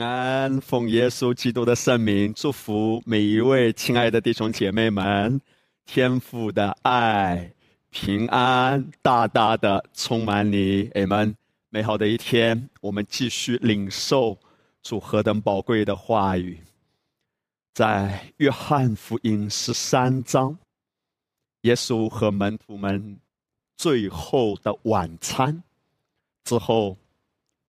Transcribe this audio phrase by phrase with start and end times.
[0.00, 5.40] 安，奉耶稣基督的圣名，祝福每一位亲爱的弟兄姐妹们，
[5.84, 7.52] 天父的爱、
[7.90, 10.90] 平安大大的充满你。
[10.94, 11.36] 阿门。
[11.70, 14.38] 美好的一天，我们继续领受
[14.82, 16.60] 主何等宝贵的话语，
[17.74, 20.56] 在约翰福音十三章，
[21.62, 23.18] 耶稣和门徒们
[23.76, 25.64] 最后的晚餐
[26.44, 26.96] 之后，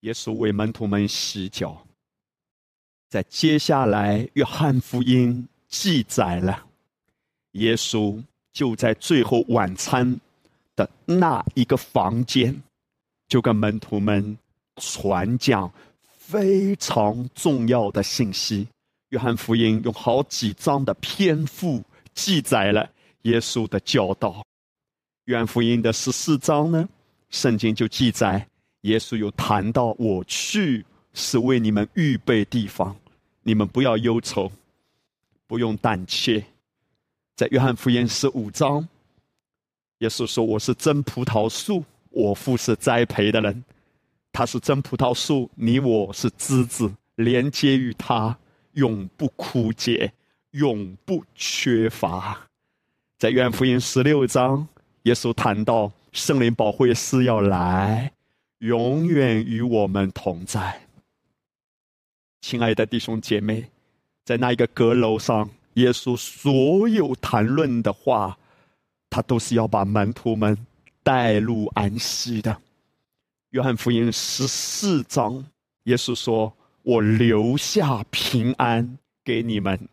[0.02, 1.86] 耶稣为门徒们洗脚。
[3.10, 6.66] 在接下来，约翰福音记载了，
[7.52, 10.20] 耶稣就在最后晚餐
[10.76, 12.62] 的那一个房间，
[13.28, 14.38] 就跟门徒们
[14.78, 15.72] 传讲
[16.18, 18.68] 非常重要的信息。
[19.10, 21.82] 约翰福音用好几章的篇幅
[22.14, 22.90] 记载了
[23.22, 24.44] 耶稣的教导。
[25.26, 26.90] 约翰福音的十四章呢，
[27.30, 28.46] 圣经就记载
[28.82, 32.96] 耶稣有谈到：“我去是为你们预备地方。”
[33.48, 34.52] 你们不要忧愁，
[35.46, 36.44] 不用胆怯。
[37.36, 38.88] 在约翰福音十五章，
[40.00, 43.64] 耶稣说：“我是真葡萄树，我父是栽培的人。
[44.32, 48.36] 他是真葡萄树，你我是枝子，连接于他，
[48.74, 50.12] 永不枯竭，
[50.52, 52.48] 永不缺乏。”
[53.20, 54.68] 在约翰福音十六章，
[55.04, 58.12] 耶稣谈到圣灵保惠师要来，
[58.58, 60.82] 永远与我们同在。
[62.48, 63.66] 亲爱的弟兄姐妹，
[64.24, 68.38] 在那一个阁楼上，耶稣所有谈论的话，
[69.10, 70.56] 他都是要把门徒们
[71.02, 72.56] 带入安息的。
[73.50, 75.44] 约翰福音十四章，
[75.86, 76.54] 耶稣说
[76.86, 79.90] ：“我留下平安给你们，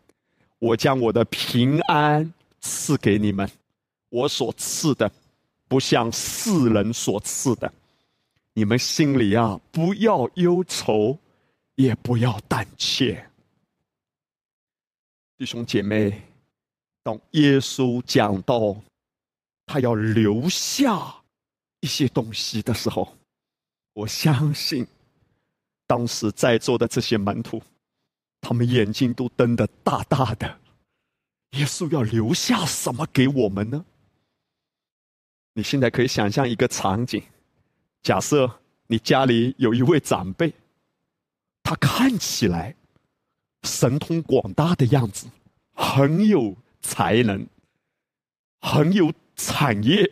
[0.59, 2.31] 我将我的平安
[2.61, 3.49] 赐给你们。
[4.09, 5.11] 我所赐的，
[5.67, 7.73] 不像世人所赐的。
[8.53, 11.17] 你们心里啊，不要忧愁。”
[11.75, 13.27] 也不要胆怯，
[15.37, 16.21] 弟兄姐妹。
[17.01, 18.81] 当耶稣讲到
[19.65, 21.21] 他要留下
[21.81, 23.17] 一些东西的时候，
[23.91, 24.87] 我相信
[25.85, 27.61] 当时在座的这些门徒，
[28.39, 30.59] 他们眼睛都瞪得大大的。
[31.57, 33.83] 耶稣要留下什么给我们呢？
[35.55, 37.21] 你现在可以想象一个场景：
[38.01, 40.53] 假设你家里有一位长辈。
[41.63, 42.75] 他看起来
[43.63, 45.27] 神通广大的样子，
[45.73, 47.47] 很有才能，
[48.59, 50.11] 很有产业。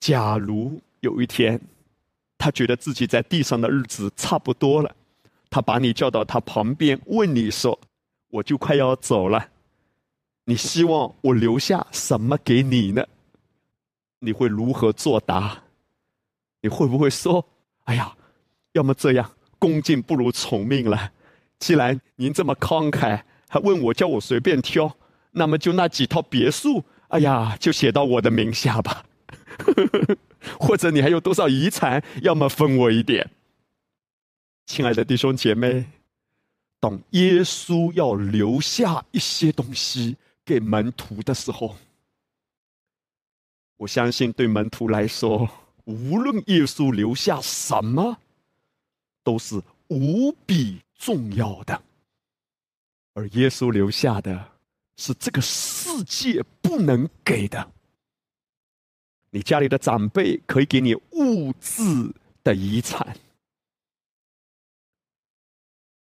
[0.00, 1.60] 假如有一天，
[2.36, 4.94] 他觉得自己在地上的日子差不多了，
[5.48, 7.78] 他把你叫到他旁边，问你说
[8.30, 9.48] ：“我就快要走了，
[10.44, 13.06] 你希望我留下什么给你呢？”
[14.20, 15.62] 你会如何作答？
[16.60, 17.48] 你会不会说
[17.84, 18.12] ：“哎呀？”
[18.72, 21.12] 要么这样，恭敬不如从命了。
[21.58, 24.96] 既然您这么慷慨，还问我叫我随便挑，
[25.32, 29.04] 那么就那几套别墅，哎呀，就写到我的名下吧。
[30.60, 33.28] 或者你还有多少遗产，要么分我一点。
[34.66, 35.84] 亲爱的弟兄姐妹，
[36.78, 41.74] 当耶稣要留下一些东西给门徒的时候，
[43.78, 45.48] 我相信对门徒来说，
[45.84, 48.18] 无论耶稣留下什么。
[49.28, 51.82] 都是无比重要的，
[53.12, 54.52] 而耶稣留下的
[54.96, 57.70] 是这个世界不能给的。
[59.28, 61.82] 你家里的长辈可以给你物质
[62.42, 63.14] 的遗产，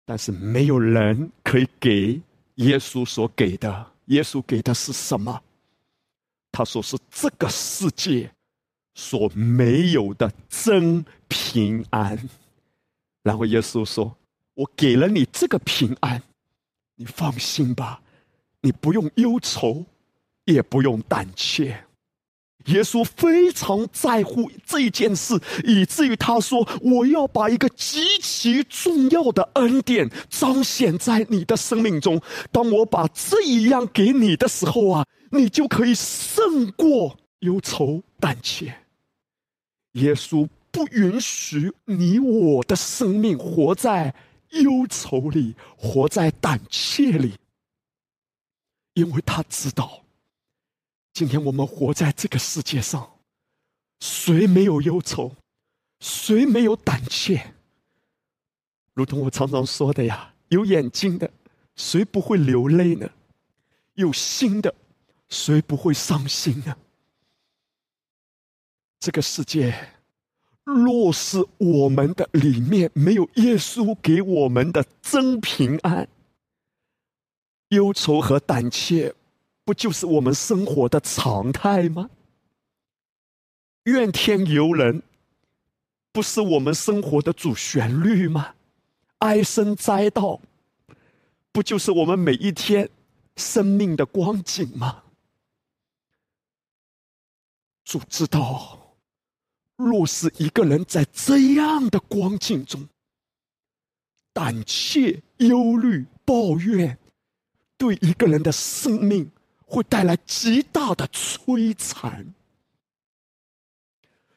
[0.06, 2.22] 但是没有人可以给
[2.56, 3.92] 耶稣所给的。
[4.06, 5.44] 耶稣给的是什么？
[6.50, 8.32] 他说是这个世界
[8.96, 12.18] 所没有的真平安。
[13.28, 14.16] 然后耶稣说
[14.56, 16.24] ：“我给了你这个平安，
[16.96, 18.02] 你放心吧，
[18.62, 19.84] 你不用忧愁，
[20.46, 21.84] 也不用胆怯。”
[22.68, 32.22] 耶稣非常在乎这件事，以至于他说：“我要把一个极其重要的恩典彰显在你的生命中。
[32.50, 38.74] 当我把这一样给你的时候啊，你就可以胜过忧愁胆怯。”
[40.00, 40.48] 耶稣。
[40.78, 44.14] 不允许你我的生命活在
[44.50, 47.34] 忧愁里，活在胆怯里，
[48.94, 50.04] 因为他知道，
[51.14, 53.18] 今天我们活在这个世界上，
[54.02, 55.36] 谁没有忧愁，
[56.00, 57.56] 谁没有胆怯？
[58.94, 61.32] 如同我常常说的呀，有眼睛的，
[61.76, 63.10] 谁不会流泪呢？
[63.96, 64.76] 有心的，
[65.28, 66.78] 谁不会伤心呢？
[69.00, 69.97] 这个世界。
[70.68, 76.10] 若是我们的里面没有耶稣给我们的真平安，
[77.70, 79.16] 忧愁和胆怯，
[79.64, 82.10] 不就是我们生活的常态吗？
[83.84, 85.04] 怨天尤人，
[86.12, 88.56] 不是我们生活的主旋律吗？
[89.20, 90.42] 唉声哉道，
[91.54, 92.90] 不就是我们每一天
[93.38, 95.04] 生命的光景吗？
[97.86, 98.87] 主知道。
[99.78, 102.90] 若是一个人在这样的光景中，
[104.34, 106.98] 胆怯、忧虑、抱怨，
[107.78, 109.32] 对一个人的生命
[109.66, 112.34] 会带来极大的摧残。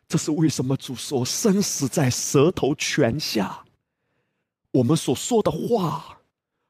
[0.07, 3.65] 这是为什么主说生死在舌头泉下？
[4.73, 6.21] 我们所说的话，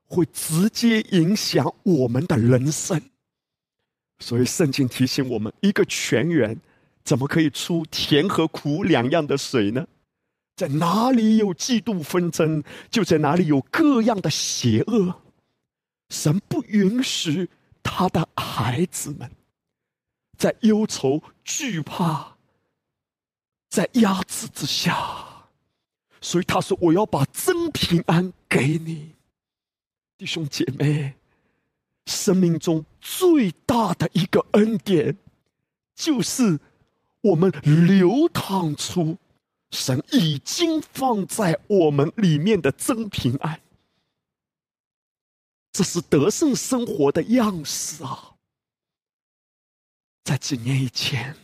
[0.07, 3.03] 会直接影响我们的人生。
[4.21, 6.57] 所以圣经提醒我们，一个泉源。
[7.03, 9.87] 怎么可以出甜和苦两样的水呢？
[10.57, 15.23] 在哪里有嫉妒纷争，就在哪里有各样的邪恶。
[16.11, 17.49] 神不允许
[17.83, 19.31] 他的孩子们
[20.37, 22.37] 在忧愁、惧怕、
[23.71, 25.47] 在压制之下，
[26.21, 29.15] 所以他说：“我要把真平安给你，
[30.19, 31.15] 弟兄姐妹。
[32.05, 35.17] 生命中最大的一个恩典，
[35.95, 36.61] 就是。”
[37.23, 39.19] 我们流淌出
[39.71, 43.61] 神已经放在我们里面的真平安，
[45.71, 48.37] 这是得胜生活的样式啊！
[50.25, 51.37] 在几年以前，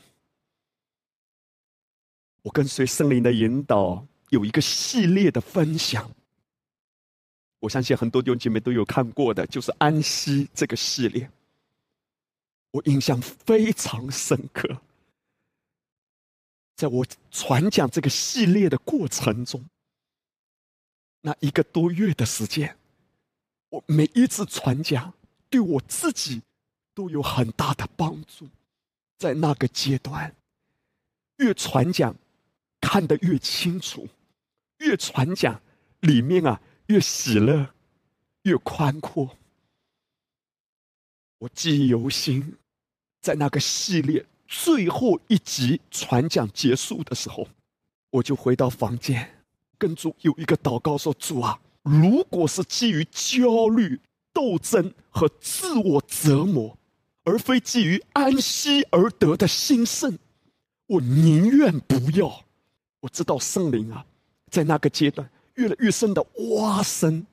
[2.42, 6.10] 我跟随圣灵的引导，有一个系列的分享，
[7.60, 11.30] 我相信很多弟兄姐妹都有看过的，就是安息这个系列，
[12.70, 14.80] 我印象非常深刻。
[16.76, 19.64] 在我传讲这个系列的过程中，
[21.22, 22.76] 那一个多月的时间，
[23.70, 25.14] 我每一次传讲
[25.48, 26.42] 对我自己
[26.94, 28.46] 都有很大的帮助。
[29.16, 30.36] 在那个阶段，
[31.38, 32.14] 越传讲
[32.78, 34.06] 看得越清楚，
[34.80, 35.62] 越传讲
[36.00, 37.72] 里面啊越喜乐，
[38.42, 39.38] 越宽阔。
[41.38, 42.58] 我记忆犹新，
[43.22, 44.26] 在那个系列。
[44.48, 47.48] 最后一集传讲结束的时候，
[48.10, 49.44] 我就回到房间，
[49.76, 54.00] 跟主有一个祷告说：“主啊，如果是基于焦虑、
[54.32, 56.78] 斗争和自我折磨，
[57.24, 60.18] 而非基于安息而得的兴盛，
[60.86, 62.44] 我宁愿不要。”
[63.00, 64.04] 我知道圣灵啊，
[64.50, 66.24] 在那个阶段越来越深的
[66.58, 67.26] 挖深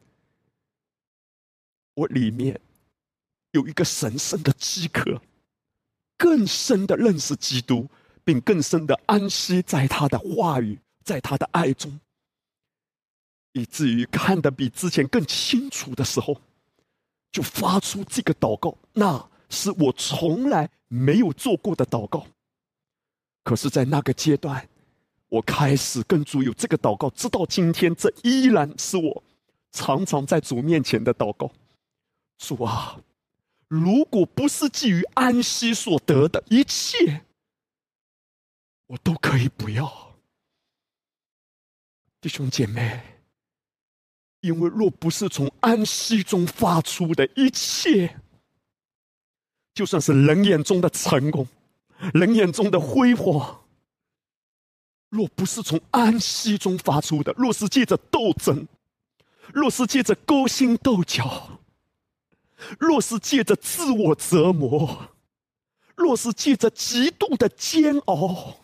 [1.95, 2.59] 我里面
[3.51, 5.21] 有一个神圣的饥渴。
[6.23, 7.85] 更深的认识基督，
[8.23, 11.99] 并更深的安息在他的话语，在他的爱中，
[13.51, 16.39] 以至于看得比之前更清楚的时候，
[17.29, 18.73] 就发出这个祷告。
[18.93, 22.25] 那是我从来没有做过的祷告。
[23.43, 24.69] 可是，在那个阶段，
[25.27, 29.21] 我开始跟主有这个祷告，直到今天，这依然是我
[29.73, 31.51] 常常在主面前的祷告。
[32.37, 32.97] 主啊。
[33.67, 37.23] 如果不是基于安息所得的一切，
[38.87, 40.15] 我都可以不要，
[42.21, 43.01] 弟兄姐妹。
[44.41, 48.19] 因为若不是从安息中发出的一切，
[49.73, 51.47] 就算是人眼中的成功，
[52.13, 53.63] 人眼中的辉煌，
[55.07, 58.67] 若不是从安息中发出的，若是借着斗争，
[59.53, 61.61] 若是借着勾心斗角。
[62.79, 65.09] 若是借着自我折磨，
[65.95, 68.57] 若是借着极度的煎熬，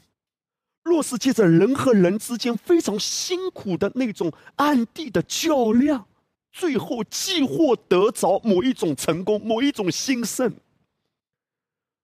[0.84, 6.08] 若是借着人和人之间非常辛苦的那种暗地的较量，
[6.52, 10.52] 最后既获得着某一种成功、某一种兴盛，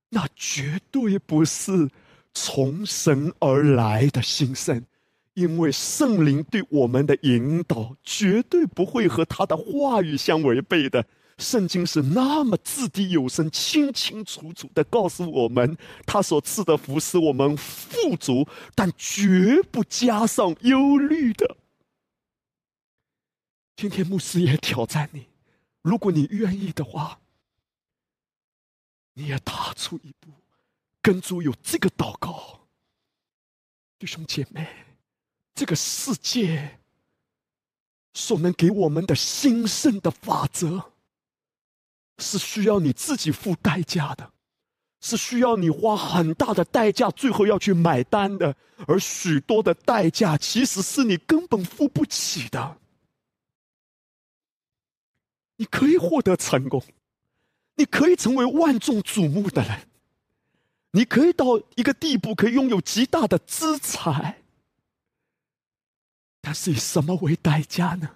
[0.10, 1.90] 那绝对不是
[2.34, 4.86] 从神而来的兴盛，
[5.34, 11.06] 因为圣灵对我们的引导绝对不会和他的话语相违背的。
[11.38, 21.58] 圣经是那么掷地有声、清清楚楚的告诉我们，他所赐的福是我们富足，但绝不加上忧虑的。
[23.76, 25.28] 今天牧师也挑战你，
[25.82, 27.20] 如果你愿意的话，
[29.16, 30.32] 你也踏出一步，
[31.02, 32.62] 跟主有这个祷告，
[34.00, 34.66] 弟兄姐妹，
[35.54, 36.80] 这个世界
[38.14, 40.94] 所能给我们的兴盛的法则。
[42.18, 44.32] 是需要你自己付代价的，
[45.02, 48.56] 是需要你花很大的代价，最后要去买单的。
[48.88, 52.78] 而许多的代价，其实是你根本付不起的。
[55.58, 56.84] 你可以获得成功，
[57.76, 59.88] 你可以成为万众瞩目的人，
[60.92, 64.44] 你可以到一个地步，可以拥有极大的资产。
[66.42, 68.10] 但是以什么为代价呢？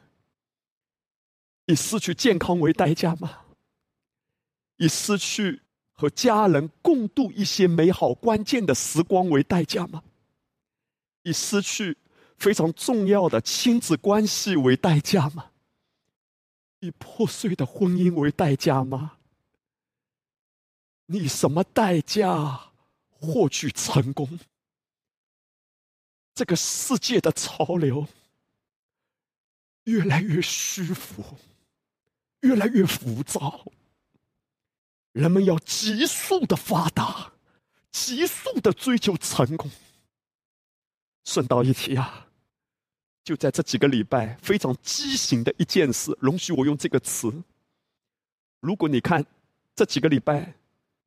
[1.65, 3.41] 以失去健康为代价吗？
[4.79, 10.01] 以失去和家人共度一些美好关键的时光为代价吗？
[11.23, 11.97] 以失去
[12.37, 15.51] 非常重要的亲子关系为代价吗？
[16.79, 19.17] 以破碎的婚姻为代价吗？
[21.07, 22.71] 你什么代价
[23.09, 24.39] 获取成功？
[26.33, 28.07] 这个世界的潮流
[29.83, 31.21] 越来越虚浮，
[32.39, 33.65] 越来越浮躁。
[35.19, 37.33] 人们要急速的发达，
[37.91, 39.69] 急速的追求成功。
[41.25, 42.27] 顺道一提啊。
[43.21, 47.43] 就在这几个礼拜，非常畸形的一件事，容许我用这个词。
[48.61, 49.25] 如果你看
[49.75, 50.53] 这几个礼拜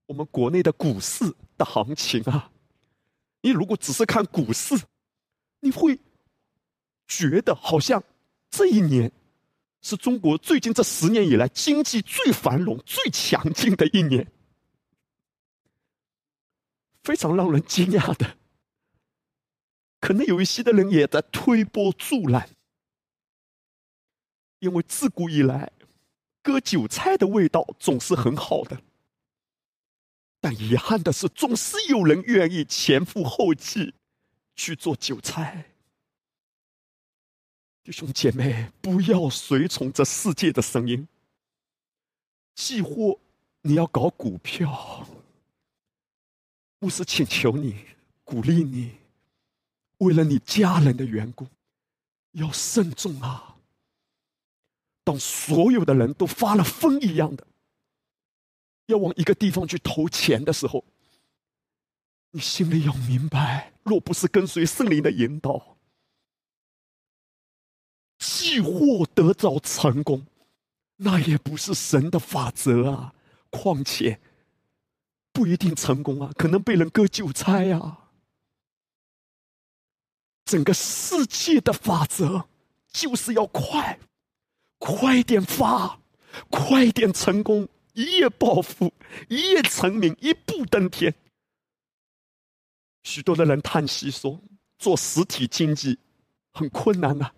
[0.06, 2.50] 我们国内的股市的行情啊，
[3.40, 4.78] 你如果只是看股市，
[5.60, 5.98] 你会
[7.08, 8.04] 觉得好像
[8.50, 9.10] 这一年
[9.82, 14.30] 是中国最近这十年以来经济最繁荣、最强劲的一年，
[17.02, 18.38] 非常让人惊讶的。
[20.00, 22.48] 可能有一些的人也在推波助澜，
[24.60, 25.72] 因为自古以来，
[26.42, 28.80] 割韭菜的味道总是很好的。
[30.40, 33.94] 但遗憾的是，总是有人愿意前赴后继
[34.54, 35.71] 去做韭菜。
[37.84, 41.08] 弟兄姐妹，不要随从这世界的声音。
[42.54, 43.18] 既或
[43.62, 45.04] 你要搞股票，
[46.78, 47.86] 牧师请求你，
[48.22, 48.92] 鼓励你。
[49.98, 51.46] 为了你家人的缘故，
[52.32, 53.56] 要慎重啊！
[55.02, 57.44] 当所有的人都发了疯一样的，
[58.86, 60.84] 要往一个地方去投钱的时候，
[62.30, 65.71] 你心里要明白：若不是跟随圣灵的引导，
[68.42, 70.26] 既获得着成功，
[70.96, 73.14] 那也不是神的法则啊！
[73.50, 74.18] 况且
[75.32, 77.98] 不一定成功啊，可能被人割韭菜呀。
[80.44, 82.48] 整个世界的法则
[82.88, 84.00] 就是要快，
[84.78, 86.00] 快点发，
[86.50, 88.92] 快点成功，一夜暴富，
[89.28, 91.14] 一夜成名，一步登天。
[93.04, 94.40] 许多的人叹息说
[94.78, 95.96] ：“做实体经济
[96.52, 97.30] 很困难呐。”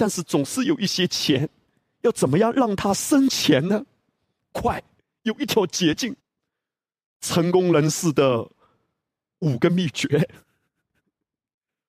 [0.00, 1.46] 但是总是有一些钱，
[2.00, 3.84] 要怎么样让它生钱呢？
[4.50, 4.82] 快，
[5.24, 6.16] 有一条捷径，
[7.20, 8.50] 成功人士的
[9.40, 10.26] 五个秘诀。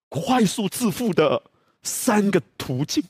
[0.10, 1.42] 快速致富的
[1.84, 3.02] 三个途径，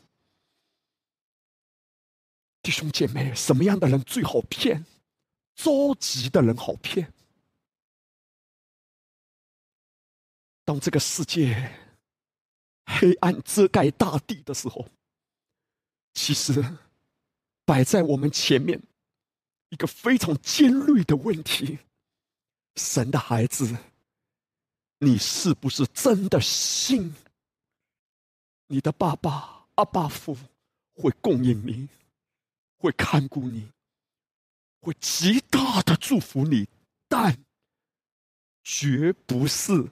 [2.61, 4.85] 弟兄姐妹，什么样的人最好骗？
[5.55, 7.11] 着急的人好骗。
[10.63, 11.80] 当这个世界
[12.99, 14.87] 黑暗遮盖大地的时候，
[16.13, 16.63] 其实
[17.65, 18.81] 摆在我们前面
[19.69, 21.79] 一个非常尖锐的问题：
[22.75, 23.77] 神的孩子。
[25.03, 27.15] 你是不是真的信
[28.67, 30.37] 你的爸爸阿爸父
[30.93, 31.89] 会供应你，
[32.77, 33.67] 会看顾你，
[34.79, 36.67] 会极大的祝福你？
[37.07, 37.35] 但
[38.63, 39.89] 绝不是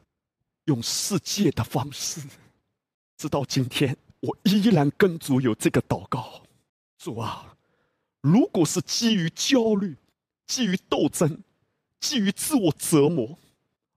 [0.66, 2.22] 用世界的方式。
[3.20, 6.42] 直到今天，我依然跟主有这个祷告：
[6.98, 7.56] 主啊，
[8.22, 9.96] 如果是基于焦虑、
[10.48, 11.44] 基于斗争、
[12.00, 13.38] 基于自我折磨。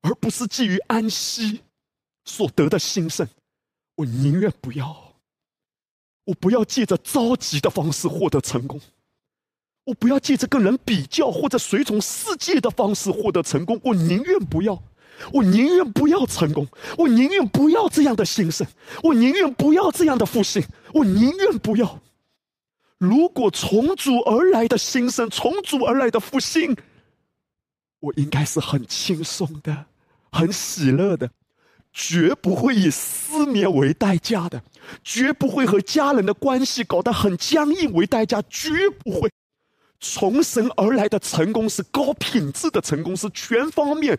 [0.05, 1.61] 而不是基于安息
[2.25, 3.25] 所得的兴盛，
[3.95, 5.14] 我宁愿不要。
[6.25, 8.81] 我不要借着着急的方式获得成功，
[9.85, 13.81] 我不要借着跟人比较或者随从世界的方式获得成功。
[13.85, 14.83] 我宁愿不要，
[15.31, 18.67] 我宁愿不要成功，我宁愿不要这样的兴盛，
[19.02, 20.64] 我宁愿不要这样的复兴，
[20.95, 22.00] 我宁愿不要。
[22.99, 26.76] 如果从主而来的兴盛，从主而来的复兴，
[28.00, 29.87] 我应该是很轻松的。
[30.31, 31.29] 很喜乐的，
[31.93, 34.62] 绝不会以失眠为代价的，
[35.05, 39.31] 绝不会和家人的关系搞得很僵硬为代价，绝不会。
[40.00, 44.19] 从神而来的成功是高品质的成功，是全方面、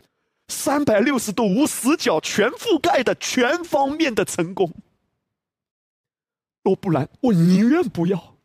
[0.53, 4.71] 三百六十度无死角、全覆盖的全方面的成功。
[6.63, 8.37] 若不然，我宁愿不要。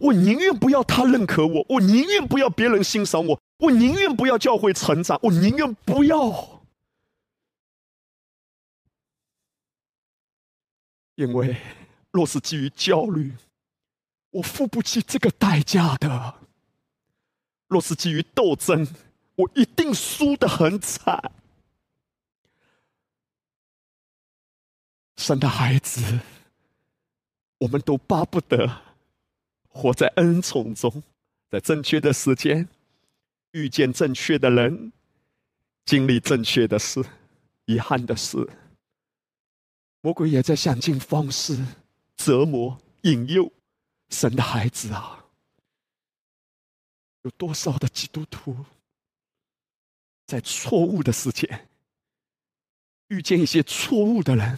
[0.00, 6.62] 我宁愿不要他认可我，我宁愿不要别人欣赏我，我宁愿不要教会成长，我宁愿不要，
[11.16, 11.56] 因为
[12.12, 13.32] 若是基于焦虑，
[14.30, 16.34] 我付不起这个代价的；
[17.66, 18.86] 若是基于斗争，
[19.40, 21.32] 我一定输得很惨。
[25.16, 26.20] 神的孩子，
[27.58, 28.82] 我们都巴不得。
[29.68, 31.02] 活在恩宠中，
[31.48, 32.68] 在正确的时间
[33.52, 34.92] 遇见正确的人，
[35.84, 37.02] 经历正确的事。
[37.66, 38.48] 遗憾的是，
[40.00, 41.64] 魔鬼也在想尽方式
[42.16, 43.52] 折磨、引诱
[44.08, 45.24] 神的孩子啊！
[47.22, 48.56] 有多少的基督徒
[50.30, 51.68] 在错误的时间
[53.08, 54.56] 遇见一些错误的人，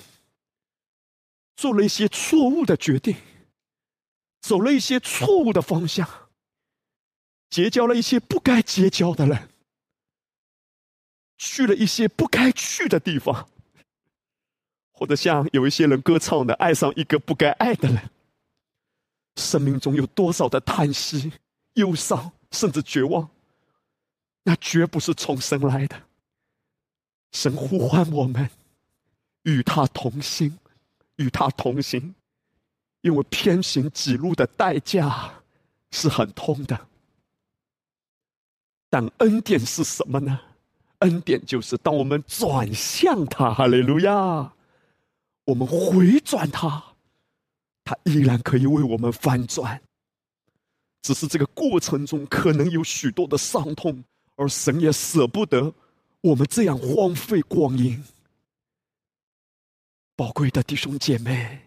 [1.56, 3.16] 做了一些错误的决定？
[4.42, 6.06] 走了一些错误的方向，
[7.48, 9.48] 结交了一些不该结交的人，
[11.38, 13.48] 去了一些不该去的地方，
[14.90, 18.10] 或者像有一些人歌唱的，爱上一个不该爱的人。
[19.36, 21.32] 生命中有多少的叹息、
[21.74, 23.30] 忧伤，甚至绝望？
[24.42, 26.00] 那绝不是从神来的。
[27.32, 28.48] 神呼唤我们，
[29.42, 30.58] 与他同心，
[31.16, 32.14] 与他同行。
[33.02, 35.28] 因为偏行己路的代价
[35.90, 36.86] 是很痛的，
[38.88, 40.40] 但恩典是什么呢？
[40.98, 44.52] 恩典就是当我们转向他，哈利路亚，
[45.46, 46.94] 我们回转他，
[47.82, 49.82] 他依然可以为我们翻转。
[51.02, 54.04] 只是这个过程中可能有许多的伤痛，
[54.42, 55.72] 而神也舍不得
[56.20, 58.02] 我们这样荒废光阴。
[60.16, 61.60] 宝贵的弟兄姐妹。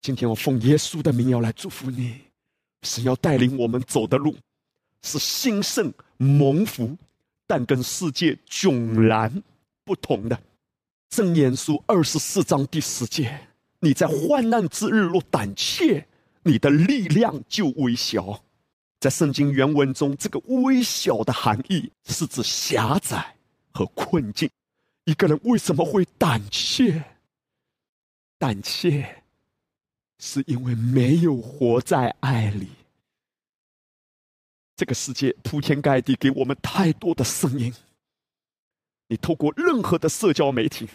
[0.00, 2.20] 今天我奉耶稣的名要来祝福你，
[2.82, 4.34] 神要带领我们走的路
[5.02, 6.96] 是兴盛蒙福，
[7.46, 9.42] 但跟世界迥然
[9.84, 10.40] 不同的。
[11.10, 13.46] 正言书二十四章第十节：
[13.80, 16.06] 你在患难之日若胆怯，
[16.44, 18.42] 你的力量就微小。
[19.00, 23.36] 在圣经原文中，这个微小的含义是指狭窄
[23.72, 24.50] 和困境。
[25.04, 27.02] 一个人为什么会胆怯？
[28.38, 29.22] 胆怯。
[30.20, 32.66] 是因为没有活在爱里。
[34.74, 37.72] 这个世界铺天盖地给我们太多的声音。
[39.06, 40.88] 你透过任何的社交媒体，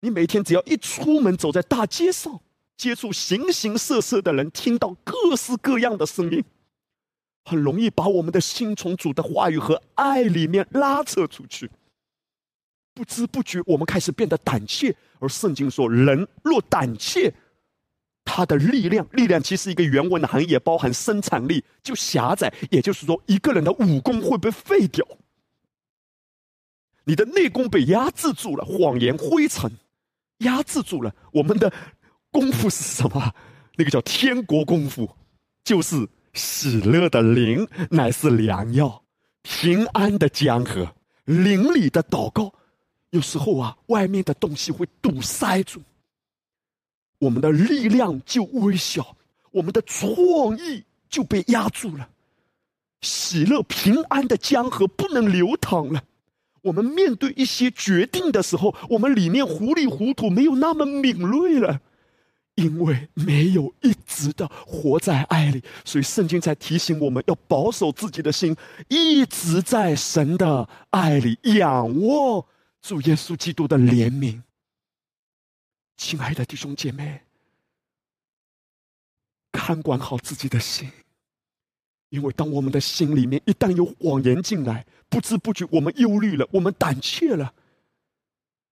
[0.00, 2.40] 你每天只要一出门，走在大街上，
[2.76, 6.44] 接触形形色色的人，听到各式各样的声音，
[7.44, 11.70] 很容易把我们的心从主的话语和爱里面拉扯出去。
[12.94, 14.94] 不知不觉，我们开始变得胆怯。
[15.18, 17.32] 而圣经说：“人若胆怯。”
[18.24, 22.52] 他的力量，力量其实一个原文的含义也包含生产力，就狭窄。
[22.70, 25.06] 也就是说，一个人的武功会被废掉，
[27.04, 29.70] 你的内功被压制住了，谎言、灰尘
[30.38, 31.14] 压制住了。
[31.32, 31.70] 我们的
[32.30, 33.34] 功夫是什么？
[33.76, 35.16] 那个叫天国功夫，
[35.62, 39.02] 就是喜乐的灵乃是良药，
[39.42, 40.94] 平安的江河，
[41.24, 42.52] 灵里的祷告。
[43.10, 45.80] 有时候啊，外面的东西会堵塞住。
[47.18, 49.16] 我们的力量就微小，
[49.52, 52.08] 我们的创意就被压住了，
[53.00, 56.02] 喜乐平安的江河不能流淌了。
[56.62, 61.80] 我们面对一些决定的时候，我们里面糊里糊涂，没有那么敏锐了，
[62.56, 68.56] 因为没有一直的活在爱里，所以圣经才提醒我们要保守自己的心，
[68.88, 72.46] 一直在神的爱里，仰卧
[72.80, 74.42] 主耶稣基督的怜悯。
[75.96, 77.22] 亲爱的弟兄姐妹，
[79.52, 80.90] 看管好自己的心，
[82.10, 87.52] 因为当我们的心里面一旦有谎言进来，不知不觉我们忧虑了，我们胆怯了。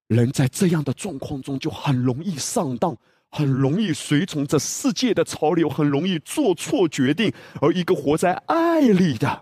[0.07, 2.95] 人在这样的状况中，就很容易上当，
[3.35, 7.33] 很容易随从这世界的潮流，很容易做错决定。
[7.59, 9.41] 而一个活在爱里的，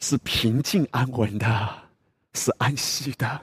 [0.00, 1.68] 是平静安稳的，
[2.34, 3.40] 是安息的。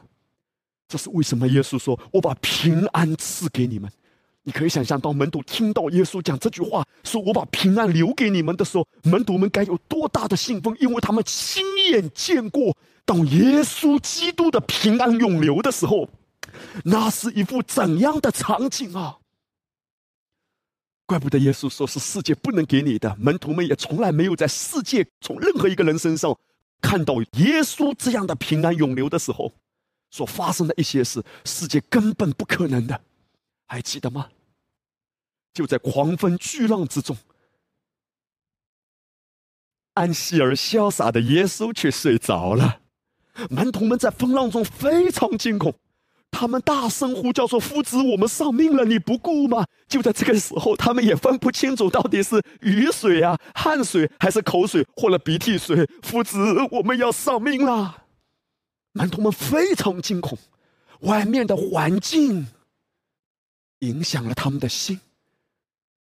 [0.89, 1.47] 这是为什么？
[1.47, 3.89] 耶稣说：“我把平安赐给你们。”
[4.43, 10.75] 你可以想象，当门徒听到耶稣讲这句话，说我把平安留给你们的时候，门徒们该有多大的兴奋？
[10.81, 12.75] 因为他们亲眼见过，
[13.05, 16.09] 当耶稣基督的平安永留的时候，
[16.85, 19.19] 那是一幅怎样的场景啊！
[21.05, 23.15] 怪不得耶稣说是世界不能给你的。
[23.17, 26.37] 门徒们也从来没有在世界从任何一个人身上
[26.81, 29.53] 看到耶稣这样的平安永留的时候。
[30.09, 33.01] 所发生的一些事，世界根本不可能的，
[33.65, 34.29] 还记得吗？
[35.55, 37.17] 就在狂风巨浪之中，
[39.95, 42.81] 安息而潇洒的耶稣却睡着了。
[43.49, 45.73] 门徒们在风浪中非常惊恐，
[46.33, 55.87] 他们大声呼叫说：“夫子，我们丧命了，你不顾吗？”就在这个时候，他们也分不清楚到底是雨水啊、汗水还是口水或者鼻涕水。
[56.01, 56.37] 夫子，
[56.71, 58.03] 我们要丧命了！
[58.93, 60.37] 门徒们非常惊恐，
[61.01, 62.47] 外面的环境
[63.79, 64.99] 影响了他们的心，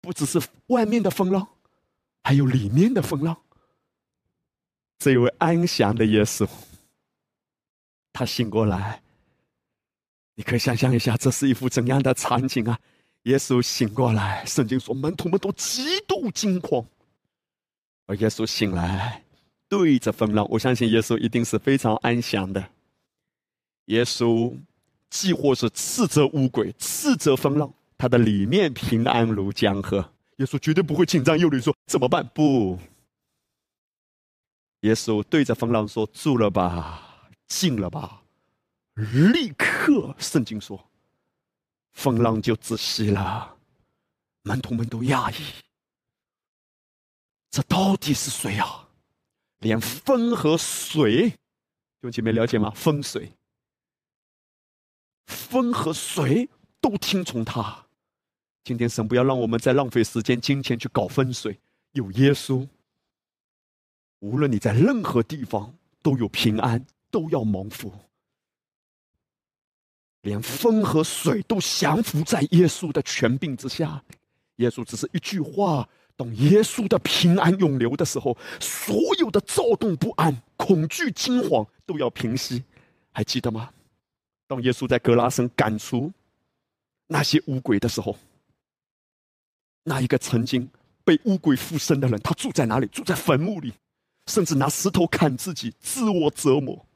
[0.00, 1.46] 不只是外面的风浪，
[2.22, 3.36] 还有里面的风浪。
[4.98, 6.48] 这位安详的耶稣。
[8.14, 9.01] 他醒过来，
[10.34, 12.78] 你可以想象一下，这是一幅怎样的场景啊！
[13.24, 16.84] 耶稣醒过来，圣经说门徒们都极度惊慌，
[18.06, 19.24] 而耶稣醒来，
[19.68, 22.66] 对着风浪，我相信耶稣一定是非常安详的。
[23.86, 24.56] 耶稣
[25.10, 30.12] 既或是斥责乌鬼，斥责风浪，他的里面平安如江河。
[30.38, 32.26] 耶稣绝对不会紧张忧虑，说怎么办？
[32.34, 32.78] 不，
[34.80, 37.08] 耶稣对着风浪说：“住了吧。”
[37.46, 38.21] 静了吧！
[38.94, 40.90] 立刻，圣经说，
[41.92, 43.56] 风浪就止息了。
[44.42, 45.44] 门徒们都讶异，
[47.50, 48.88] 这到底是谁啊？
[49.58, 51.38] 连风和水，
[52.00, 52.70] 兄姐妹了解吗？
[52.74, 53.32] 风水，
[55.26, 56.48] 风和水
[56.80, 57.86] 都听从他。
[58.64, 61.58] 今天神不要让我们再浪费时间、金钱去搞风水。
[61.92, 62.68] 有耶稣，
[64.18, 66.84] 无论你在任何地方都有平安。
[67.12, 67.92] 都要蒙福，
[70.22, 74.02] 连风和水都降服在耶稣的权柄之下。
[74.56, 82.62] 耶稣只是一句话，当耶稣的平安涌流的时候，所有的躁动不安、恐惧惊慌都要平息。
[83.12, 83.70] 还记得吗？
[84.46, 86.12] 当耶稣在格拉森赶出
[87.06, 88.16] 那些乌鬼的时候，
[89.82, 90.68] 那一个曾经
[91.02, 92.86] 被乌鬼附身的人，他住在哪里？
[92.86, 93.72] 住在坟墓里，
[94.26, 96.86] 甚至拿石头砍自己，自我折磨。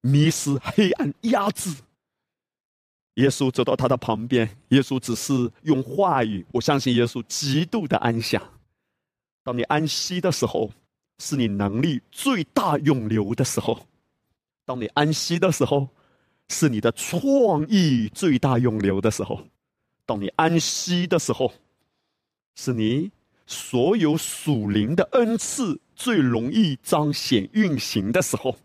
[0.00, 1.74] 迷失、黑暗、压制。
[3.18, 6.46] 耶稣走到他的旁边，耶稣只是用话语。
[6.52, 8.40] 我相信耶稣极度的安详。
[9.42, 10.70] 当你安息的时候，
[11.18, 13.74] 是你能力最大涌流的时候；
[14.64, 15.88] 当你安息的时候，
[16.48, 19.36] 是你的创意最大涌流的时候；
[20.06, 21.52] 当你安息的时候，
[22.54, 23.10] 是你
[23.46, 28.56] 所有属灵的恩赐最容易彰显运行的时候。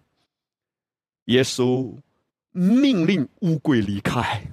[1.26, 1.96] 耶稣
[2.54, 4.48] 命令乌龟离开，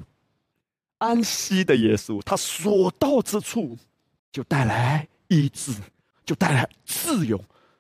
[0.98, 3.76] 安息的耶稣，他所到之处
[4.32, 5.72] 就带来医治，
[6.24, 7.36] 就带来自由；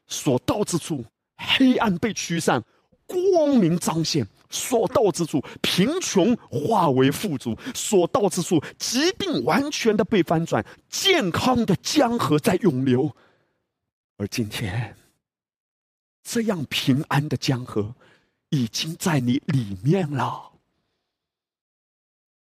[0.06, 1.04] 所到之处，
[1.36, 2.62] 黑暗被驱散，
[3.06, 13.10] 光明彰显；所到之处，贫穷化为富足；所到之处，疾病完全的被翻转，健康的江河在涌流。
[14.18, 14.94] 而今天，
[16.22, 17.94] 这样平安的江河。
[18.50, 20.52] 已经在你里面了。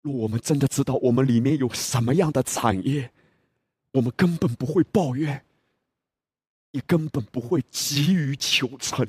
[0.03, 3.13] 若我们真的知道我们里面有什么样的产业，
[3.93, 5.45] 我们根本不会抱怨，
[6.73, 9.07] 也根本不会急于求成。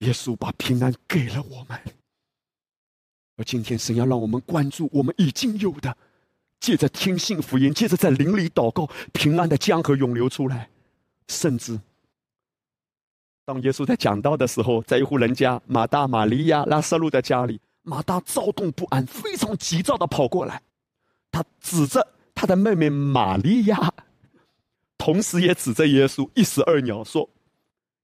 [0.00, 1.80] 耶稣把平安给了我们，
[3.36, 5.96] 而今天神要让我们关注我们已经有的，
[6.60, 10.68] 借着听信福音，借着在灵里祷告，平安的江河涌流出来，
[11.26, 11.80] 甚至。
[13.48, 20.60] 当耶稣在讲道的时候，在一户人家马大、玛利亚、拉撒路的家里，马大躁动不安，非常急躁的跑过来，
[21.30, 23.90] 他指着他的妹妹玛利亚，
[24.98, 27.26] 同时也指着耶稣，一石二鸟，说：“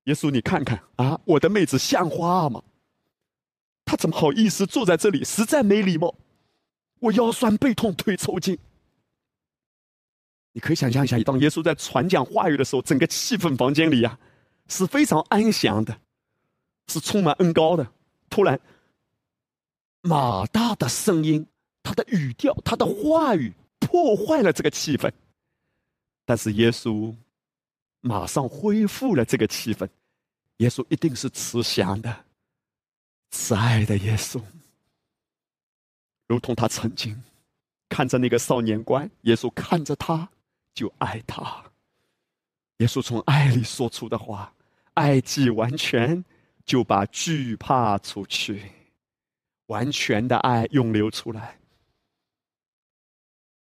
[0.04, 2.62] 耶稣，你看看啊，我的妹子像话吗？
[3.84, 5.22] 她怎么好意思坐在这里？
[5.24, 6.14] 实在没礼貌！
[7.00, 8.56] 我腰酸背痛，腿抽筋。
[10.54, 14.18] 你可以想象一下，当耶稣在传讲话语的时候，整个气氛房间里呀。”
[14.68, 16.00] 是非常安详的，
[16.88, 17.92] 是充满恩高的。
[18.30, 18.58] 突然，
[20.00, 21.46] 马大的声音、
[21.82, 25.10] 他的语调、他的话语破坏了这个气氛。
[26.24, 27.14] 但是耶稣
[28.00, 29.88] 马上恢复了这个气氛。
[30.58, 32.24] 耶稣一定是慈祥的、
[33.30, 34.40] 慈爱的耶稣，
[36.28, 37.20] 如同他曾经
[37.88, 40.28] 看着那个少年官，耶稣看着他
[40.72, 41.64] 就爱他。
[42.78, 44.52] 耶稣从爱里说出的话，
[44.94, 46.24] 爱既完全，
[46.64, 48.62] 就把惧怕除去，
[49.66, 51.58] 完全的爱涌流出来。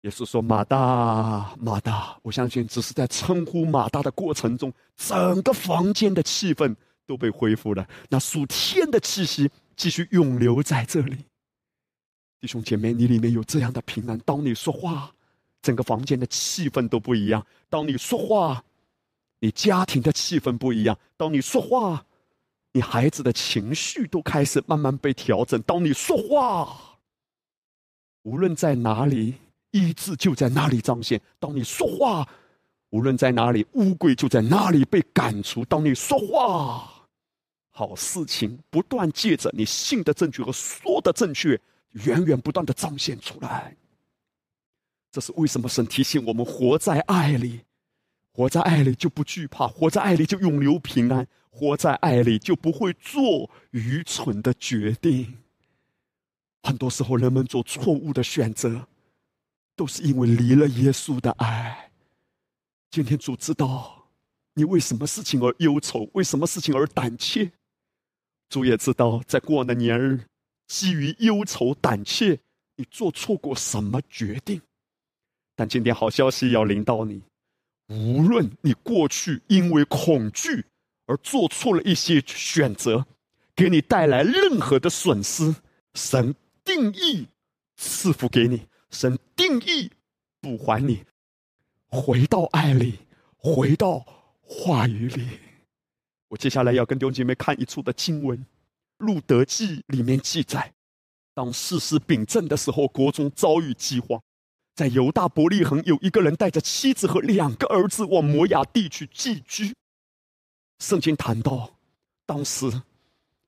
[0.02, 7.86] 耶稣说：“马大，马大！”我相信，只是在称呼马大的过程中，整个房间的气氛都被恢复了。
[8.08, 11.16] 那属天的气息继续涌流在这里。
[12.40, 15.12] 弟兄姐妹，你里面有这样的平安，当你说话，
[15.62, 17.44] 整个房间的气氛都不一样。
[17.68, 18.64] 当你说话，
[19.40, 22.04] 你家庭的气氛不一样；当你说话，
[22.72, 25.60] 你孩子的情绪都开始慢慢被调整。
[25.62, 26.98] 当你说话，
[28.22, 29.34] 无论在哪里，
[29.70, 31.20] 医治就在哪里彰显。
[31.38, 32.28] 当你说话，
[32.90, 35.64] 无论在哪里，乌龟就在哪里被赶出。
[35.64, 37.06] 当你说话，
[37.70, 41.60] 好事情不断借着你信的证据和说的证据，
[41.92, 43.76] 源源不断的彰显出来。
[45.12, 45.68] 这是为什么？
[45.68, 47.60] 神提醒我们：活在爱里，
[48.38, 55.38] 活在爱里就不惧怕，活在爱里就永留平安，活在爱里就不会做愚蠢的决定。
[56.62, 58.86] 很多时候，人们做错误的选择，
[59.74, 61.90] 都是因为离了耶稣的爱。
[62.92, 64.06] 今天主知道
[64.54, 67.50] 你为什么事情而忧愁，为什么事情而胆怯。
[68.48, 70.26] 主也知道，在过往的年日，
[70.68, 72.38] 基于忧愁胆怯，
[72.76, 74.62] 你做错过什么决定。
[75.56, 77.20] 但今天好消息要临到你，
[77.88, 80.64] 无论你过去因为恐惧
[81.06, 83.06] 而做错了一些选择，
[83.56, 85.54] 给你带来任何的损失，
[85.94, 87.26] 神定义
[87.76, 89.90] 赐福给你，神定义
[90.40, 91.02] 补还你。
[91.86, 92.98] 回到爱里，
[93.36, 94.04] 回到
[94.42, 95.26] 话语里。
[96.28, 98.36] 我接下来要跟弟兄姐妹看一处的经文，
[98.98, 100.74] 《路德记》里面记载：
[101.32, 104.22] 当世事秉政的时候，国中遭遇饥荒，
[104.78, 109.74] 在犹大伯利恒有一个人带着妻子和两个儿子往摩崖地去寄居。
[110.78, 111.76] 圣经谈到，
[112.24, 112.82] 当时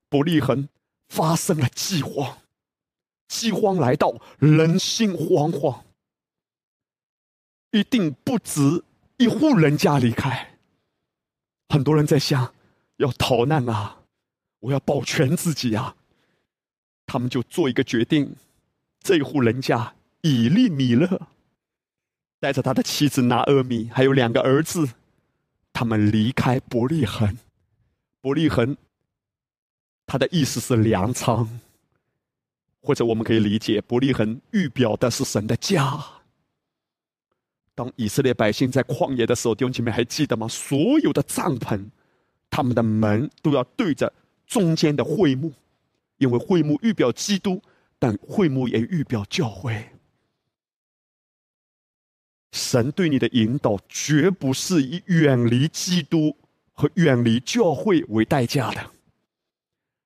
[0.08, 0.68] 伯利恒
[1.08, 2.38] 发生了饥荒，
[3.28, 5.82] 饥荒来到，人心惶惶。
[7.70, 8.82] 一定不止
[9.18, 10.58] 一户人家离开，
[11.68, 12.52] 很多人在想
[12.96, 14.00] 要逃难啊，
[14.58, 15.94] 我要保全自己啊。
[17.06, 18.34] 他们就做一个决定，
[18.98, 21.28] 这户人家以利米勒
[22.38, 24.88] 带着他的妻子拿阿米，还有两个儿子，
[25.72, 27.38] 他们离开伯利恒。
[28.20, 28.76] 伯利恒，
[30.06, 31.48] 他的意思是粮仓，
[32.82, 35.98] 或者我们可以理解，伯利恒预表的是神的家。
[37.74, 40.46] 当以色列百姓在旷野的时候，弟兄姐妹还记得吗？
[40.48, 41.82] 所有的帐篷，
[42.50, 44.12] 他们的门都要对着
[44.46, 45.50] 中间的会幕，
[46.18, 47.62] 因为会幕预表基督，
[47.98, 49.88] 但会幕也预表教会。
[52.52, 56.36] 神对你的引导，绝不是以远离基督
[56.72, 58.90] 和远离教会为代价的。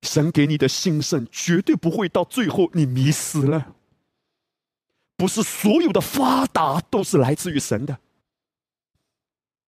[0.02, 3.74] 神给你的兴盛，绝对不会到最后你迷失了。
[5.16, 7.98] 不是所有的发达都是来自于神的。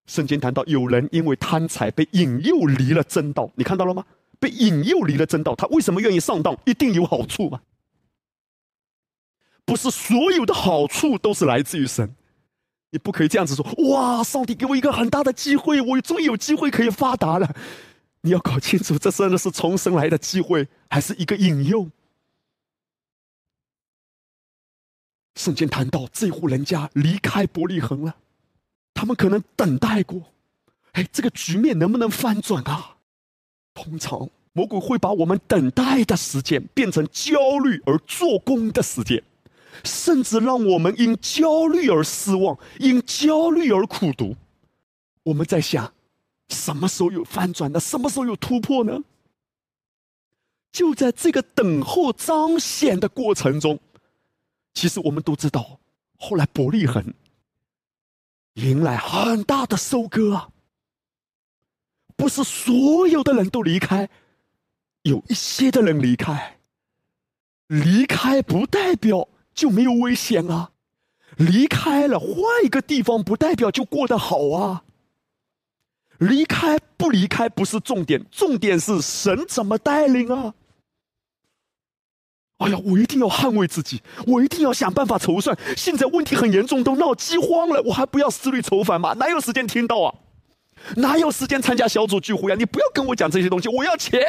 [0.06, 4.04] 圣经谈到有人因为贪财被引诱离了真道，你看到了吗？
[4.38, 6.54] 被引诱离了真道，他为什么愿意上当？
[6.66, 7.62] 一定有好处吗？
[9.64, 12.14] 不是所有的好处都是来自于神，
[12.90, 13.64] 你不可以这样子说。
[13.90, 17.54] 哇，上帝给我一个很大的机会，我终于有机会可以发达了。
[18.22, 21.88] 你要搞清楚，这真的是重生来的机会，还是一个引诱？
[25.36, 28.16] 圣经谈到这户人家离开伯利恒了，
[28.94, 30.32] 他们可能等待过，
[30.92, 32.96] 哎，这个局面能不能翻转啊？
[33.74, 39.22] 通常魔鬼会把我们等待的时间变成焦虑而做工的时间，
[39.84, 44.36] 甚至让我们因焦虑而失望，因焦虑而苦读。
[45.22, 45.92] 我们在想，
[46.48, 47.80] 什么时候有翻转呢？
[47.80, 49.02] 什么时候有突破呢？
[50.72, 53.78] 就在这个等候彰显的过程中。
[54.74, 55.80] 其实我们都知道，
[56.18, 57.14] 后来伯利恒
[58.54, 60.50] 迎来很大的收割啊。
[62.14, 64.08] 不是所有的人都离开，
[65.02, 66.58] 有一些的人离开。
[67.68, 70.70] 离开不代表就没有危险啊，
[71.36, 74.84] 离开了换一个地方不代表就过得好啊。
[76.18, 80.54] 离开不离开不是重点，重点是神怎么带领啊。
[82.58, 85.54] 哎呀，我一定要捍卫自己，我一定要想办法筹算。
[85.76, 89.12] 现在问题很严重，都闹饥荒了，我还不要思虑筹款吗？
[89.14, 90.14] 哪有时间听到啊？
[90.96, 92.54] 哪有时间参加小组聚会啊？
[92.54, 94.22] 你不要跟我讲这些东西，我要钱，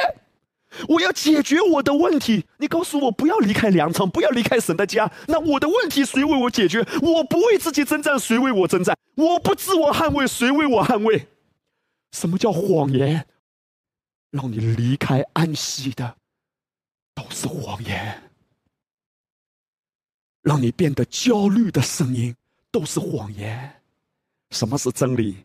[0.88, 2.44] 我要解决我的问题。
[2.58, 6.86] 你告诉我不要离开粮仓，不要离开神的家，那我的问题谁为我解决？
[7.02, 8.96] 我不为自己征战，谁为我征战？
[9.14, 11.28] 我不自我捍卫，谁为我捍卫？
[12.12, 13.26] 什么叫谎言？
[14.30, 16.16] 让你离开安息的。
[17.14, 18.30] 都是谎言，
[20.40, 22.32] 让你变得焦虑的声音
[22.70, 23.82] 都是谎言。
[24.52, 25.38] 什么是真理？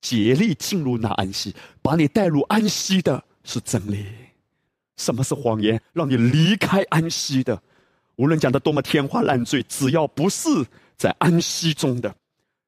[0.00, 4.06] 竭力进入那安息，把你带入安息的是真理。
[5.00, 5.80] 什么是谎言？
[5.94, 7.62] 让你离开安息的，
[8.16, 10.48] 无论讲的多么天花乱坠，只要不是
[10.98, 12.14] 在安息中的，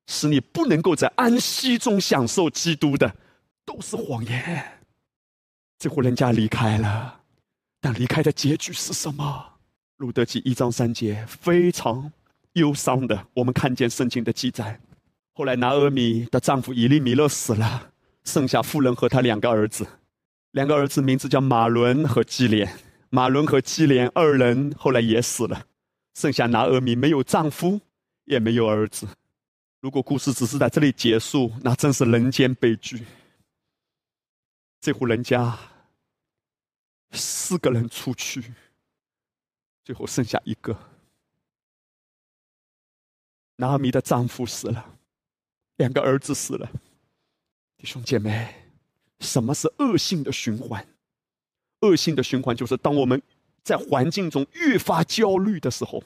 [0.06, 3.14] 使你不能够在安息中享受基督的，
[3.66, 4.80] 都是谎言。
[5.78, 7.20] 这户人家离开了，
[7.82, 9.44] 但离开的结局是什么？
[9.98, 12.10] 路德记一章三节，非常
[12.54, 13.26] 忧伤的。
[13.34, 14.80] 我们看见圣经的记载。
[15.34, 17.90] 后来拿俄米的丈夫以利米勒死了，
[18.24, 19.86] 剩下妇人和他两个儿子，
[20.52, 22.78] 两个儿子名字叫马伦和基连。
[23.10, 25.66] 马伦和基连二人后来也死了，
[26.14, 27.78] 剩下拿俄米没有丈夫，
[28.24, 29.06] 也没有儿子。
[29.80, 33.04] 如果故事只是在这里结束，那真是人间悲剧。
[34.80, 35.58] 这户人家。
[37.14, 38.54] 四个人出去，
[39.84, 40.74] 最后剩下一个。
[43.56, 44.98] 拿阿米的丈夫死了，
[45.76, 46.66] 两个儿子死了。
[47.76, 48.61] 弟兄姐妹，
[49.22, 50.86] 什么是恶性的循环？
[51.80, 53.20] 恶性的循环就是当我们
[53.64, 56.04] 在环境中越发焦虑的时候，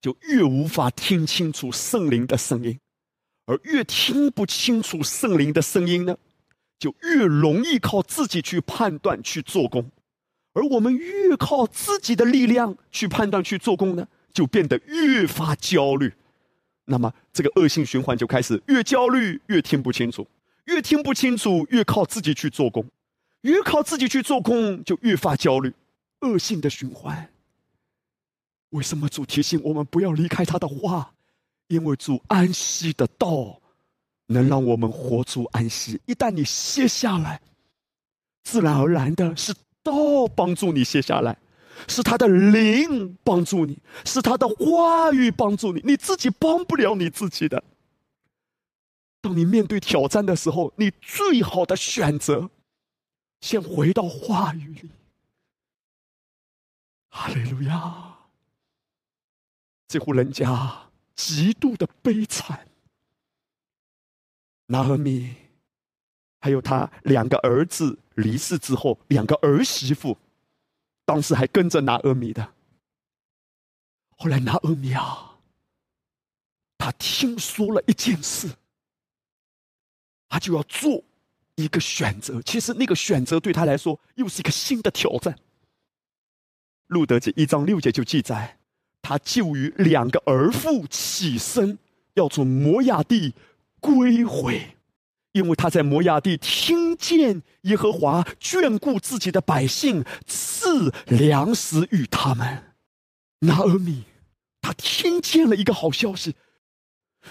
[0.00, 2.78] 就越无法听清楚圣灵的声音，
[3.46, 6.16] 而越听不清楚圣灵的声音呢，
[6.78, 9.90] 就越容易靠自己去判断去做工。
[10.52, 16.12] 而我们越靠自己的力量去判断、去做工呢，就变得越发焦虑。
[16.86, 20.26] 那么，这个恶性循环就开始：越焦虑越听不清楚，
[20.70, 22.84] 越听不清楚越靠自己去做工，
[23.42, 25.72] 越靠自己去做工就越发焦虑。
[26.20, 27.28] 恶性的循环。
[28.70, 31.12] 为什么主提醒我们不要离开他的话？
[31.68, 33.60] 因为主安息的道
[34.26, 36.00] 能让我们活出安息。
[36.06, 37.40] 一旦你歇下来，
[38.44, 39.52] 自然而然的是。
[39.82, 41.34] 道帮助你歇下来，
[41.88, 47.64] 是他的灵帮助你，是他的话语帮助你，你自己帮不了你自己的。
[49.20, 52.50] 当你面对挑战的时候，你最好的选择，
[53.40, 54.90] 先回到话语里。
[57.08, 58.16] 哈利路亚！
[59.88, 62.68] 这户人家极度的悲惨，
[64.66, 65.34] 拿和米，
[66.40, 67.98] 还有他两个儿子。
[68.14, 70.16] 离世之后，两个儿媳妇，
[71.06, 72.52] 当时还跟着拿阿米的。
[74.10, 75.38] 后来拿阿米啊，
[76.76, 78.54] 他听说了一件事，
[80.30, 81.04] 他就要做
[81.56, 82.40] 一个选择。
[82.40, 85.36] 其实那个选择对他来说又是一个新的挑战。
[86.86, 88.58] 路德记一章六节就记载，
[89.02, 91.78] 他就与两个儿妇起身，
[92.14, 93.34] 要从摩亚地
[93.78, 94.76] 归回。
[95.32, 102.74] 因为他在摩亚地听见耶和华眷顾自己的百姓，赐粮食与他们。
[103.40, 104.02] 拿阿米，
[104.60, 106.34] 他听见了一个好消息：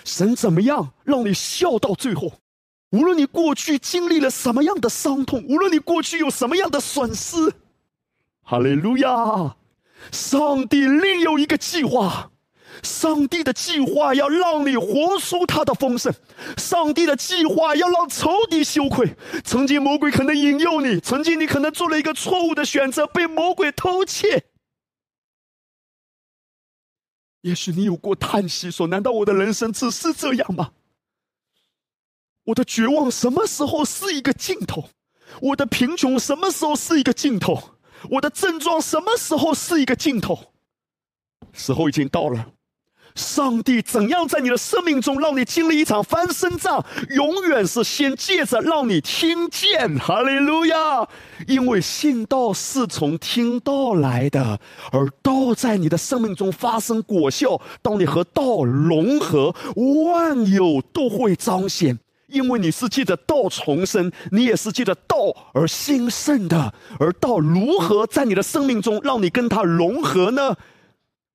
[0.06, 2.40] 神怎么样让你笑到最后？
[2.92, 7.54] 无论你过去经历了什么样的伤痛，无论你过去有什么样的损失，
[8.44, 9.56] 哈利路亚！
[10.12, 12.32] 上帝另有一个计划。
[12.82, 16.14] 上帝的计划要让你活出他的丰盛，
[16.56, 19.16] 上帝的计划要让仇敌羞愧。
[19.44, 24.46] 曾经魔鬼可能引诱你，曾经你可能做了一个错误的选择，被魔鬼偷窃。
[27.42, 30.72] 也许你有过叹息，说：“难道我的人生只是这样吗？
[32.50, 34.90] 我的绝望什么时候是一个尽头？
[35.42, 37.76] 我的贫穷什么时候是一个尽头？
[38.12, 40.40] 我的症状什么时候是一个尽头？
[41.54, 42.54] 时候已经到了。”
[43.16, 46.84] 上帝怎样在你的生命中让你经历一场翻身仗？
[47.10, 51.08] 永远是先借着让你听见，哈利路亚！
[51.48, 54.60] 因为信道是从听道来的，
[54.92, 57.60] 而道在你的生命中发生果效。
[57.82, 62.00] 当你和道融合，万有都会彰显。
[62.30, 65.18] 因为你是借着道重生，你也是借着道
[65.54, 66.74] 而兴盛的。
[67.00, 70.56] 而道如何在你的生命中让你跟他融合呢？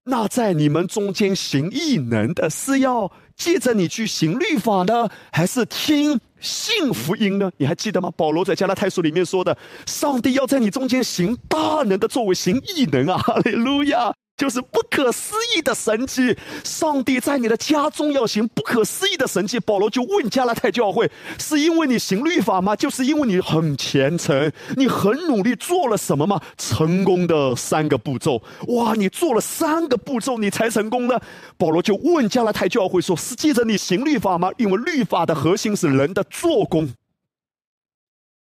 [0.06, 7.50] 那在你们中间行异能的是要借着你去行律法呢，还是听信福音呢？
[7.56, 8.10] 你还记得吗？
[8.14, 13.16] 保罗在加拉太书里面说的，上帝要在你中间行大能的作为，行异能啊！
[13.16, 14.12] 哈利路亚。
[14.36, 19.60] 就是不可思议的神迹，上帝在你的家中要行不可思议的神迹。
[19.60, 21.08] 保罗就问加拉太教会：
[21.38, 22.74] 是因为你行律法吗？
[22.74, 26.42] 就是因为你很虔诚，你很努力做了什么吗？
[26.58, 28.94] 成功的三个步骤，哇！
[28.94, 31.22] 你做了三个步骤，你才成功的。
[31.56, 34.50] 保罗就问加拉太教会说：是记着你行律法吗？
[34.58, 36.92] 因为律法的核心是人的做工，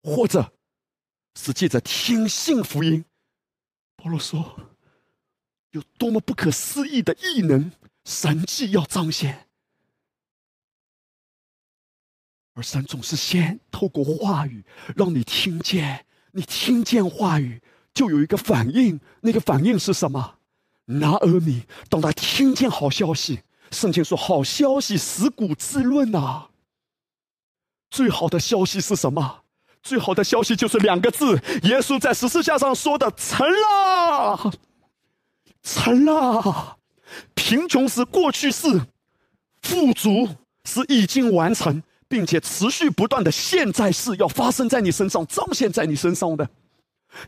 [0.04, 0.52] 或者
[1.34, 3.04] 是记着听信福音。
[3.96, 4.71] 保罗说。
[5.72, 7.72] 有多么不可思议的异能、
[8.04, 9.48] 神迹要彰显，
[12.54, 14.64] 而神总是先透过话语
[14.94, 17.60] 让你听见，你听见话语
[17.92, 20.38] 就有一个反应，那个反应是什么？
[20.86, 26.50] 拿阿米，当他听见好消息，圣经说：“好消息，死骨滋润啊！”
[27.88, 29.44] 最好的消息是什么？
[29.82, 34.52] 最好的消息就是两个字：耶稣在十字架上说的“成了，
[35.62, 36.78] 成了”。
[37.34, 38.68] 贫穷是过去式，
[39.60, 40.28] 富足
[40.64, 46.48] 是已经完成，并且持续不断的现在式要发生在你身上，彰显在你身上的。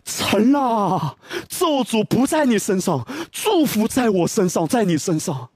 [0.02, 1.18] 成了，
[1.48, 5.50] 咒诅不在你身上，祝福在我身上，在你身上。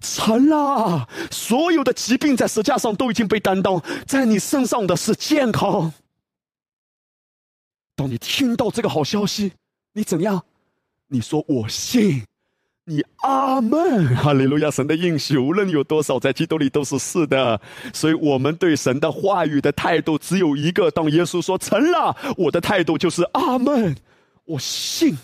[0.00, 5.92] 成了，所有的疾病在石架上都已经被担当，在你身上的是健康。
[7.96, 9.54] 当你听到这个好消息，
[9.94, 10.44] 你怎样？
[11.12, 12.24] 你说我信，
[12.86, 14.70] 你阿门，哈利路亚！
[14.70, 17.60] 神的应许无论有多少，在基督里都是是的。
[17.92, 23.94] 所以，我们对神的话语的态度只有一个：当耶稣说成了，我的态度就是阿门，
[24.46, 25.18] 我信。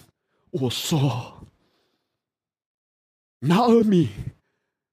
[0.50, 1.46] 我说，
[3.40, 4.10] 拿阿米。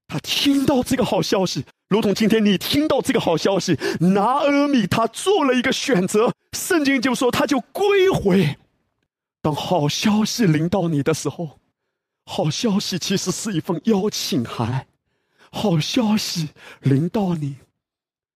[0.08, 6.32] 他听到这个好消息，如同今天你听到这个好消息，拿阿米他做了一个选择。
[6.54, 8.56] 圣经就说他就归回。
[9.46, 11.60] 当好消息临到你的时候，
[12.26, 14.88] 好消息其实是一份邀请函。
[15.52, 16.50] 好消息
[16.82, 17.58] 临到你，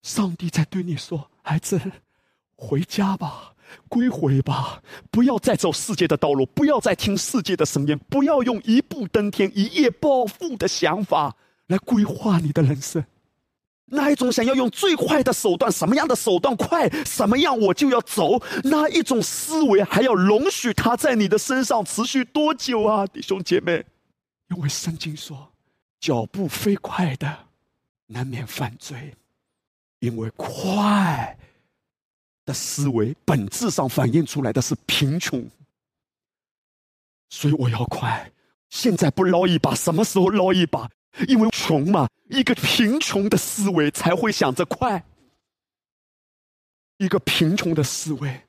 [0.03, 1.82] 上帝在对你说：“孩子，
[2.55, 3.55] 回家吧，
[3.88, 11.36] 归回吧，不要再走世界的道路，不要再听世界的声音，不要用一步登天、一夜暴富的想法。”
[11.66, 13.03] 来规划你的人生，
[13.92, 23.86] 那一种想要用最快的手段，什么样的手段快，什么样我就要走，那一种思维还要容许它在你的身上持续多久啊，弟兄姐妹？
[24.50, 25.52] 因为圣经说，
[26.00, 27.48] 脚步飞快的
[28.08, 29.14] 难免犯罪，
[30.00, 31.38] 因为快
[32.46, 35.48] 的思维本质上反映出来的是贫穷，
[37.30, 38.32] 所以我要快，
[38.70, 40.90] 现在不捞一把，什么时候捞一把？
[41.28, 45.01] 因为穷嘛，一个贫穷的思维才会想着快；
[46.97, 48.43] 一个贫穷的思维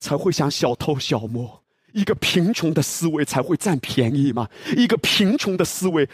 [0.00, 1.62] 才会想小偷小摸；
[1.92, 6.08] 一个贫穷的思维才会占便宜嘛；一个贫穷的思维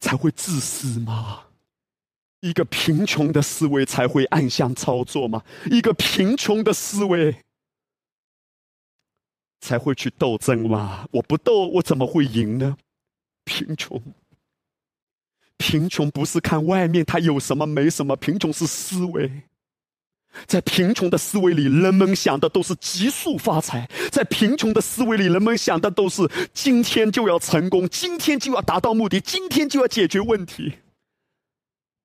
[0.00, 1.46] 才会自私嘛；
[2.40, 5.40] 一个贫穷的思维才会暗箱操作嘛；
[5.70, 7.44] 一个贫穷的思维
[9.60, 11.08] 才会去斗争嘛。
[11.12, 12.76] 我不斗，我怎么会赢呢？
[13.44, 14.02] 贫穷。
[15.58, 19.42] 贫穷不是看外面他有什么没什么，贫穷是思维。
[20.46, 30.74] 在贫穷的思维里，人们想的都是急速发财；在贫穷的思维里，人们想的都是今天就要成功，今天就要达到目的，今天就要解决问题。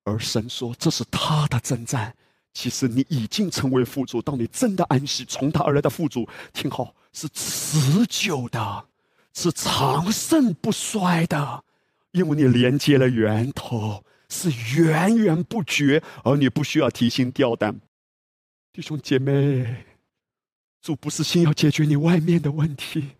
[0.04, 2.14] 而神说这是他的征战，
[2.54, 4.22] 其实你已经成为富足。
[4.22, 8.86] 当你真的安息，从他而来的富足，听好，是持久的，
[9.34, 11.62] 是长盛不衰的。
[12.12, 17.80] 因为你连接了源头，是源源不绝，而你不需要提心吊胆。
[18.70, 19.84] 弟兄姐妹，
[20.82, 23.12] 主不是先要解决你外面的问题，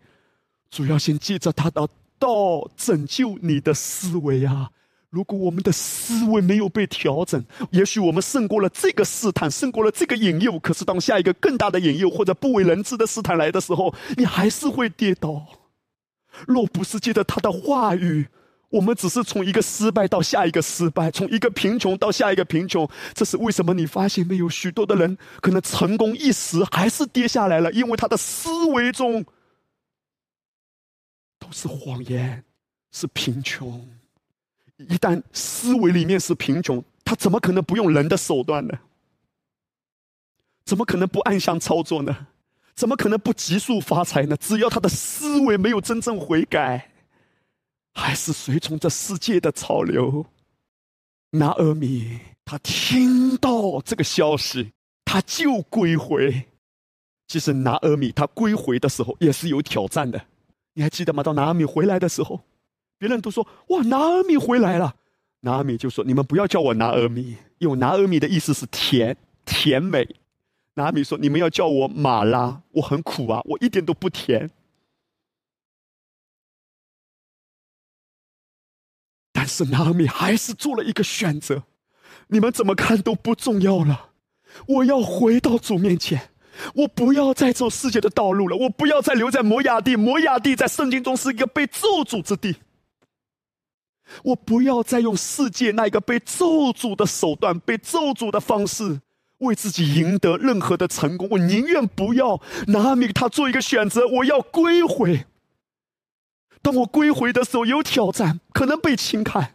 [0.69, 1.87] 主要先记着他的
[2.19, 4.69] 道拯救你的思维啊！
[5.09, 15.47] 如果我们的思维没有被调整，也许我们胜过了这个试探，胜过了这个引诱，可是当下一个更大的引诱或者不为人知的试探来的时候，你还是会跌倒。
[16.47, 18.27] 若不是记得他的话语。
[18.73, 22.89] 我们只是从一个失败到下一个失败，从一个贫穷到下一个贫穷。
[23.13, 23.71] 这是为什么？
[23.71, 24.49] 你发现没有？
[24.49, 29.23] 许多的人可能成功一时，还是跌下来了，因为他的思维中
[31.37, 32.43] 都是谎言，
[32.91, 33.87] 是贫穷。
[34.77, 38.73] 一旦思维里面是贫穷，他怎么可能不用人的手段呢？
[40.65, 42.27] 怎么可能不暗箱操作呢？
[42.73, 44.35] 怎么可能不急速发财呢？
[44.37, 46.89] 只要他的思维没有真正悔改。
[47.93, 50.25] 还是随从这世界的潮流。
[51.31, 54.71] 拿阿米他听到这个消息，
[55.05, 56.45] 他就归回。
[57.27, 60.23] 其实拿阿米他归回的时候也是有挑战的，
[60.73, 61.23] 你还记得吗？
[61.23, 62.41] 到拿阿米回来的时候，
[62.97, 64.95] 别人都说：“哇，拿阿米回来了。”
[65.41, 70.07] 拿阿米就说：“你们不要叫我拿阿米，因为拿阿米的意思是甜甜美。”
[70.75, 74.49] 拿阿米说：“你们要叫我马拉，我很苦啊，我一点都不甜。”
[79.43, 81.63] 但是拿米还是做了一个选择，
[82.27, 84.11] 你们怎么看都不重要了。
[84.65, 86.29] 我要回到主面前，
[86.75, 89.97] 我不要再走世界的道路了，我不要再留在摩亚地。
[89.97, 92.55] 摩亚地在圣经中是一个被咒诅之地。
[94.23, 99.01] 我不要再用世界那个被咒诅的手段、被咒诅的方式，
[99.39, 101.27] 为自己赢得任何的成功。
[101.31, 105.25] 我宁愿不要拿米，他做一个选择，我要归回。
[106.63, 109.51] 当我归回的时候，有挑战，可能被轻看，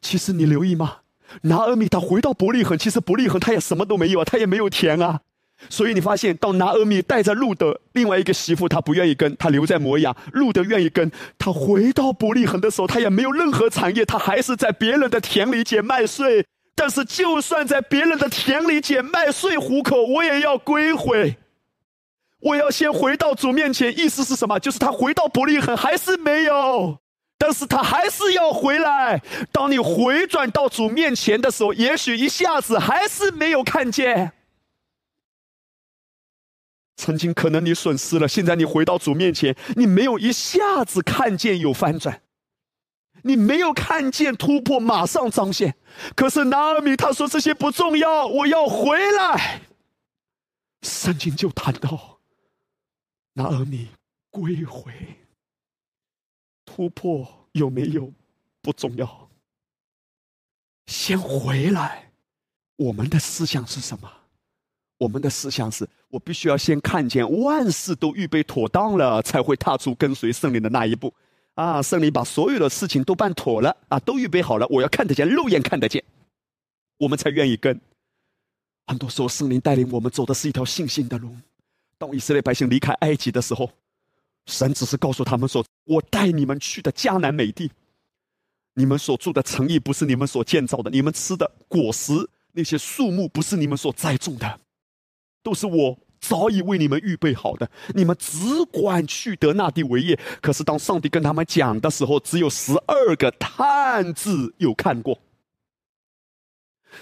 [0.00, 0.98] 其实你留意吗？
[1.42, 5.22] 拿阿米他回到伯利恒，其实伯利恒他也什么都没有啊，他也没有田啊。
[5.70, 16.44] 所以你发现，到拿阿米带着路德另外一个媳妇，他不愿意跟，他留在摩亚；路德愿意跟，他回到伯利恒的时候，他也没有任何产业，他还是在别人的田里捡麦穗。
[16.74, 21.38] 但是，就算在别人的田里捡麦穗糊口，我也要归回。
[22.44, 24.58] 我要先回到主面前，意思是什么？
[24.60, 26.98] 就是他回到伯利恒还是没有，
[27.38, 29.22] 但是他还是要回来。
[29.50, 34.32] 当你回转到主面前的时候，也许一下子还是没有看见。
[36.96, 42.20] 曾经可能你损失了，现在你回到主面前，你没有一下子看见有翻转，
[43.22, 45.74] 你没有看见突破马上彰显。
[46.14, 49.62] 可是拿尔米他说这些不重要，我要回来。
[50.82, 52.13] 圣经就谈到。
[53.34, 53.88] 拿尔米
[54.30, 54.92] 归回，
[56.64, 58.12] 突破有没有
[58.62, 59.28] 不重要，
[60.86, 62.10] 先回来。
[62.76, 64.10] 我们的思想是什么？
[64.98, 71.12] 我们的思想是我必须要先看见万事都预备妥当了，才会踏出跟随圣灵的那一步。
[71.54, 76.02] 啊，圣灵把所有的事情都办妥了，啊，都预备好了，我要看得见，肉眼看得见，
[76.98, 77.80] 我们才愿意跟。
[78.86, 81.34] 很多时候，圣灵带领我们走的是一条信心的路。
[81.98, 83.70] 当以色列百姓离开埃及的时候，
[84.46, 87.70] 神只是告诉他们说：“我带你们去的迦南美地，
[88.74, 92.12] 你们所住的城邑不是你们所建造的，你们吃的果实
[92.52, 94.60] 那些树木不是你们所栽种的，
[95.42, 97.70] 都是我早已为你们预备好的。
[97.94, 105.18] 你们只管去得那地为业。”可是当上帝跟他们讲的时候，只有十二个探子有看过。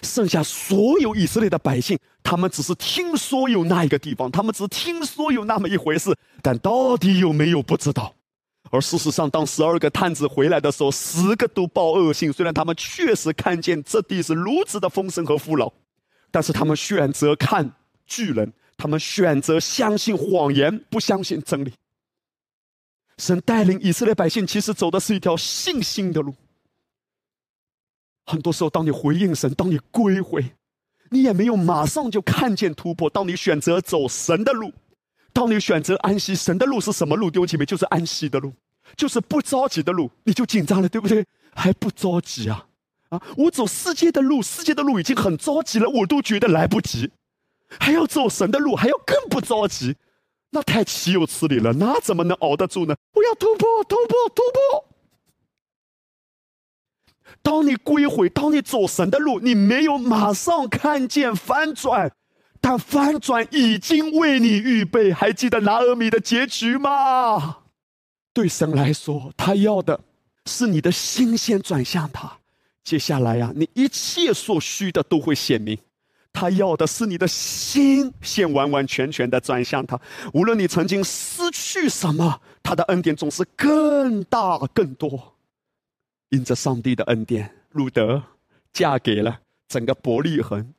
[0.00, 8.14] 剩下所有以色列的百姓，他们只是听说有那一个地方，他们只听说有那么一回事，但到底有没有不知道。
[8.70, 12.32] 而事实上，当十二个探子回来的时候，十个都报恶信。
[12.32, 15.70] 虽然他们确实看见这地是如此的丰盛和富饶，
[16.30, 17.70] 但是他们选择看
[18.06, 21.74] 巨人，他们选择相信谎言，不相信真理。
[23.18, 26.34] 神带领以色列百姓，其实走的是一条信心的路。
[28.24, 30.52] 很多时候，当你回应神，当你归回，
[31.10, 33.10] 你也没有马上就看见突破。
[33.10, 34.72] 当你选择走神的路，
[35.32, 37.30] 当你选择安息，神的路是什么路？
[37.30, 38.52] 丢姐妹，就是安息的路，
[38.96, 40.10] 就是不着急的路。
[40.24, 41.26] 你就紧张了，对不对？
[41.54, 42.66] 还不着急啊？
[43.10, 47.10] 啊，我走世界的路，世界的路已经很着急了，我都觉得来不及，
[47.78, 49.96] 还要走神的路，还要更不着急，
[50.50, 51.74] 那太岂有此理了！
[51.74, 52.94] 那怎么能熬得住呢？
[53.12, 54.91] 我要突破，突破，突破！
[57.42, 62.12] 当你归回，当你走神的路，你没有马上看见翻转，
[62.60, 65.12] 但翻转已经为你预备。
[65.12, 67.58] 还记得拿尔米的结局吗？
[68.32, 70.00] 对神来说，他要的
[70.46, 72.32] 是你的心先转向他。
[72.84, 75.76] 接下来呀，你一切所需的都会显明。
[76.32, 80.00] 他要的是你的心先完完全全的转向他。
[80.32, 85.31] 无论你曾经失去什么，他的恩典总是更大更多。
[86.32, 88.22] 因着上帝的恩典，路德
[88.72, 90.72] 嫁给了整个伯利恒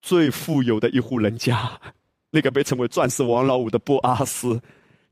[0.00, 1.80] 最富有的一户人家，
[2.30, 4.62] 那个被称为“钻石王老五”的波阿斯。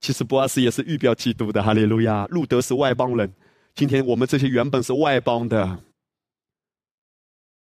[0.00, 2.26] 其实波阿斯也是预表基督的，哈利路亚！
[2.26, 3.32] 路德是外邦人，
[3.74, 5.80] 今天我们这些原本是外邦的，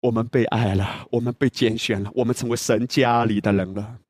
[0.00, 4.00] 我们被爱了，我们被拣选了，我们成为神家里的人了。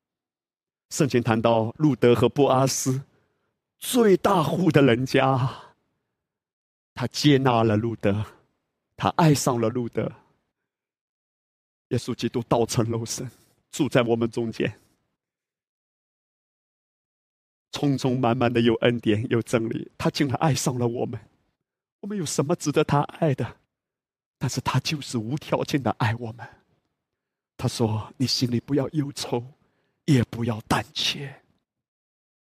[0.90, 3.02] 圣经谈到路德和波阿斯
[3.78, 5.65] 最大户的人家。
[6.96, 8.24] 他接纳了路德，
[8.96, 10.10] 他爱上了路德。
[11.88, 13.30] 耶稣基督道成肉身，
[13.70, 14.80] 住在我们中间，
[17.70, 19.92] 充充满满的有恩典有真理。
[19.98, 21.20] 他竟然爱上了我们，
[22.00, 23.56] 我们有什么值得他爱的？
[24.38, 26.48] 但是他就是无条件的爱我们。
[27.58, 29.44] 他说：“你心里不要忧愁，
[30.06, 31.42] 也不要胆怯。”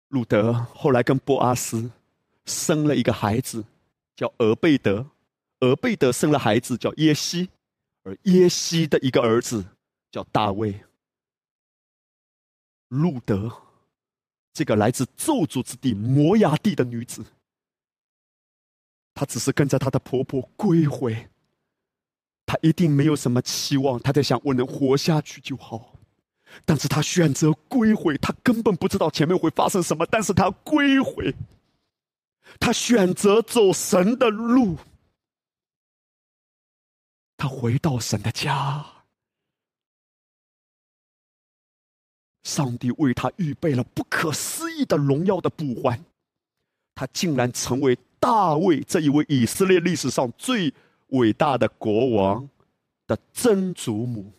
[0.09, 1.91] 路德后来跟波阿斯
[2.45, 3.65] 生了一个孩子。
[4.15, 5.09] 叫俄贝德，
[5.59, 7.49] 俄贝德生了孩子叫耶西，
[8.03, 9.65] 而耶西的一个儿子
[10.11, 10.81] 叫大卫。
[12.87, 13.51] 路德，
[14.53, 17.25] 这个来自咒诅之地摩崖地的女子，
[19.13, 21.27] 她只是跟着她的婆婆归回，
[22.45, 25.97] 她一定没有什么期望，她在想我能活下去就好，
[26.63, 31.35] 但是她选择归回，她根本不知道前面会发生什么，但是她归回。
[32.59, 34.77] 他选择走神的路，
[37.37, 38.85] 他回到神的家，
[42.43, 45.99] 上帝为他预备了不可思议的荣耀的补还，
[46.93, 50.73] 他竟然成为大卫这一位以色列历史上最
[51.07, 52.49] 伟大的国王
[53.07, 54.31] 的曾祖母。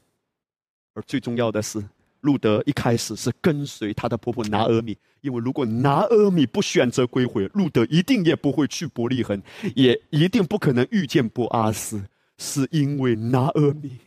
[0.94, 1.86] 而最重要的是，
[2.26, 9.40] 路德一开始是跟随他的婆婆拿阿米，因为如果拿阿米不选择归回，路德一定也不会去伯利恒，
[9.76, 12.02] 也一定不可能遇见波阿斯，
[12.38, 13.98] 是因为拿阿米。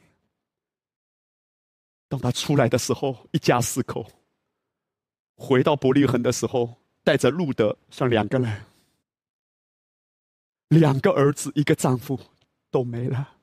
[2.10, 4.06] 当他出来的时候，一家四口
[5.38, 8.62] 回到伯利恒的时候，带着路德，像两个人，
[10.68, 12.20] 两个儿子，一个丈夫
[12.70, 13.38] 都没了，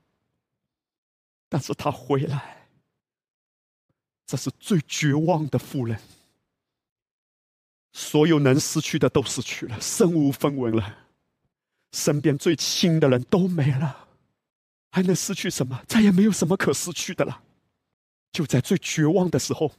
[1.49, 2.56] 但是他回来。
[4.27, 5.99] 这是最绝望的妇人，
[7.93, 10.99] 所有能失去的都失去了，身无分文了，
[11.93, 14.09] 身边最亲的人都没了，
[14.91, 15.81] 还能失去什么？
[15.87, 17.43] 再也没有什么可失去的了。
[18.33, 19.71] 就在最绝望的时候，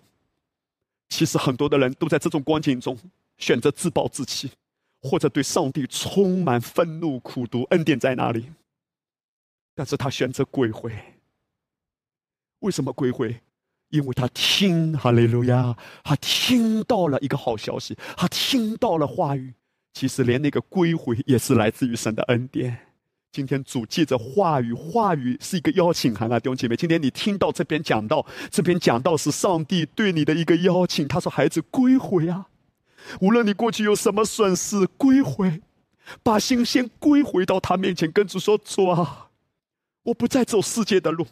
[1.10, 2.98] 其实很多的人都在这种光景中
[3.38, 4.50] 选择自暴自弃，
[5.02, 7.64] 或者对上帝充满愤怒、苦读。
[7.72, 8.50] 恩典在哪里？
[9.76, 10.92] 但是他选择归回。
[12.60, 13.40] 为什么归回？
[13.90, 19.54] 因为他听哈利路亚，他听到了一个好消息，他听到了话语。
[19.94, 22.78] 其实连那个归回也是来自于神的恩典。
[23.32, 26.76] 今天主借着话语，话语是一个邀请函啊，弟兄姐妹。
[26.76, 31.08] 今天你听到这边讲到，这边讲到是上帝对你的一个邀请。
[31.08, 32.48] 他说：“孩子，归回啊！
[33.22, 35.62] 无论你过去有什么损失，归回，
[36.24, 39.30] 把心先归回到他面前，跟主说：主啊，
[40.04, 41.26] 我不再走世界的路。”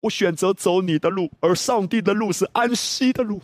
[0.00, 3.40] 我选择走你的路，而上帝的路是安息的路，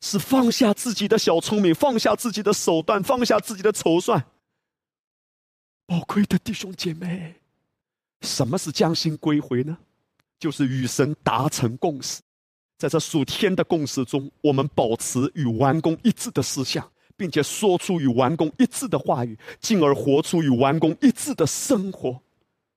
[0.00, 4.24] 是放下自己的小聪明，放下自己的手段，放下自己的筹算。
[5.86, 7.36] 宝贵的弟兄姐妹，
[8.22, 9.78] 什么是将心归回呢？
[10.40, 12.20] 就是与神达成共识，
[12.76, 22.20] 在这属天的共识中，我们保持与完工一致的思想，并且说出与完工一致的话语，进而活出与完工一致的生活。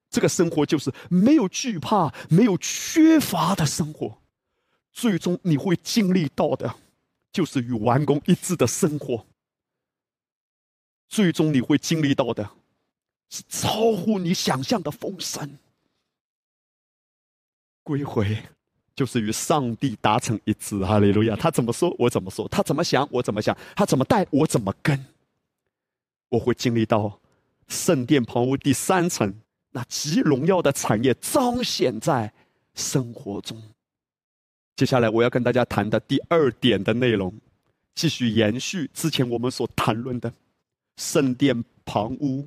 [0.10, 4.20] 这个生活就是没有惧怕、没有缺乏的生活，
[4.92, 6.76] 最终你会经历到的，
[7.32, 9.26] 就是与完工一致的生活。
[11.08, 12.52] 最终你会经历到的，
[13.30, 15.58] 是超乎你想象的丰盛。
[17.84, 18.44] 归回，
[18.96, 20.86] 就是与上帝达成一致。
[20.86, 21.36] 哈利路亚！
[21.36, 25.06] 他怎么说，我怎么说；他怎么想，我怎么想；他怎么带，我怎么跟。
[26.30, 27.20] 我会经历到
[27.68, 29.34] 圣殿旁屋第三层。
[29.80, 32.30] 那极荣耀的产业彰显在
[32.76, 33.58] 生活中。
[34.76, 37.34] 接下来我要跟大家谈的第二点的内容，
[37.96, 40.34] 继续延续之前我们所谈论的
[40.98, 42.46] 圣殿旁屋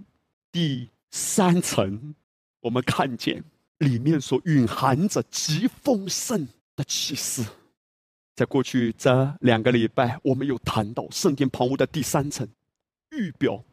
[0.50, 2.14] 第三层，
[2.60, 3.42] 我们看见
[3.78, 7.42] 里面所蕴含着极丰盛的启示。
[8.36, 12.46] 在过去这两个礼拜，我们有谈到圣殿旁屋的第三层，
[13.12, 13.64] 预表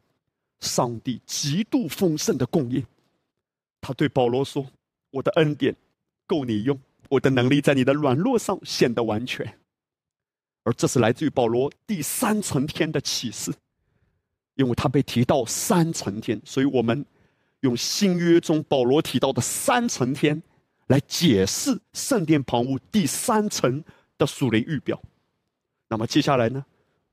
[0.62, 2.86] 上帝极度丰盛的供应。
[3.82, 4.66] 他对保罗说
[5.12, 5.76] ：“我的恩典
[6.28, 9.58] 够你用，我的能力在你的软弱上显得完全。”
[10.64, 13.52] 而这是来自于保罗第三层天的启示，
[14.56, 17.04] 因为他被提到三层天，所以我们
[17.62, 20.44] 用新约中保罗提到的三层天
[20.88, 23.84] 来解释圣殿旁屋第三层
[24.18, 25.02] 的属灵预表。
[25.88, 26.64] 那么接下来呢，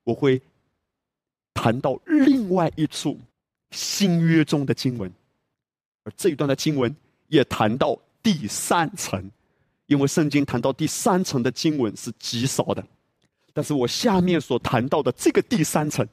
[0.03, 0.43] 我会
[1.55, 3.19] 谈到另外一处
[3.71, 5.11] 新约中的经文。
[6.07, 6.95] 而这一段的经文
[7.27, 9.29] 也谈到第三层，
[9.87, 12.85] 因为圣经谈到第三层的经文是极少的，
[13.53, 16.07] 但是我下面所谈到的这个第三层，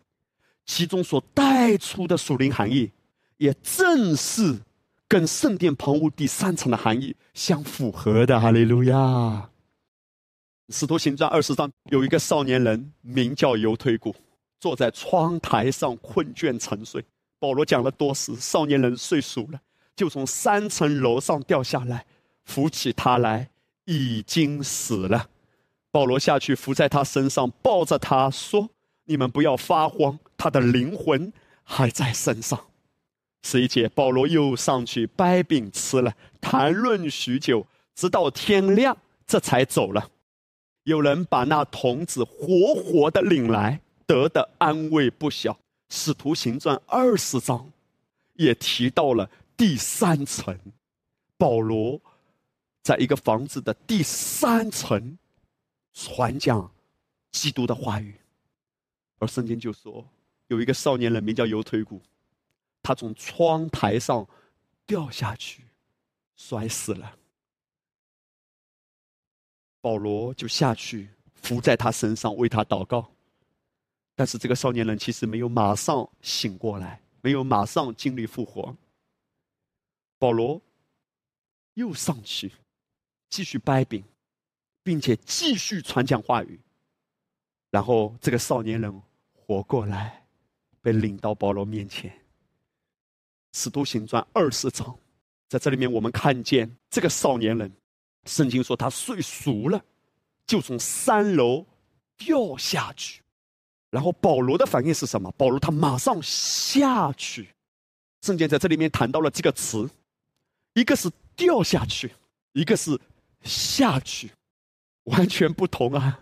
[0.66, 2.90] 其中所带出的属灵含义，
[3.38, 4.60] 也正是
[5.08, 8.40] 跟圣殿旁屋第三层的含义相符合的。
[8.40, 9.48] 哈利路亚！
[10.70, 14.16] 使徒行传二十章有一个少年人名叫犹推古，
[14.60, 17.06] 坐在窗台上困倦沉睡。
[17.38, 19.62] 保罗讲了多时，少年人睡熟了。
[19.96, 22.06] 就从三层楼上掉下来，
[22.44, 23.50] 扶起他来，
[23.86, 25.30] 已经死了。
[25.92, 28.70] 保罗下去扶在他身上，抱着他说
[29.06, 31.32] ：“你们不要发慌，他的灵魂
[31.64, 32.68] 还在身上。”
[33.46, 40.10] 十一节，保罗又上去掰饼吃了，谈论许久，直到天亮，这才走了。
[40.86, 45.58] 有人把那童子活活的领来，得的安慰不小。
[45.90, 47.70] 使徒行传二十章
[48.34, 49.30] 也提到了。
[49.56, 50.58] 第三层，
[51.38, 52.02] 保罗
[52.82, 55.18] 在一个房子的第三层
[55.94, 56.70] 传讲
[57.32, 58.16] 基督的话语，
[59.20, 60.06] 而圣经就说
[60.48, 62.02] 有一个少年人名叫犹推古，
[62.82, 64.28] 他从窗台上
[64.86, 65.64] 掉下去，
[66.36, 67.16] 摔死了。
[69.80, 73.12] 保罗就下去伏在他身上为他祷告，
[74.16, 78.76] 但是这个少年人其实没有马上醒过来，没有马上经历复活。
[80.24, 80.62] 保罗
[81.74, 82.50] 又上去
[83.30, 84.02] 继续掰饼，
[84.82, 86.58] 并且继续传讲话语。
[87.70, 89.02] 然后这个少年人
[89.34, 90.26] 活过来，
[90.80, 92.10] 被领到保罗面前。
[93.52, 94.98] 使徒行传二十章，
[95.50, 97.70] 在这里面我们看见这个少年人，
[98.24, 99.84] 圣经说他睡熟了，
[100.48, 101.66] 就从三楼
[102.16, 103.22] 掉下去。
[103.90, 105.30] 然后保罗的反应是什么？
[105.34, 107.50] 保罗他马上下去。
[108.22, 109.90] 圣经在这里面谈到了这个词，
[110.74, 112.12] 一个是掉下去，
[112.54, 113.00] 一个是
[113.44, 114.32] 下去，
[115.04, 116.20] 完全不同啊！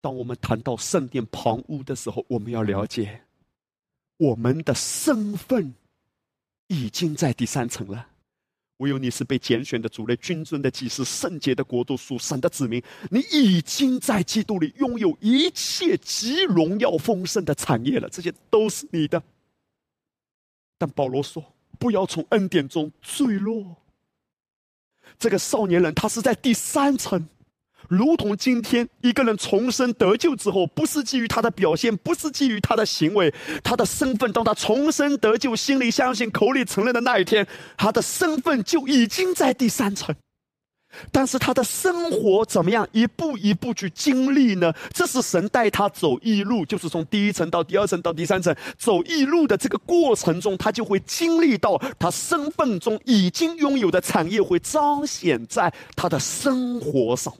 [0.00, 3.22] 当我们谈到圣殿旁屋的时候，我们要了解
[4.16, 5.74] 我们的身份。
[6.68, 8.08] 已经在第三层了。
[8.78, 12.82] 唯有你是被拣选的主类、君尊的祭司、圣洁的国度、属神的子民。
[13.10, 19.22] 你已经在基督里拥有一切极荣耀丰盛的产业了，这些都是你的。
[20.78, 21.44] 但保罗说
[21.78, 23.76] ：“不要从恩典中坠落。”
[25.18, 27.28] 这个少年人，他是在第三层。
[27.88, 34.32] 如同今天一个人重生得救之后，不是基于他的表现，不是基于他的行为，他的身份。
[34.32, 37.46] 当他重生得救，心里相信，口里承认的那一天，
[37.76, 40.14] 他的身份就已经在第三层。
[41.10, 42.86] 但是他的生活怎么样？
[42.92, 44.72] 一步一步去经历呢？
[44.92, 57.32] 这是神带他走一路，就是从第一层到第二层到第三层走一路的这个过程中，他就会经历到他身份中已经拥有的产业会彰显在他的生活上。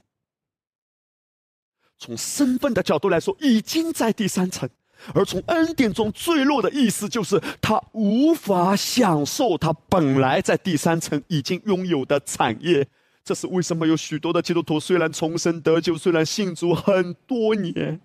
[1.98, 4.66] 从身份的角度来说，已经在第三层；
[5.14, 12.88] 而从恩典中坠落的意思，就是他无法享受他本来在第三层已经拥有的产业。
[13.24, 18.00] 这是为什么有许多的基督徒虽然重生得救，虽然信主很多年，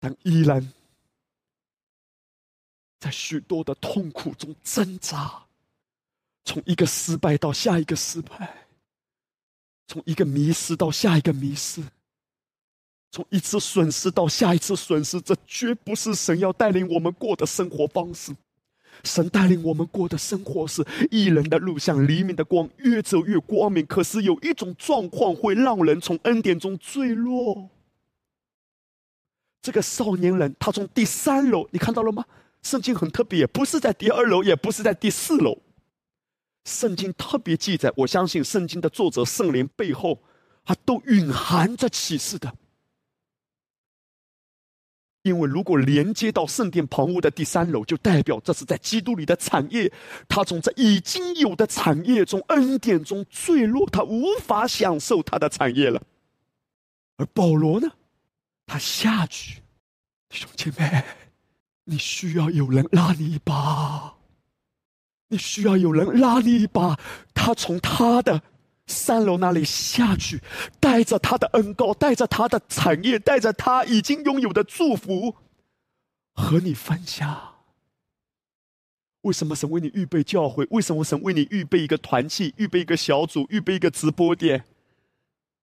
[0.00, 0.72] 但依然
[2.98, 5.44] 在许多的痛苦中挣扎，
[6.44, 8.66] 从一个失败到下一个失败，
[9.86, 11.82] 从一个迷失到下一个迷失。
[13.12, 18.34] 从一次损失到下一次损失，这绝不是神要带领我们过的生活方式。
[19.04, 23.84] 神带领我们过的生活是一人的路，像黎明的光，越走越光明。
[23.86, 27.70] 可是有一种状况会让人从恩典中坠落。
[29.62, 32.24] 这个少年人，他从第三楼，你看到了吗？
[32.62, 35.58] 圣经很特别，不是在第二楼，也不是在第四楼。
[36.64, 40.20] 圣经特别记载，我相信圣经的作者圣灵背后，
[40.64, 42.52] 他都蕴含着启示的。
[45.26, 49.92] 因为如果连接到圣殿旁屋的第三楼，就代表这是在基督里的产业，
[50.28, 56.00] 他从这已经有的产业中、恩典中坠落，他无法享受他的产业了。
[57.16, 57.90] 而保罗呢，
[58.66, 59.60] 他下去，
[60.30, 61.02] 兄姐妹，
[61.84, 64.14] 你需要有人拉你一把，
[65.28, 66.96] 你需要有人拉你一把，
[67.34, 68.40] 他从他的。
[68.86, 70.40] 三楼那里下去，
[70.78, 75.34] 带着他的恩高，带着他的产业，带着他已经拥有的祝福，
[76.32, 77.54] 和你分享。
[79.22, 80.66] 为什么神为你预备教会？
[80.70, 82.54] 为什么神为你预备一个团契？
[82.58, 83.44] 预备一个小组？
[83.50, 84.64] 预备一个直播点？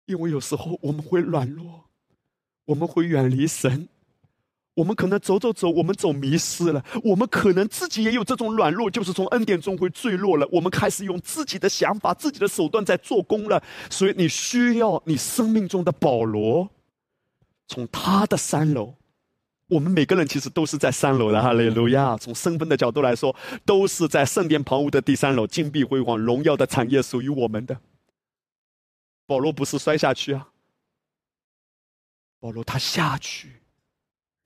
[0.07, 1.85] 因为有时候我们会软弱，
[2.65, 3.89] 我们会远离神。
[4.77, 6.85] 我们可能走走走，我们走迷失了。
[7.03, 10.47] 我们可能自己也有这种软弱，就是从恩典中会坠落了。
[10.53, 13.63] 我们开始用自己的想法、自己的手段在做工了。
[13.91, 16.69] 所以你需要你生命中的保罗，
[17.67, 18.95] 从他的三楼。
[19.69, 22.15] 我们每个人其实都是在三楼的，哈利路亚！
[22.19, 27.81] 从身份的角度来说，都是在圣殿旁屋的第三楼，金碧辉煌、荣耀的产业属于我们的。
[29.27, 30.49] 保罗不是摔下去啊，
[32.39, 33.63] 保罗他下去。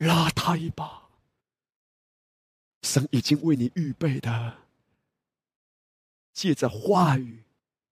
[0.01, 1.09] 拉他一把，
[2.83, 4.59] 神已经为你预备的，
[6.33, 7.43] 借着话语，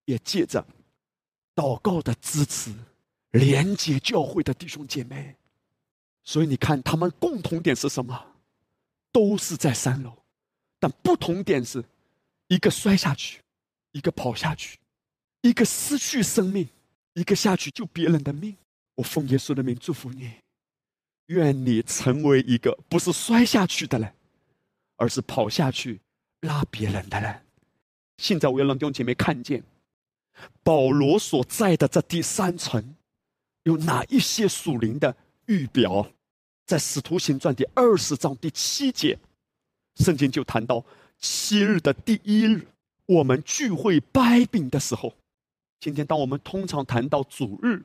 [0.05, 0.65] 也借着
[1.55, 2.73] 祷告的支持，
[3.31, 5.35] 连接教会的弟兄姐妹。
[6.23, 8.35] 所以你看，他们共同点是什么？
[9.11, 10.17] 都是在三楼，
[10.79, 11.83] 但不同点是，
[12.47, 13.41] 一个摔下去，
[13.91, 14.79] 一个跑下去，
[15.41, 16.67] 一个失去生命，
[17.13, 18.57] 一个下去救别人的命。
[18.95, 20.33] 我奉耶稣的名祝福你。
[21.29, 24.13] 愿你成为一个不是摔下去的人，
[24.97, 26.01] 而是跑下去
[26.41, 27.41] 拉别人的人。
[28.17, 29.63] 现在我要让弟兄姐妹看见，
[30.63, 32.95] 保罗所在的这第三层，
[33.63, 35.15] 有哪一些属灵的
[35.45, 36.11] 预表？
[36.65, 39.17] 在使徒行传第二十章第七节，
[39.95, 40.83] 圣经就谈到
[41.19, 42.67] 七日的第一日，
[43.05, 45.13] 我们聚会掰饼的时候。
[45.79, 47.83] 今天，当我们通常谈到主日，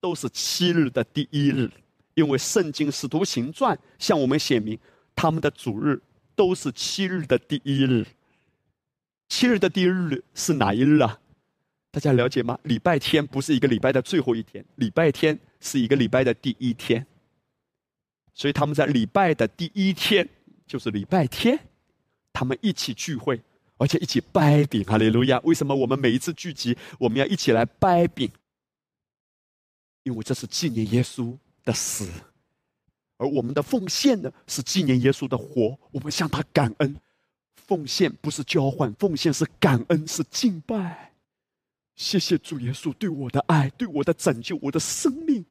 [0.00, 1.70] 都是七日的第一日。
[2.14, 4.78] 因为圣经使徒行传向我们显明，
[5.14, 6.00] 他们的主日
[6.34, 8.06] 都是七日的第一日。
[9.28, 11.20] 七日的第一日是哪一日啊？
[11.90, 12.58] 大家了解吗？
[12.64, 17.04] 礼拜天不是一个礼拜的最后一天，礼拜天是一个礼拜的第一天。
[18.32, 20.28] 所以他们在礼拜的第一天，
[20.66, 21.58] 就是礼拜天，
[22.32, 23.40] 他们一起聚会，
[23.76, 24.82] 而且一起掰饼。
[24.84, 25.40] 哈利路亚！
[25.44, 28.28] 为什么我们每一次聚集，我们要一起来掰饼？
[30.02, 32.08] 因为这是纪念耶稣的死，
[33.16, 35.78] 而我们的奉献呢，是纪念耶稣的活。
[35.90, 36.96] 我们向他感恩，
[37.54, 41.12] 奉献不是交换，奉献是感恩，是敬拜。
[41.96, 45.44] 谢谢主耶稣对我的爱，对我的拯救，我的生命，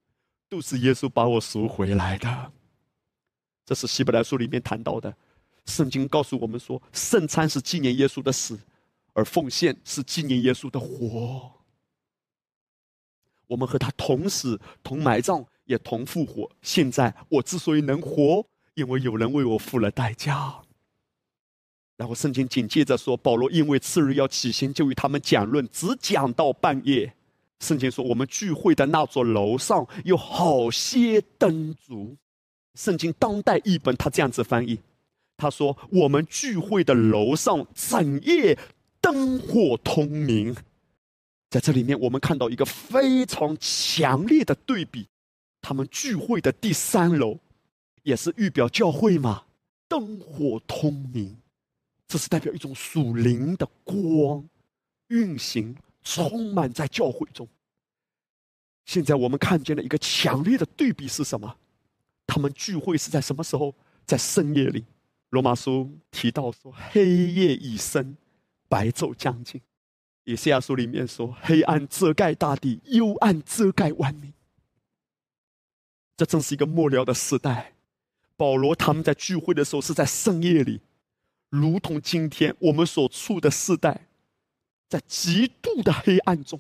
[0.49, 2.51] 都是耶稣把我赎回来的。
[3.65, 5.15] 这是希伯来书里面谈到的，
[5.65, 8.59] 圣经告诉我们说，圣餐是纪念耶稣的死，
[9.13, 11.49] 而奉献是纪念耶稣的活。
[13.47, 16.49] 我们和他同死、同埋葬，也同复活。
[16.61, 18.45] 现在我之所以能活，
[18.75, 20.61] 因为有人为我付了代价。
[21.97, 27.13] 然后圣经紧接着说，保罗因为次日要起行，就与他们讲论，只讲到半夜。
[27.59, 32.17] 圣经说，我们聚会的那座楼上有好些灯烛。
[32.75, 34.79] 圣经当代译本，他这样子翻译
[35.37, 38.57] ：“他说，我们聚会的楼上整夜
[38.99, 40.55] 灯火通明。”
[41.51, 45.07] 在这里面，我们看到一个非常强烈的对比：
[45.63, 47.39] 他们聚会的第三楼，
[48.03, 49.45] 也是预表教会嘛，
[49.87, 51.35] 灯火通明，
[52.05, 54.45] 这是代表一种属灵的光
[55.07, 57.47] 运行，充满在教会中。
[58.85, 61.55] 现在我们看见了一个强烈的对比是什么？
[62.27, 63.73] 他们聚会是在什么时候？
[64.05, 64.83] 在深夜里。
[65.29, 68.17] 罗马书提到说：“黑夜已深，
[68.67, 69.61] 白昼将近。”
[70.25, 74.33] 以赛亚书里面说：“黑暗遮盖大地，幽暗遮盖万民。”
[76.15, 77.73] 这正是一个末了的时代。
[78.35, 80.81] 保罗他们在聚会的时候是在深夜里，
[81.49, 84.07] 如同今天我们所处的时代，
[84.89, 86.59] 在极度的黑暗中。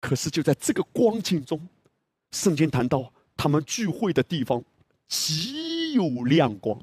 [0.00, 1.68] 可是就在这个光景中，
[2.32, 4.62] 圣经谈到他们聚会的地方。
[5.08, 6.80] 极有亮光，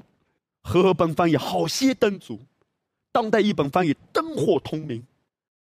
[0.62, 2.38] 和合本翻译好些灯烛，
[3.10, 5.04] 当代译本翻译灯火通明。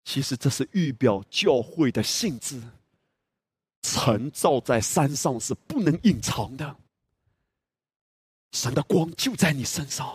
[0.04, 2.60] 其实这是预表教会的性质。
[3.94, 6.78] 城照在山上是不能隐藏的，
[8.52, 10.06] 神的光就在你身上。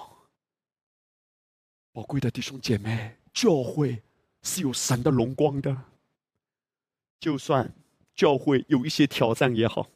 [1.92, 4.02] 宝贵的弟兄姐妹，教会
[4.42, 5.84] 是有神的荣光的。
[7.20, 7.72] 就算
[8.14, 9.88] 教会有一些挑战也好，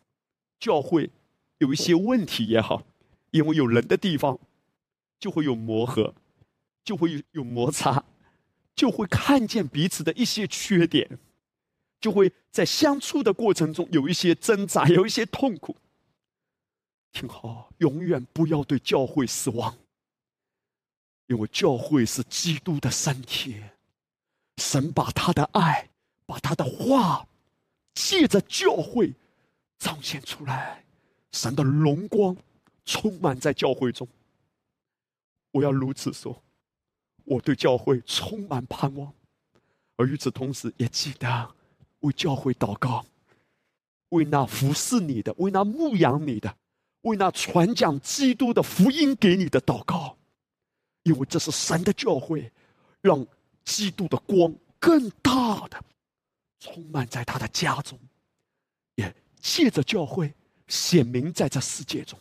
[0.61, 1.11] 教会。
[1.59, 2.83] 有一些问题也好，
[3.31, 4.39] 因为有人的地方，
[5.21, 6.13] 就会有磨合，
[6.85, 8.05] 就会有有摩擦，
[8.75, 11.19] 就会看见彼此的一些缺点，
[12.05, 15.75] 就会在相处的过程中有一些挣扎， 有一些痛苦。
[17.13, 19.75] 听好，永远不要对教会失望，
[21.29, 23.63] 因为教会是基督的身体，
[24.59, 25.89] 神把他的爱，
[26.27, 27.27] 把他的话，
[27.95, 29.15] 借着教会
[29.79, 30.85] 彰显出来。
[31.33, 32.37] 神的荣光
[32.85, 34.07] 充满在教会中。
[35.53, 36.43] 我要如此说，
[37.25, 39.11] 我对教会充满盼望，
[39.97, 41.55] 而与此同时，也记得
[42.05, 43.05] 为教会祷告，
[44.11, 46.57] 为那服侍你的，为那牧养你的，
[47.03, 50.17] 为那传讲基督的福音给你的祷告，
[51.03, 52.53] 因为这是神的教会，
[53.01, 53.27] 让
[53.65, 55.83] 基督的光更大的
[56.61, 57.99] 充满在他的家中，
[58.95, 60.33] 也借着教会。
[60.67, 62.19] 显明在这世界中，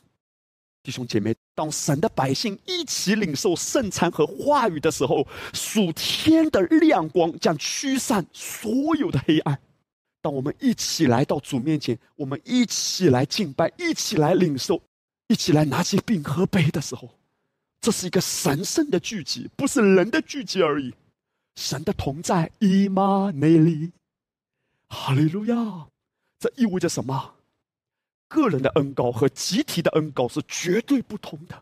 [0.84, 9.58] 弟兄姐妹，当神的百姓一起领受圣餐和话语的时候，属天的亮光将驱散所有的黑暗。
[10.24, 14.82] 当我们一起来到主面前，我们一起来敬拜，一起来领受，
[15.28, 17.10] 一起来拿起饼和杯的时候，
[17.82, 20.94] 这是一个神圣的聚集，不是人的聚集而已。
[21.58, 23.92] 神的同在，伊玛内利，
[24.88, 25.90] 哈利路亚！
[26.40, 27.36] 这意味着什么？
[28.30, 31.62] 个人的恩高和集体的恩高是绝对不同的。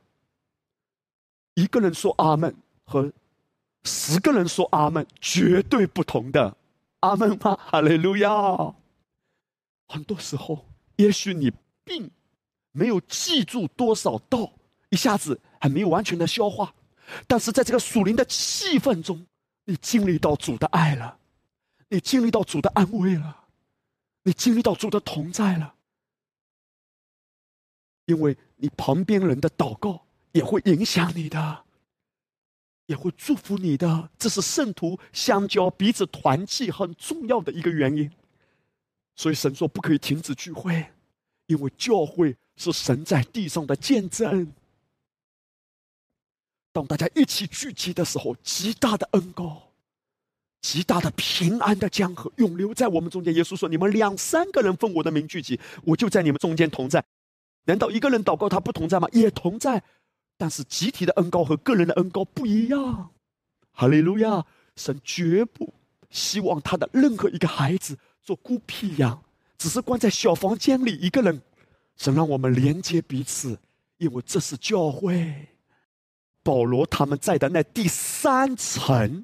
[1.56, 3.12] 一个人说阿门和
[3.84, 6.56] 十个人说阿门绝对不同的。
[7.02, 7.58] 阿门吗？
[7.62, 8.30] 哈利路亚！
[9.88, 11.52] 很多时候，也许你
[11.84, 12.10] 并
[12.72, 14.54] 没有记住多少道，
[14.90, 16.74] 一下子还没有完全的消化，
[17.28, 19.28] 但是在这个属灵的气氛中，
[19.66, 21.18] 你经历到主的爱了，
[21.90, 23.46] 你经历到主的安慰了，
[24.24, 25.76] 你经历到主的同在了。
[28.06, 31.66] 因为你旁边人的祷告也会影响你的，
[32.92, 38.12] 也会祝福你的，这是圣徒相交、彼此团契很重要的一个原因。
[39.16, 40.86] 所以神说不可以停止聚会，
[41.48, 44.52] 因为教会是神在地上的见证。
[46.74, 49.70] 当大家一起聚集的时候，极大的恩高。
[50.62, 53.34] 极大的平安的江河永流在我们中间。
[53.34, 57.04] 耶稣说：“你们两三个人奉我的名聚集，我就在你们中间同在。
[57.66, 59.08] 难道一个人祷告他不同在吗？
[59.12, 59.82] 也同在，
[60.42, 63.12] 但是集体的恩高和个人的恩高不一样。
[63.74, 64.44] 哈利路亚！
[64.76, 65.72] 神绝不
[66.10, 69.24] 希望他的任何一个孩子做孤僻羊，
[69.60, 71.40] 只是关在小房间里一个人。
[71.96, 73.56] 神让我们连接彼此，
[73.98, 75.48] 因为这是教会。
[76.42, 79.24] 保罗他们在的那第三层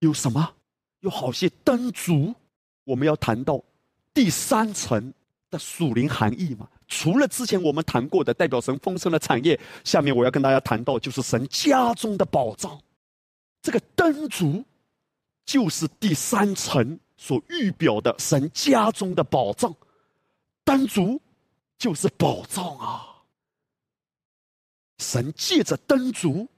[0.00, 0.56] 有什么？”
[1.00, 2.34] 有好些灯烛，
[2.84, 3.64] 我们要谈到
[4.12, 5.14] 第三层
[5.52, 6.66] 的属灵含义嘛？
[6.88, 12.80] 除了之前我们谈过的代表神丰盛的产业，下面我要跟大家谈到就是神家中的宝藏。
[13.60, 14.64] 这个灯烛
[15.44, 19.72] 就是第三层所预表的神家中的宝藏，
[20.64, 21.20] 灯烛
[21.78, 23.06] 就是宝藏啊！
[24.98, 26.48] 神借着灯烛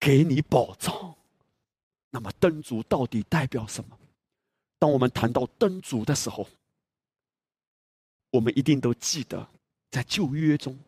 [0.00, 1.14] 给你宝藏。
[2.10, 3.98] 那么灯烛到底代表什么？
[4.78, 6.48] 当我们谈到灯烛的时候，
[8.30, 9.46] 我们一定都记得，
[9.90, 10.78] 在旧约中，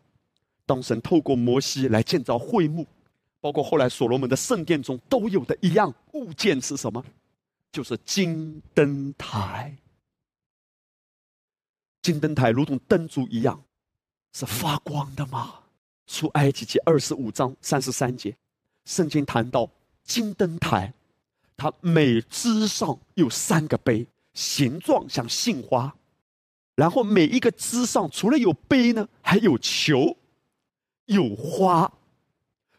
[0.65, 2.85] 当神透过摩西来建造会幕，
[3.39, 7.03] 包括后来所罗门的圣殿中都有的一样物件是什么？
[7.71, 9.75] 就是金灯台。
[12.01, 13.63] 金灯台如同灯烛一样，
[14.33, 15.59] 是发光的吗？
[16.07, 18.35] 出埃及记二十五章三十三节，
[18.85, 19.69] 圣经谈到
[20.03, 20.93] 金灯台。
[21.55, 25.95] 它每枝上有三个杯，形状像杏花，
[26.81, 30.17] 然后每一个枝上除了有杯呢，还有球，
[31.05, 31.93] 有花。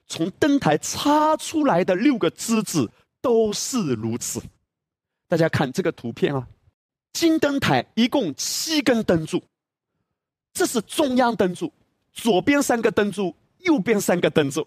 [0.08, 2.90] 从灯台插出来的六个枝子
[3.20, 4.42] 都是如此。
[5.28, 6.48] 大家看这个图片啊，
[7.12, 9.40] 金灯台一共七根灯柱，
[10.52, 11.72] 这是中央灯柱，
[12.12, 14.66] 左边三个灯柱，右边三个灯柱。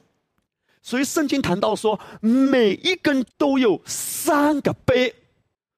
[0.81, 5.13] 所以圣经谈到说，每一根都有三个杯，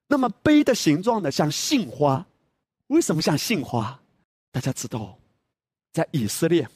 [0.10, 2.24] 那么杯的形状呢，像杏花。
[2.88, 3.99] 为什么像杏花？
[4.51, 5.17] 大家知道，
[5.93, 6.67] 在以色列，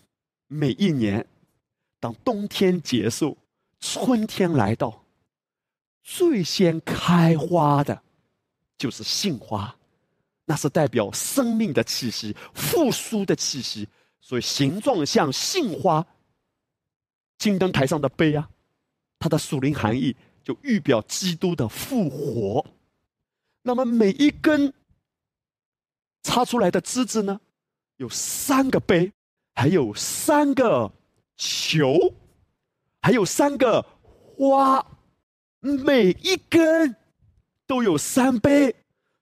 [0.47, 1.25] 每一年
[1.99, 3.37] 当冬天结束，
[3.79, 5.03] 春天来到，
[6.03, 8.01] 最先开花的，
[8.77, 9.75] 就是杏花，
[10.45, 13.87] 那是代表生命的气息、复苏的气息，
[14.19, 16.05] 所以形状像杏花。
[17.37, 18.47] 金灯台上的杯啊，
[19.17, 22.63] 它的属灵含义就预表基督的复活。
[23.63, 24.71] 那么每一根
[26.23, 27.39] 插出来的枝子呢，
[27.97, 29.11] 有三个杯，
[29.55, 30.91] 还有三个
[31.35, 32.13] 球，
[33.01, 33.85] 还有三个
[34.37, 34.85] 花，
[35.59, 36.95] 每一根
[37.65, 38.75] 都有三杯、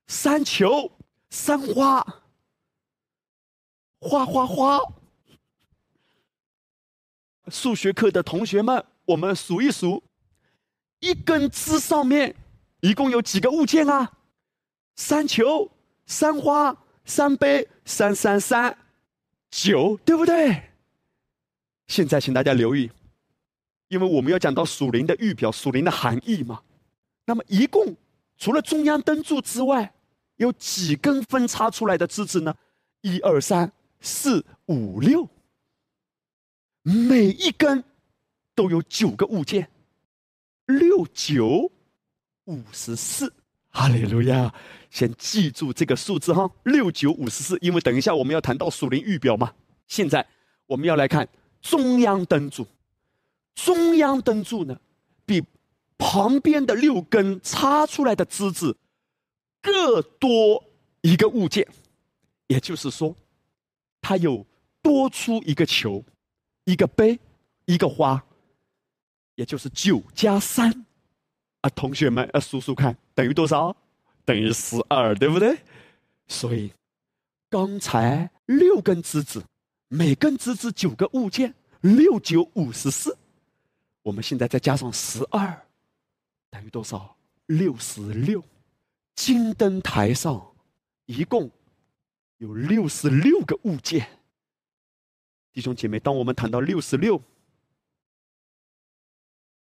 [0.08, 0.92] 三球、
[1.30, 2.24] 三花，
[4.00, 4.80] 花花花。
[7.48, 10.04] 数学课的同学们，我们数一数，
[11.00, 12.36] 一根枝上面
[12.82, 14.18] 一共有几个物件啊？
[14.96, 15.72] 三球、
[16.06, 16.78] 三花、
[17.10, 18.78] 三杯、三三三
[19.50, 20.70] 九，对不对？
[21.88, 22.92] 现在请大家留意，
[23.88, 26.62] 因为我们要讲到属灵的预表、属灵的含义嘛。
[27.26, 27.96] 那么，一共
[28.38, 29.92] 除了中央灯柱之外，
[30.36, 32.56] 有几根分叉出来的枝子呢？
[33.02, 35.28] 一二三四五六。
[36.84, 37.84] 每一根
[38.54, 39.70] 都有九个物件，
[40.68, 41.72] 六九
[42.46, 43.34] 五十四，
[43.70, 44.54] 哈利路亚！
[44.90, 49.54] 先记住这个数字哈，六九五十四，因为等一下我们要谈到属灵预表嘛。
[49.88, 50.26] 现在
[50.66, 51.28] 我们要来看
[51.62, 52.66] 中央灯柱，
[53.56, 54.80] 中央灯柱呢，
[55.26, 55.44] 比
[55.98, 58.78] 旁边的六根插出来的枝子
[59.62, 60.64] 各多
[61.02, 61.68] 一个物件，
[62.48, 63.16] 也就是说，
[64.02, 64.46] 它有
[64.82, 66.04] 多出一个球。
[66.66, 67.20] 一个杯，
[67.66, 68.24] 一个花，
[69.34, 70.86] 也就是九加三，
[71.62, 73.76] 啊，同学们，呃，数数看，等于多少？
[74.30, 75.58] 等于十二，对不对？
[76.28, 76.72] 所以，
[77.50, 79.44] 刚才六根枝子，
[79.88, 83.18] 每根枝子九个物件，六九五十四。
[84.04, 85.66] 我们现在再加上十二，
[86.52, 87.18] 等于多少？
[87.48, 88.44] 六十六。
[89.16, 90.56] 金灯台上
[91.08, 91.50] 一共
[92.38, 94.08] 有六十六个物件。
[95.52, 97.20] 弟兄姐妹，当我们谈到六十六，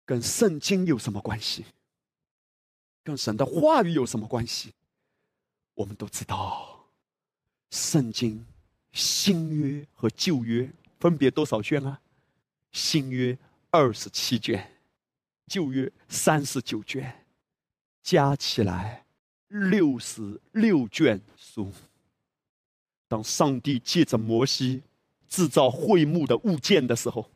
[0.04, 1.64] 跟圣经有什么关系？
[3.08, 4.74] 跟神的话语有什么关系？
[5.72, 6.90] 我们都知道，
[7.70, 8.44] 圣经
[8.92, 12.02] 新约和旧约分别多少卷啊？
[12.70, 13.38] 新约
[13.70, 14.70] 二十七卷，
[15.46, 17.24] 旧约三十九卷，
[18.02, 19.06] 加起来
[19.48, 21.72] 六十六卷书。
[23.08, 24.82] 当上帝借着摩西。
[25.30, 27.30] 制造会幕的物件的时候，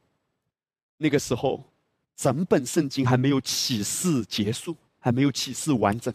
[0.96, 1.62] 那个时候
[2.16, 6.14] 整本圣经还没有启示结束，还没有启示完整。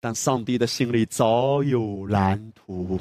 [0.00, 3.00] 但上帝的心里早有蓝图，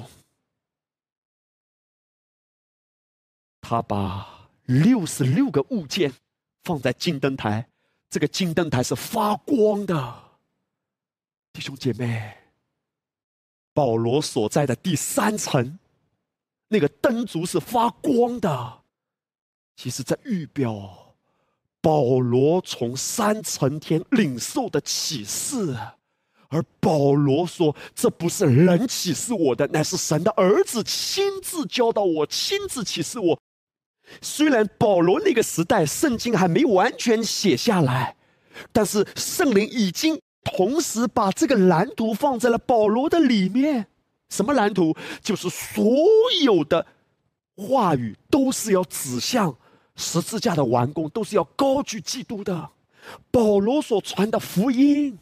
[3.60, 6.14] 他把六十六个物件
[6.64, 7.68] 放在金灯台，
[8.10, 10.24] 这个金灯台是发光的。
[11.54, 12.38] 弟兄姐妹，
[13.74, 15.78] 保罗所在的第三层，
[16.68, 18.84] 那个灯烛是发光的，
[19.76, 21.07] 其实在预表
[21.88, 25.74] 保罗从三层天领受的启示。
[26.50, 33.40] 而保罗说：“这不是人启示我的，乃是神的儿子亲自教导我，亲自启示我。
[34.22, 38.18] 虽然保罗那个时代圣经还没完全写下来，
[38.74, 43.88] 但是圣灵已经同时把这个蓝图放在了保罗的里面。
[44.30, 44.94] 什么蓝图？
[45.22, 45.86] 就是所
[46.44, 46.86] 有的
[47.56, 49.58] 话语都是要指向
[49.98, 52.70] 十字架的完工，都是要高举基督的。
[53.30, 55.20] 保罗所传的福音。”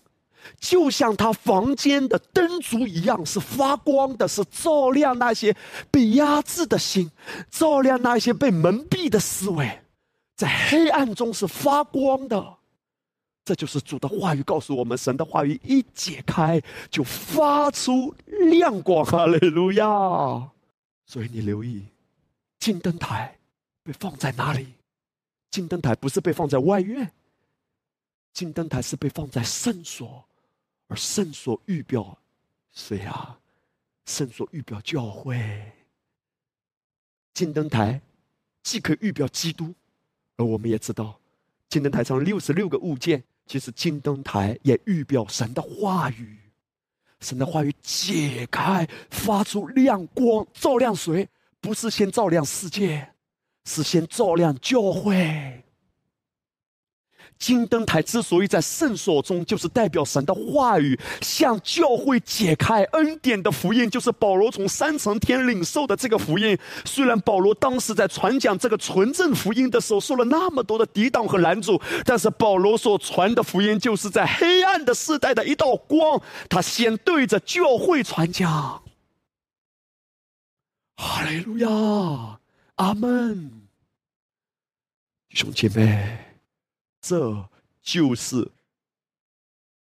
[0.60, 5.58] 就像他房间的灯烛一样，是发光的，是照亮那些
[5.90, 7.10] 被压制的心，
[7.50, 9.82] 照亮那些被蒙蔽的思维，
[10.36, 12.58] 在黑暗中是发光的。
[13.44, 16.62] 这就是主的话语告诉我们：神的话语一解开，
[16.92, 18.14] 就发出
[18.52, 19.04] 亮光。
[19.04, 19.88] 哈利路亚！
[21.08, 21.84] 所以你留意，
[22.60, 23.36] 金灯台
[23.86, 24.74] 被放在哪里？
[25.52, 27.10] 金灯台不是被放在外院，
[28.34, 30.26] 金灯台是被放在圣所。
[30.88, 32.18] 而圣所预表
[32.72, 33.40] 谁啊？
[34.06, 35.72] 圣所预表教会。
[37.34, 38.02] 金灯台
[38.64, 39.74] 既可以预表基督，
[40.38, 41.20] 而我们也知道，
[41.70, 46.40] 金灯台上六十六个物件，其实金灯台也预表神的话语。
[47.20, 51.28] 神的话语解开，发出亮光，照亮谁？
[51.60, 53.15] 不是先照亮世界，
[53.66, 55.62] 是先照亮教会。
[57.38, 66.58] 金灯台之所以在圣所中，就是代表神的话语向教会解开恩典的福音，就是保罗从三层天领受的这个福音。
[66.86, 76.22] 虽然保罗当时在传讲这个纯正福音的时候受了那么多的抵挡和拦阻，但是保罗所传的福音就是在黑暗的时代的一道光。
[76.50, 78.82] 他先对着教会传讲。
[80.96, 82.40] 哈利路亚，
[82.76, 83.55] 阿门，
[85.36, 86.18] 兄弟们。
[87.02, 87.48] 这
[87.84, 88.50] 就是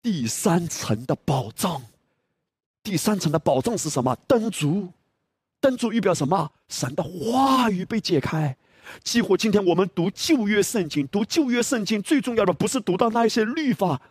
[0.01, 1.81] 第三层的宝藏。
[2.81, 4.13] 第三层的宝藏是什么？
[4.27, 4.91] 灯烛，
[5.61, 6.51] 灯烛预表什么？
[6.67, 8.57] 神的话语被解开。
[9.03, 14.01] 几乎今天我们读旧约圣经，读旧约圣经最重要的不是读到那一些律法。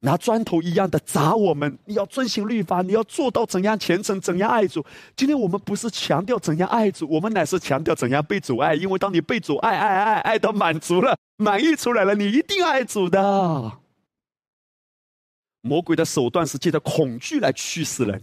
[0.00, 1.78] 拿砖头一样的砸我们！
[1.86, 4.84] 你要遵行律法，你要做到怎样虔诚，怎样爱主。
[5.16, 8.74] 今天我们不是强调怎样爱主，我们乃是强调怎样被主爱。
[8.74, 13.78] 因为当你被主爱爱爱爱到满足了、满意出来了，你一定爱主的。
[15.62, 18.22] 魔鬼的手段是借着恐惧来驱使人，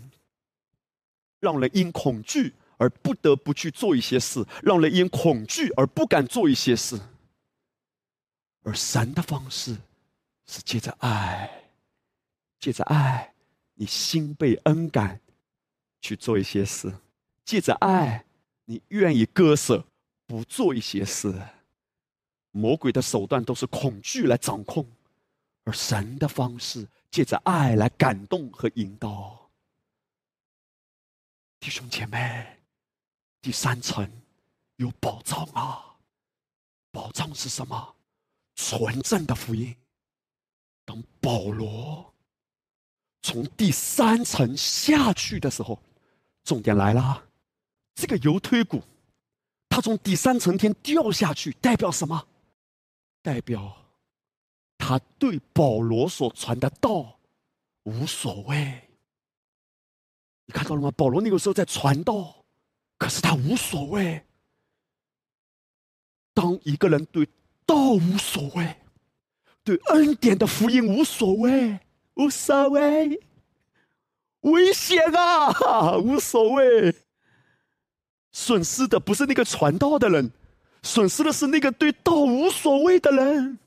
[1.41, 6.97] 让人因恐惧而不得不去做一些事，让人因恐惧而不敢做一些事。
[8.61, 9.76] 而神的方式
[10.45, 11.62] 是借着爱。
[12.64, 13.34] 借着爱，
[13.74, 15.20] 你心被恩感，
[15.99, 16.89] 去做一些事；
[17.43, 18.24] 借着爱，
[18.64, 19.86] 你愿意割舍，
[20.26, 21.45] 不做一些事。
[22.52, 24.90] 魔鬼的手段都是恐惧来掌控，
[25.65, 29.52] 而神的方式借着爱来感动和引导。
[31.60, 32.61] 弟兄姐妹，
[33.41, 34.10] 第三层
[34.77, 35.98] 有宝藏啊！
[36.91, 37.95] 宝藏是什么？
[38.56, 39.76] 纯正的福音。
[40.85, 42.12] 当保罗。
[43.24, 45.82] 从第三层下去的时候，
[46.44, 47.24] 重点来了，
[47.95, 48.84] 这个油推骨，
[49.70, 52.28] 它从第三层天掉下去，代表什么？
[53.22, 53.76] 代表
[54.78, 57.18] 他对保罗所传的道
[57.84, 58.90] 无所谓。
[60.45, 60.91] 你看到了吗？
[60.91, 62.44] 保罗那个时候在传道，
[62.98, 64.22] 可是他无所谓。
[66.34, 67.26] 当一个人对
[67.66, 68.76] 道无所谓，
[69.64, 71.80] 对恩典的福音无所谓。
[72.15, 73.19] 无所谓，
[74.41, 75.98] 危险啊！
[75.98, 76.94] 无所谓，
[78.31, 80.31] 损失的不是那个传道的人，
[80.81, 83.60] 损失的是那个对道无所谓的人。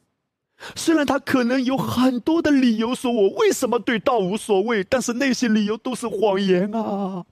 [0.75, 7.27] 虽然他可能有很多的理由说我为什么对道无所谓，但是那些理由都是谎言啊。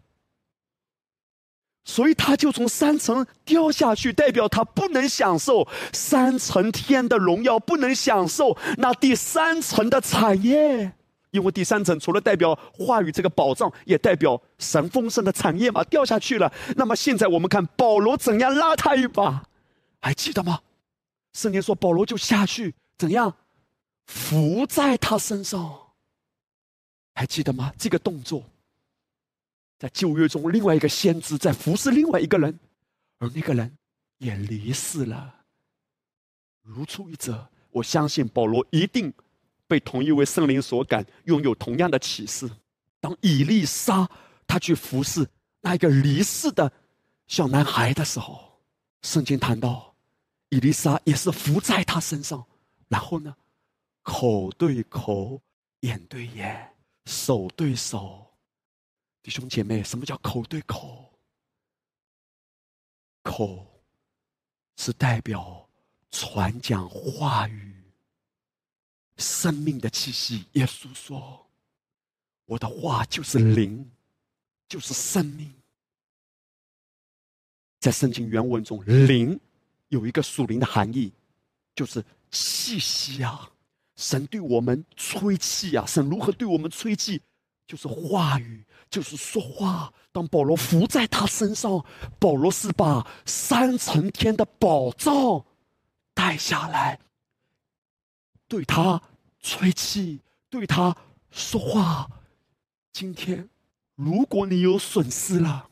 [1.87, 10.93] 所以他就从三层掉下去，代表他不能享受三层天的荣耀，不能享受那第三层的产业。
[11.35, 16.53] 因为第三层除了代表话语这个宝藏，也代表神丰盛的产业嘛，掉下去了。
[16.77, 19.49] 那么现在我们看保罗怎样拉他一把，
[20.01, 20.61] 还记得吗？
[21.33, 23.37] 圣经说保罗就下去怎样，
[24.07, 25.77] 伏在他身上，
[27.17, 27.73] 还记得吗？
[27.77, 28.45] 这个动作，
[29.77, 32.61] 在旧约中，另外一个先知在服侍另外一个人，
[33.19, 33.77] 而那个人
[34.19, 35.35] 也离世了。
[36.63, 39.13] 如出一辙，我相信保罗一定
[39.67, 42.51] 被同一位圣灵所感，拥有同样的启示。
[43.01, 44.09] 当以利沙
[44.47, 45.29] 他去服侍
[45.61, 46.73] 那一个离世的
[47.27, 48.61] 小男孩的时候，
[49.03, 49.95] 圣经谈到，
[50.49, 52.45] 以利沙也是伏在他身上，
[52.89, 53.37] 然后呢，
[54.03, 55.41] 口对口，
[55.81, 56.75] 眼对眼，
[57.07, 58.27] 手对手。
[59.23, 61.13] 弟兄姐妹，什么叫口对口？
[63.23, 63.67] 口
[64.77, 65.61] 是代表。
[66.17, 67.75] 传讲话语，
[69.17, 70.45] 生命的气息。
[70.53, 71.47] 耶稣说
[72.47, 73.91] ：“我的话就是灵，
[74.69, 75.53] 就是生命。”
[77.81, 79.39] 在圣经原文中，“灵”
[79.89, 81.13] 有一个属灵的含义，
[81.75, 83.51] 就是气息啊！
[83.97, 85.85] 神对我们吹气啊！
[85.87, 87.21] 神如何对我们吹气？
[87.67, 89.93] 就是话语，就是说话。
[90.13, 91.85] 当保罗伏在他身上，
[92.19, 95.45] 保罗是把三层天的宝藏。
[96.15, 96.99] 带下来，
[98.55, 99.03] 对他
[99.43, 100.95] 吹气，对他
[101.33, 102.09] 说话。
[102.93, 103.49] 今天，
[103.97, 105.67] 如果你有损失了，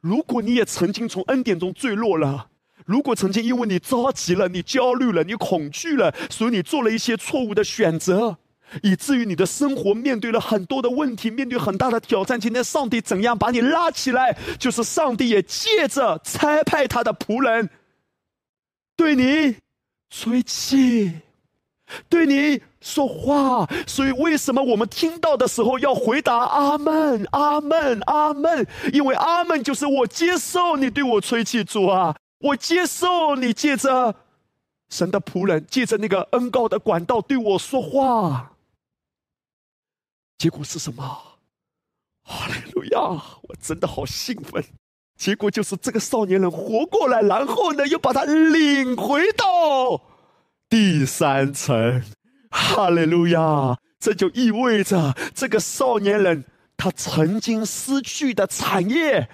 [0.00, 2.48] 如果你也曾经从恩典中坠落了，
[2.86, 8.38] 如果曾经因为你着急了、你焦虑了、你恐惧了，所以你做了一些错误的选择，
[8.82, 12.40] 以至于你的生活面对了很多的问题，面对很大的挑战。
[12.40, 14.32] 今天，上帝怎样把你拉起来？
[14.58, 17.68] 就是上帝也借着差派他的仆人，
[18.96, 19.56] 对你。
[20.16, 21.12] 吹气，
[22.08, 28.66] 对你说话，所以为什么我们听到的时候要回答阿门、阿门、阿门？
[28.92, 34.14] 因为阿门就是我接受你对我吹气，主啊，我接受你借着
[34.90, 38.52] 神的仆人，借着那个恩高的管道对我说话。
[40.38, 41.02] 结果是什么？
[42.22, 43.00] 哈利路亚！
[43.00, 44.64] 我真的好兴奋。
[45.16, 50.00] 结果就是这个少年人活过来，然后呢，又把他领回到
[50.74, 52.02] 第三层。
[52.50, 53.78] 哈利路亚！
[54.00, 56.44] 这就意味着这个少年人
[56.76, 59.28] 他曾经失去的产业，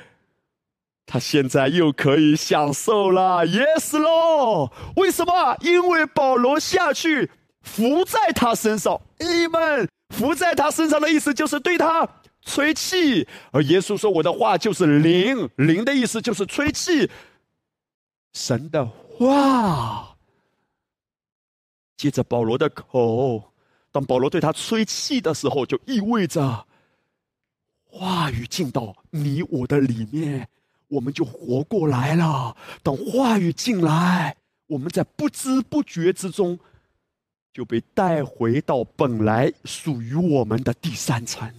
[1.06, 3.46] 他现在又可以享受了。
[3.46, 4.70] Yes 喽？
[4.96, 5.56] 为什么？
[5.62, 7.30] 因为保罗下去
[7.62, 9.00] 伏在他身上。
[9.18, 12.06] 你们伏在他身上的意思就是对他。
[12.44, 17.10] 吹气，而耶稣说：“我的话就是灵，灵的意思就是吹气。
[18.34, 20.10] 神的话，
[22.01, 23.52] 借着保罗的口，
[23.93, 26.66] 当保罗对他吹气的时候，就意味着
[27.85, 30.48] 话语进到你我的里面，
[30.89, 32.56] 我们就活过来了。
[32.82, 34.35] 当话语进来，
[34.66, 36.59] 我们在不知不觉之中
[37.52, 41.52] 就被带回到本来属于我们的第三层。”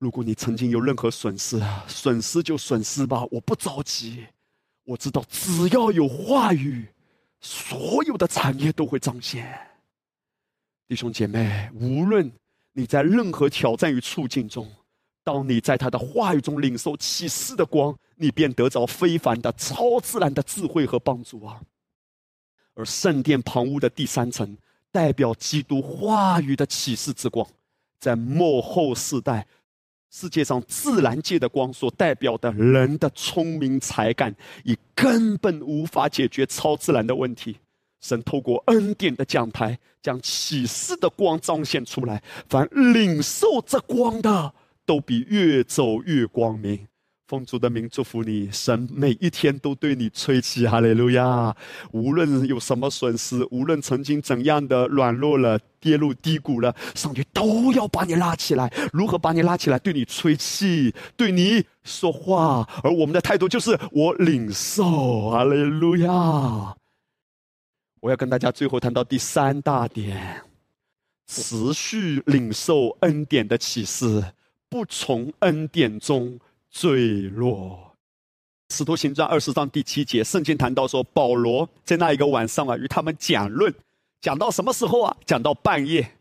[0.00, 4.26] 如果你曾经有任何损失，损失就损失吧，我不着急。
[4.82, 6.88] 我知道，只要有话语，
[7.40, 9.58] 所有的产业都会彰显。
[10.86, 12.32] 弟兄姐妹，无论
[12.72, 14.70] 你在任何挑战与处境中，
[15.22, 21.60] 当你在他的话语中领受启示的光，你便得着非凡的、超自然的智慧和帮助啊！
[22.74, 24.56] 而圣殿旁屋的第三层，
[24.90, 27.46] 代表基督话语的启示之光，
[28.00, 29.46] 在幕后世代。
[30.10, 37.56] 世界上自然界的光所代表的人的聪明才干，已根本无法解决超自然的问题。
[38.00, 42.22] 神透过恩典的讲台，将启示的光彰显出来。
[42.48, 44.54] 凡领受这光的，
[44.86, 46.87] 都比越走越光明。
[47.28, 51.54] 奉主的名祝福你，神每一天都对你吹气，哈利路亚！
[51.92, 58.72] 无论有什么损失，无论曾经怎样的软弱了、跌入低谷了，上帝都要把你拉起来。
[58.94, 59.78] 如何把你拉起来？
[59.78, 62.66] 对你吹气，对你说话。
[62.82, 66.74] 而我们的态度就是：我领受，哈利路亚！
[68.00, 70.40] 我要跟大家最后谈到第三大点：
[71.26, 74.24] 持续领受恩典的启示，
[74.70, 76.40] 不从恩典中。
[76.70, 77.96] 坠落，
[78.74, 83.74] 《使徒行传》二十章第七节，圣经谈到说，保罗在那一个晚上啊，与他们讲论，
[84.20, 85.16] 讲到什么时候啊？
[85.24, 86.14] 讲到半夜。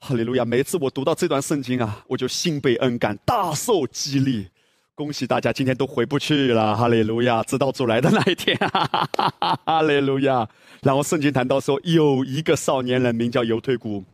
[0.00, 0.44] 哈利路亚！
[0.44, 4.46] 每次我读到这段圣经啊，我就心被恩感，大受激励。
[4.94, 6.76] 恭喜大家，今天都回不去了。
[6.76, 7.42] 哈利路亚！
[7.44, 8.54] 直到主来的那一天。
[8.58, 10.46] 哈哈,哈,哈利路亚！
[10.82, 14.04] 然后圣经谈到说，有一个少年人名叫犹推古，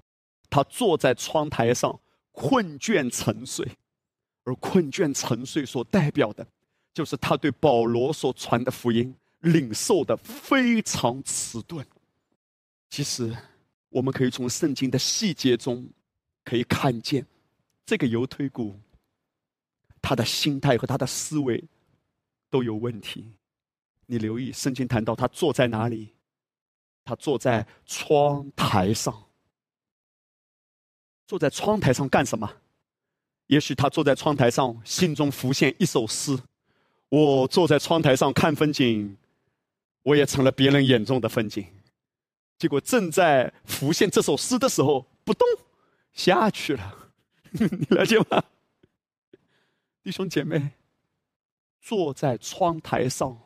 [0.48, 1.98] 他坐在窗台上，
[2.30, 3.66] 困倦沉睡。
[4.44, 6.46] 而困倦沉睡所代表的，
[6.92, 11.86] 就是他对保罗所传的福音领受的非常迟钝。
[12.88, 13.36] 其实，
[13.88, 15.88] 我们可以从圣经的细节中
[16.44, 17.24] 可以看见，
[17.86, 18.78] 这个犹推古
[20.02, 21.62] 他的心态和他的思维
[22.48, 23.32] 都有问题。
[24.06, 26.12] 你留意，圣经谈到他坐在哪里？
[27.04, 29.26] 他坐在窗台上。
[31.26, 32.52] 坐在窗台上干什么？
[33.50, 36.38] 也许他坐在窗台上，心中浮现一首诗
[37.10, 39.16] ：“我坐在窗台上看风景，
[40.04, 41.66] 我也成了别人眼中的风景。”
[42.56, 45.44] 结果正在浮现这首诗的时候，不动
[46.12, 47.10] 下去了。
[47.50, 48.44] 你了解吗？
[50.04, 50.70] 弟兄姐妹，
[51.80, 53.36] 坐在窗台上，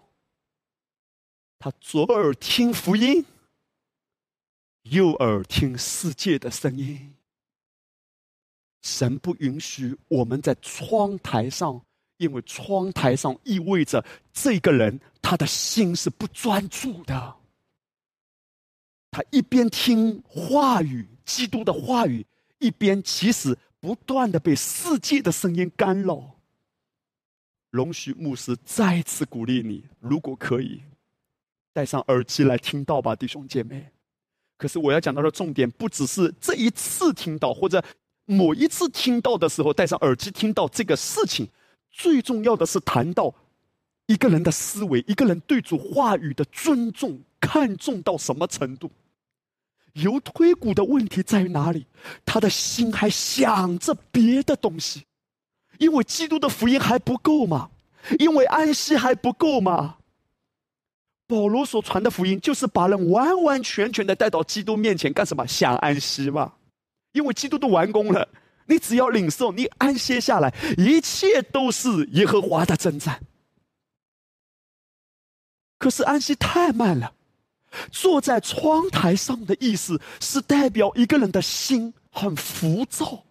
[1.59, 3.25] 他左耳听福音，
[4.83, 7.15] 右耳听世界的声音。
[8.85, 11.81] 神不允许我们在窗台上，
[12.19, 17.35] 因为窗台上意味着这个人他的心是不专注的。
[19.11, 22.27] 他一边听话语，基督的话语，
[22.59, 26.37] 一边其实不断的被世界的声音干扰。
[27.71, 30.83] 容许牧师再次鼓励你，如果可以，
[31.73, 33.89] 戴上耳机来听到吧，弟兄姐妹。
[34.59, 37.83] 可是我要讲到的重点，不只是这一次听到，或者。
[38.27, 41.49] 某一次听到的时候，戴上耳机听到这个事情，
[41.91, 43.35] 最重要的是谈到
[44.07, 48.91] 一个人的思维，一个人对主话语的尊重、看重到什么程度。
[49.93, 51.87] 犹推骨的问题在于哪里？
[52.25, 55.05] 他的心还想着别的东西，
[55.79, 57.71] 因为基督的福音还不够嘛，
[58.19, 59.97] 因为安息还不够嘛。
[61.27, 65.47] 保罗所传的福音就是把人完完全全的带到基督面前干什么？
[65.47, 66.53] 想安息嘛。
[67.15, 68.29] 因为基督都完工了，
[68.67, 73.25] 你只要领受，你安歇下来，一切都是耶和华的征战。
[75.79, 77.15] 可是安息太慢了，
[77.93, 83.25] 坐在窗台上的意思是代表一个人的心很浮躁，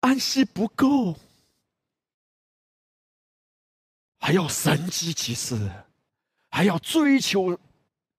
[0.00, 1.14] 安息不够，
[4.18, 5.70] 还要神机其事，
[6.50, 7.56] 还要追求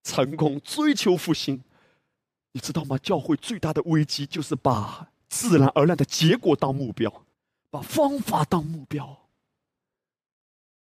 [0.03, 1.61] 成功，追求复兴。
[2.53, 2.98] 你知道吗？
[2.98, 7.26] 教会最大的危机就是把自然而然的结果当目标，
[7.69, 9.18] 把方法当目标。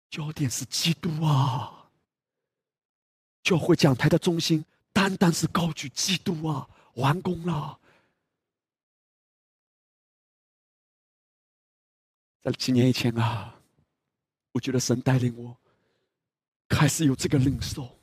[0.10, 1.90] 焦点是基督啊！
[3.44, 6.68] 教会讲台的中心单单是高举基督啊！
[6.96, 7.78] 完工了。
[12.42, 13.54] 在几年以前啊，
[14.54, 15.58] 我觉得神带领我
[16.70, 17.99] 开始有这个领受。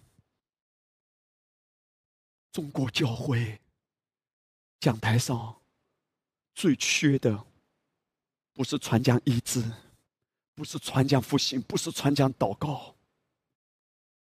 [2.56, 3.60] 中国教会
[4.80, 5.54] 讲台上
[6.54, 7.44] 最缺的，
[8.54, 9.62] 不是传讲医治，
[10.54, 12.96] 不是传讲复兴，不是传讲祷告。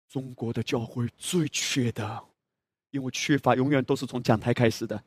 [0.09, 2.25] 中国的教会最缺的，
[2.91, 5.05] 因为缺乏永远都是从讲台开始的。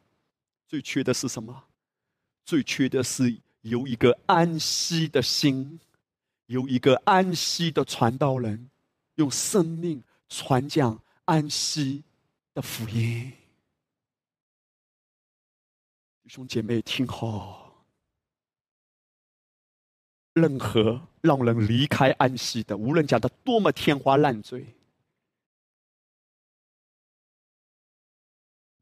[0.68, 1.64] 最缺的是什么？
[2.46, 5.80] 最缺的是有一个安息的心，
[6.46, 8.70] 有一个安息的传道人，
[9.16, 12.04] 用生命传讲安息。
[12.60, 13.32] 的福音，
[16.24, 17.86] 弟兄姐妹听好，
[20.34, 24.76] 任何让人离开安息的，无论讲的多么天花乱坠，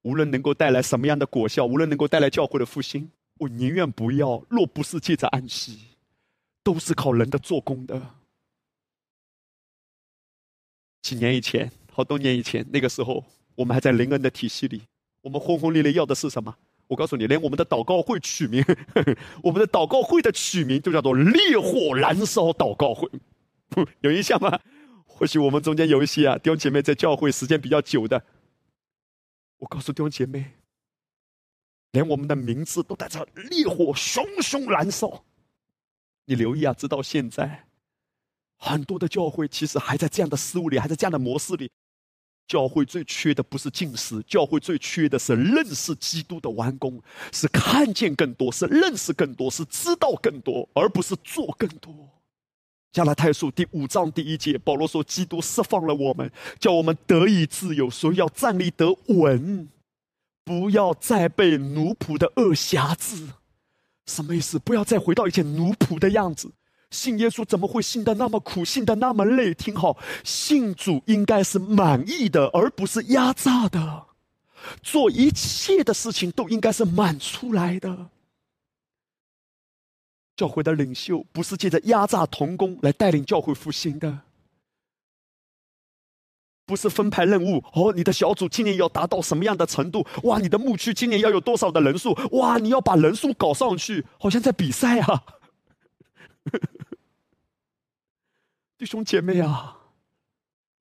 [0.02, 4.44] 无论能够带来什么样的果效，无论能够带来教会的复兴，我宁愿不要。
[4.50, 5.90] 若不是借着安息，
[6.64, 8.16] 都是靠人的做工的。
[11.04, 13.24] 几年以前，好多年以前，那个时候。
[13.58, 14.84] 我们还在灵恩的体系里，
[15.22, 16.56] 我们轰轰烈烈要的是什么？
[16.86, 18.64] 我告诉你，连我们的祷告会取名，
[19.42, 23.10] 我们的祷告会的取名就叫做“烈火燃烧祷告会”，
[24.02, 24.60] 有印象吗？
[25.06, 28.24] 或许我们中间有一些啊弟兄姐妹在教会时间比较久的，
[29.58, 30.54] 我告诉弟兄姐妹，
[31.92, 35.26] 连我们的名字都带着烈火熊熊燃烧。
[36.26, 37.66] 你留意啊，直到现在，
[38.56, 41.72] 很多的教会其实还在这样的思路里，还在这样的模式里。
[42.48, 47.02] 教会最缺的不是近视，教会最缺的是认识基督的完工，
[47.34, 51.94] 是看见更多，是认识更多，是知道更多，而不是做更多。
[52.94, 59.70] 加拉太书第五章第一节，保罗说：“基督释放了我们，叫我们得以自由，所以要站立得稳，
[60.46, 63.28] 不要再被奴仆的恶辖制。”
[64.08, 64.58] 什么意思？
[64.58, 66.50] 不要再回到以前奴仆的样子。
[66.90, 69.54] 信耶稣怎么会信的那么苦，信的那么累？
[69.54, 74.06] 听好，信主应该是满意的，而不是压榨的。
[74.82, 78.10] 做一切的事情都应该是满出来的。
[80.36, 84.20] 教会的领袖不是借着压榨童工来带领教会复兴的，
[86.66, 87.92] 不是分派任务哦。
[87.94, 90.06] 你的小组今年要达到什么样的程度？
[90.24, 92.14] 哇，你的牧区今年要有多少的人数？
[92.32, 95.24] 哇，你要把人数搞上去，好像在比赛啊！
[98.78, 99.76] 弟兄姐妹啊，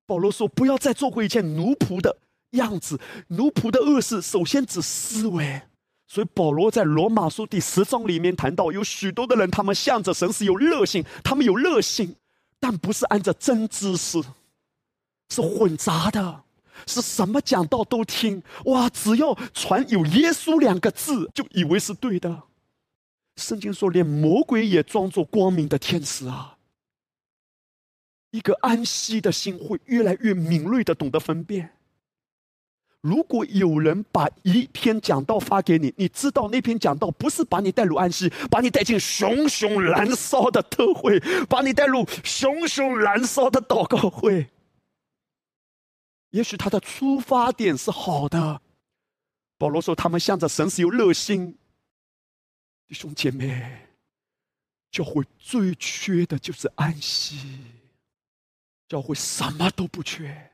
[0.05, 2.17] 保罗说：“不要再做回一件奴仆的
[2.51, 2.99] 样子。
[3.29, 5.61] 奴仆的恶事，首先指思维。”
[6.09, 12.15] 所以保罗在罗马书第十章里面谈到，有许多的人，他们向着神是有热心，他们有热心，
[12.61, 14.21] 但不是按照真知识，
[15.29, 16.43] 是混杂的，
[16.85, 22.43] 是什么讲道都听，哇，只要传有耶稣两个字，就以为是对的。
[23.35, 26.56] 圣经说，连魔鬼也装作光明的天使啊。
[28.31, 31.73] 一个安息的心会越来越敏锐的懂得分辨。
[33.01, 44.49] 如果有人把一篇讲道发给你，你知道那篇讲道不是把你带入安息，把你带进熊熊燃烧的特会，把你带入熊熊燃烧的祷告会。
[46.31, 48.61] 也许他的出发点是好的。
[49.57, 51.57] 保罗说，他们向着神是有热心。
[52.87, 53.87] 弟兄姐妹，
[54.91, 57.59] 教会最缺的就是安息。
[58.87, 60.51] 教会什么都不缺。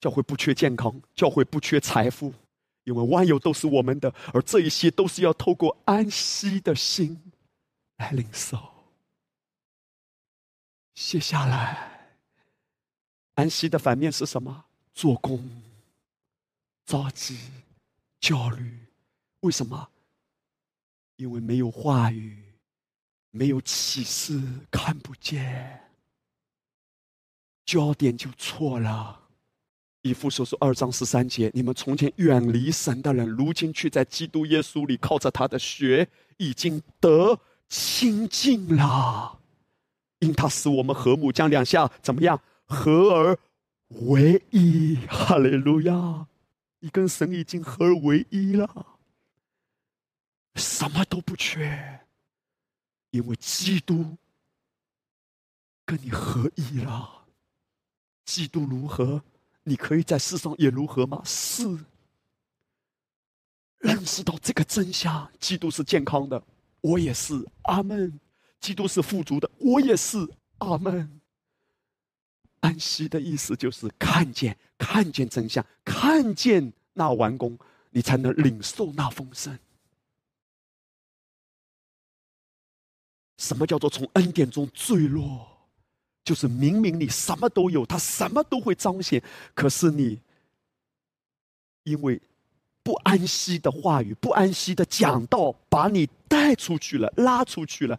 [0.00, 2.32] 教会不缺健康，教会不缺财富，
[2.84, 7.20] 因为万有都是我们的，而这一些都是要透过安息的心
[7.96, 8.56] 来领受。
[10.94, 12.16] 写下来，
[13.34, 14.64] 安息的反面是什么？
[14.94, 15.62] 做工、
[16.86, 17.38] 着急、
[18.20, 18.78] 焦虑。
[19.40, 19.88] 为什么？
[21.16, 22.40] 因为没有话语，
[23.30, 24.40] 没有启示，
[24.70, 25.87] 看不见，
[27.68, 29.20] 焦点就错了。
[30.00, 36.08] 以父所说二章十三节，你们从前远离神的人，如今却在基督耶稣里靠着他的血，
[36.38, 37.38] 已经得
[37.68, 39.38] 清净了。
[40.20, 43.38] 因他使我们和睦，将两下怎么样合而
[43.88, 44.96] 为一？
[45.06, 46.26] 哈利路亚！
[46.78, 48.86] 你跟神已经合而为一了，
[50.54, 52.00] 什么都不缺，
[53.10, 54.16] 因为基督
[55.84, 57.17] 跟你合一了。
[58.28, 59.22] 基督如何？
[59.62, 61.22] 你可以在世上也如何吗？
[61.24, 61.66] 是
[63.78, 66.42] 认识到这个真相：基督是健康的，
[66.82, 67.42] 我也是。
[67.62, 68.20] 阿门。
[68.60, 70.18] 基督是富足的，我也是。
[70.58, 71.20] 阿门。
[72.60, 79.58] 安息的意思就是看见，看见真相，看见那完工，你才能领受那丰盛。
[83.38, 85.57] 什么叫做从恩典中坠落？
[86.28, 89.22] 就是明明你什么都有，他什么都会彰显，
[89.54, 90.20] 可是你
[91.84, 92.20] 因为
[92.82, 97.98] 不安息的话语、不安息的讲道，把你带出去了、拉出去了。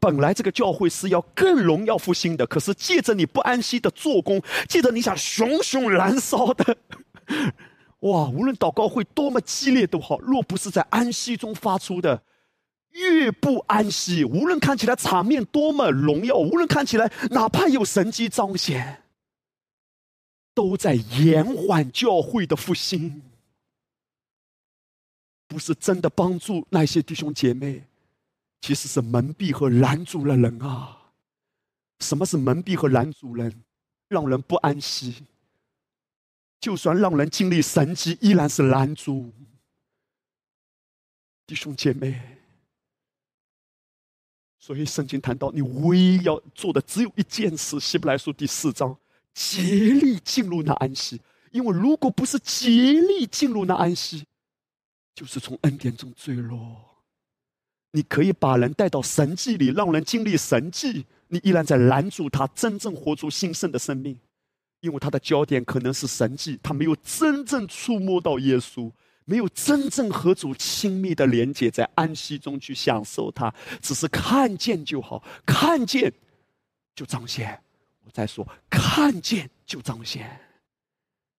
[0.00, 6.76] 本来这个教会是要更荣耀复兴的，可是借着你不安息的做工，借着你想熊熊燃烧的，
[8.00, 8.28] 哇！
[8.28, 12.20] 无论祷告会多么激烈都好，若不是在安息中发出的。
[12.98, 19.04] 越不安息，无论看起来场面多么荣耀，无论看起来哪怕有神迹彰显，
[20.52, 23.22] 都在延缓教会的复兴，
[25.46, 27.84] 不是真的帮助那些弟兄姐妹，
[28.60, 31.12] 其实是蒙蔽和拦阻了人啊！
[32.00, 33.62] 什么是蒙蔽和拦阻人？
[34.08, 35.24] 让人不安息，
[36.58, 39.32] 就算让人经历神迹，依然是拦阻。
[41.46, 42.37] 弟兄姐妹。
[44.58, 47.78] 所以圣经谈到，你唯一要做的只有一件事。
[47.78, 48.96] 希伯来书第四章，
[49.32, 51.20] 竭力进入那安息。
[51.52, 54.24] 因为如果不是竭力进入那安息，
[55.14, 56.58] 就是从恩典中坠落。
[57.92, 64.18] 你可以把人带到神迹里，让人经历神迹，你依然在拦住他真正活出新生的生命，
[64.80, 68.92] 因为他的焦点可能是神迹，他没有真正触摸到耶稣。
[69.28, 76.10] 没有真正和主亲密的连接，在安息中去享受它，只是看见就好，看见
[76.94, 77.62] 就彰显。
[78.04, 80.40] 我再说，看见就彰显，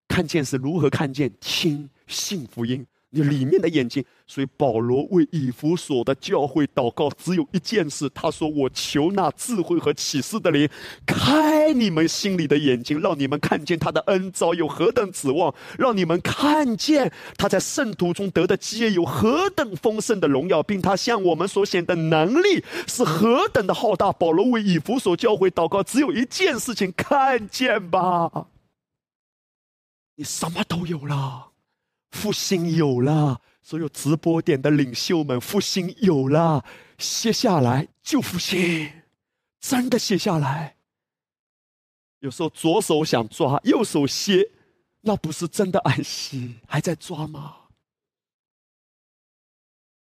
[0.08, 1.34] 看见是如何看见？
[1.42, 2.86] 听信福音。
[3.12, 8.08] 你里面的眼睛，所以保罗为以弗所的教会祷告，只有一件事。
[8.14, 10.70] 他说：“我求那智慧和启示的灵，
[11.08, 28.50] 开你们心里的眼睛，让你们看见他的恩召有何等指望，让你们看见他在圣徒中得的基业有何等丰盛的荣耀，并他向我们所显的能力是何等的浩大。”保罗为以弗所教会祷告，只有一件事情：看见吧，
[30.16, 31.49] 你什么都有了。
[32.12, 36.64] 复兴有了，所有直播点的领袖们，复兴有了，
[36.98, 38.92] 歇下来就复兴，
[39.60, 40.76] 真的歇下来。
[42.20, 44.50] 有时候左手想抓，右手歇，
[45.02, 47.56] 那不是真的安息，还在抓吗？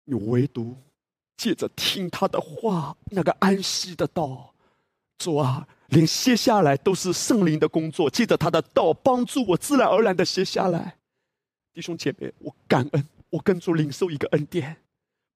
[0.04, 0.76] 你唯独
[1.36, 4.52] 借着听他的话，那个安息的道，
[5.18, 10.96] 主啊，连歇下来都是圣灵的工作，借着他的道帮助我，自然而然的歇下来。
[11.72, 14.76] 弟兄姐妹，我感恩，我跟主领受一个恩典，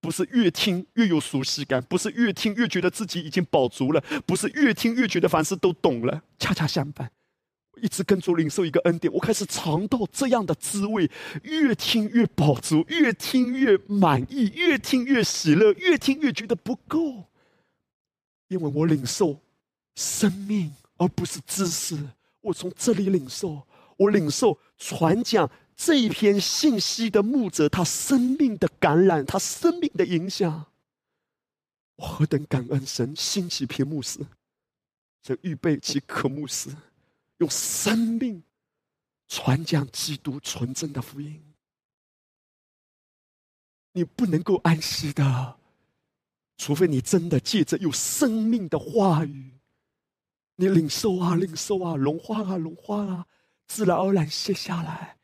[0.03, 7.11] 不是越听越有熟悉感，不是越听越觉得自己已经饱足了，不是越听越觉得凡事都懂了，恰恰相反，
[7.73, 11.11] 我一直跟主领受一个恩典，我开始尝到这样的滋味，
[11.43, 17.25] 越听越饱足，越听越满意，越听越喜乐，越听越觉得不够，
[18.49, 19.41] 因为我领受
[19.95, 21.99] 生命而不是知识，
[22.43, 25.51] 我从这里领受，我领受传讲。
[25.77, 30.73] 这一篇信息的牧者，他生命的感染，他生命的影响，
[31.97, 32.85] 我何等感恩！
[32.87, 34.21] 神兴起屏幕时，
[35.23, 36.75] 神预备起可目时，
[37.39, 38.43] 用生命
[39.29, 41.43] 传讲基督纯正的福音。
[43.93, 45.59] 你不能够安息的，
[46.57, 49.53] 除非你真的借着有生命的话语，
[50.57, 53.27] 你领受啊，领受啊，融化啊，融化啊，
[53.67, 55.16] 自然而然卸下来。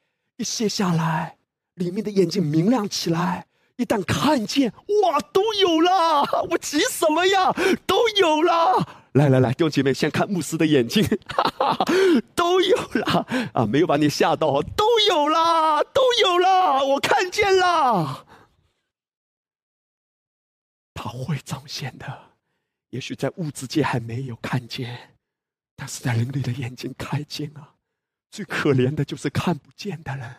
[0.43, 1.37] 卸下来，
[1.75, 3.47] 里面的眼睛明亮起来。
[3.77, 6.47] 一旦看见，哇，都有了！
[6.51, 7.53] 我急什么呀？
[7.87, 8.87] 都有了！
[9.15, 11.03] 来来来，弟兄姐妹，先看牧师的眼睛，
[11.35, 11.85] 哈哈哈
[12.35, 13.67] 都有了啊！
[13.67, 18.27] 没有把你吓到，都有了，都有了，我看见了。
[20.95, 22.07] 他会彰显的，
[22.91, 25.17] 也许在物质界还没有看见，
[25.75, 27.72] 但是在灵里的眼睛看见了。
[28.33, 30.35] 最可怜的就是看不见的人，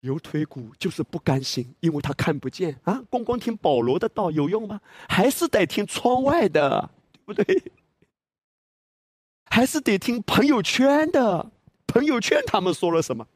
[0.00, 3.02] 有腿骨就是不甘心，因为他看不见啊。
[3.08, 4.82] 光光听保罗的道有用吗？
[5.08, 7.72] 还是得听窗外的，对不对？
[9.46, 11.50] 还是得听朋友圈的，
[11.86, 13.26] 朋友圈他们说了什么？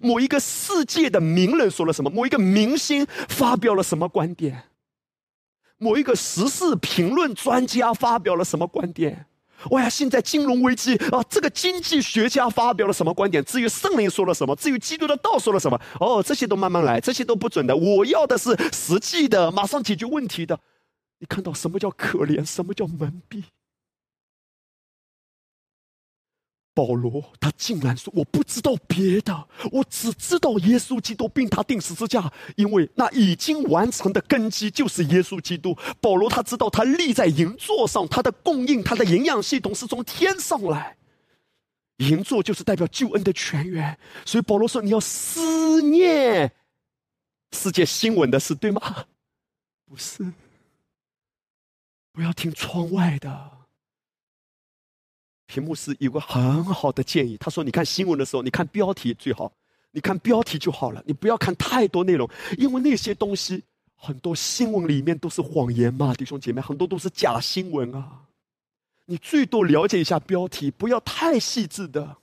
[0.00, 2.10] 某一个世界的名人说了什么？
[2.10, 4.64] 某一个明星发表了什么观点？
[5.78, 9.26] 某一个时事评论专家发表了什么观点？
[9.70, 9.88] 哇呀！
[9.88, 13.44] 现在金融危机啊，这个经济学家发表了什么观点？
[13.44, 14.54] 至于圣灵说了什么？
[14.56, 15.80] 至于基督的道说了什么？
[16.00, 17.76] 哦，这些都慢慢来，这些都不准的。
[17.76, 20.58] 我要的是实际的，马上解决问题的。
[21.18, 22.44] 你看到什么叫可怜？
[22.44, 23.44] 什么叫蒙蔽？
[26.74, 40.96] 保罗他竟然说：“我不知道别的，我只知道耶稣基督并他定十字架，因为那已经完成的根基就是耶稣基督。”保罗他知道他立在银座上，他的供应、他的营养系统是从天上来。
[41.98, 46.50] 银座就是代表救恩的泉源，所以保罗说：“你要思念
[47.52, 49.04] 世界新闻的事，对吗？
[49.84, 50.32] 不是，
[52.12, 53.50] 不要听窗外的。”
[55.52, 59.52] 屏幕是有个很好的建议，他说：“你看新闻的时候，你看标题最好，
[59.90, 62.26] 你看标题就好了，你不要看太多内容，
[62.56, 63.62] 因为那些东西
[63.94, 68.22] 很多新闻里面都是谎言嘛，弟兄姐妹，很多都是假新闻啊。
[69.04, 72.16] 你最多了解一下标题，不要太细致的。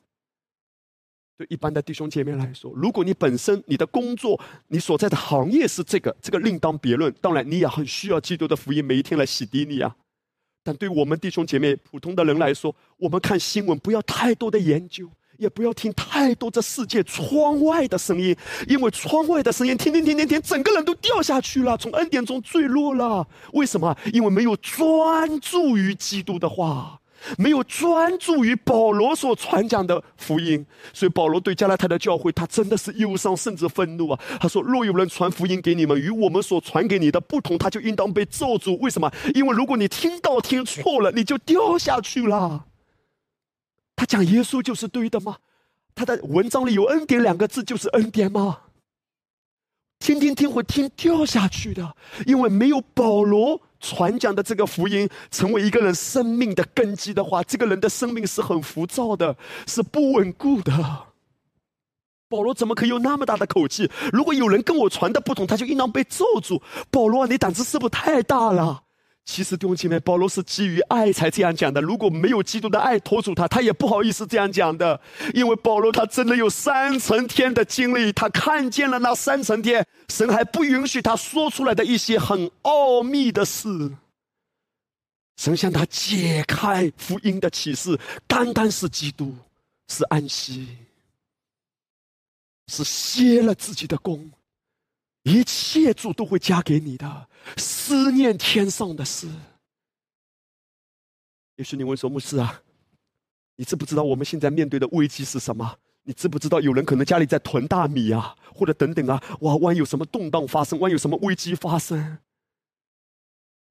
[1.38, 7.14] 对一般的弟兄姐妹来说，如果你本身你的工作，你所在的行业是这个，这个另当别论。
[7.22, 9.96] 当然，你也很需要基督的福音每一天来洗涤你啊。”
[10.64, 18.36] 但对我们弟兄姐妹、普通的人来说，我们看新闻不要太多的研究，也不要听太多这世界窗外的声音，
[18.68, 23.26] 因为窗外的声音，天天天天天，整个人都掉下去了，从恩典中坠落了。
[23.54, 23.96] 为什么？
[24.12, 27.00] 因为没有专注于基督的话。
[27.38, 34.20] 没有专注于保罗所传讲的福音，所以保罗对加拉太的教会，他真的是忧伤甚至愤怒啊！
[34.40, 38.78] 他说：“若有人传福音给你们，与我们所传给你的不同，他就应当被咒诅。
[38.80, 39.12] 为什么？
[39.36, 42.66] 因为如果你听到听错了，你就掉下去了。
[43.96, 45.38] 他讲耶稣就是对的吗？
[45.94, 48.60] 他的文章里有恩典两个字，就是恩典吗？
[50.00, 59.36] 听听听会听掉下去的，因为没有保罗。”传讲的这个福音成为一个人生命的根基的话，这个人的生命是很浮躁的，
[59.68, 60.74] 是不稳固的。
[62.28, 63.90] 保罗怎么可以有那么大的口气？
[64.14, 66.62] 如果有人跟我传的不同，他就应当被咒诅。
[66.92, 68.84] 保罗，你胆子是不是太大了？
[69.32, 71.80] 其实弟兄姐妹，保罗是基于爱才这样讲的。
[71.80, 75.00] 如果没有基督的爱托住他，他也不好意思这样讲的。
[75.36, 83.92] 因为保罗他真的有三层天的经历，他看见了那三层天，神还不允许他说出来的一些很奥秘的事。
[85.38, 89.36] 神向他解开福音的启示，单单是基督，
[89.90, 90.68] 是安息，
[92.66, 94.32] 是歇了自己的功。
[95.30, 97.30] 一切主都会加给你的。
[97.58, 99.30] 思念天上的事。
[101.56, 102.64] 也许你问说：“牧师啊，
[103.56, 105.78] 你知不知道我们现在面对的危机是什么？
[106.04, 109.22] 你知不知道有人可能家里在囤大米啊，或者等等啊？
[109.42, 112.18] 哇，万一有什么动荡发生，万一有什么危机发生，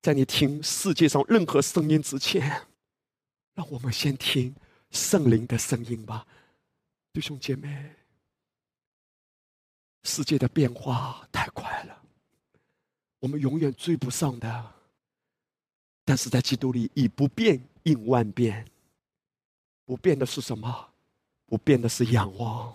[0.01, 2.63] 在你听世界上任何声音之前，
[3.55, 4.55] 让我们先听
[4.91, 6.25] 圣灵的声音吧，
[7.13, 7.91] 弟兄姐妹。”
[10.09, 12.03] 世界的变化太快了，
[13.21, 14.73] 我们永远追不上的。
[16.03, 18.65] 但是在基督里，以不变应万变。
[19.85, 20.89] 不变的是什么？
[21.45, 22.75] 不变的是仰望。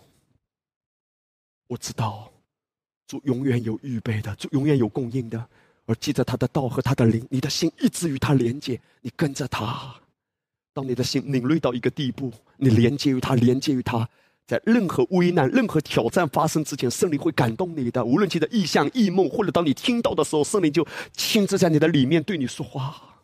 [1.65, 2.31] 我知道，
[3.07, 5.49] 主永远有预备的，主永远有供应的。
[5.85, 9.95] 而记着他的道和他的灵，你的心一直与他连接，你跟着他。
[10.71, 14.07] 当你的心敏锐到一个地步，你连接于他，连接于他。
[14.45, 18.03] 在任何危难、任何挑战发生之前，圣灵会感动你的。
[18.03, 23.21] 无论记得异象、异梦，或者当你听到的时候，圣灵就亲自在你的里面对你说话。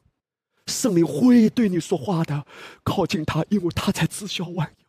[0.68, 2.46] 圣灵会对你说话的，
[2.84, 4.86] 靠近他，因为他才知晓万有。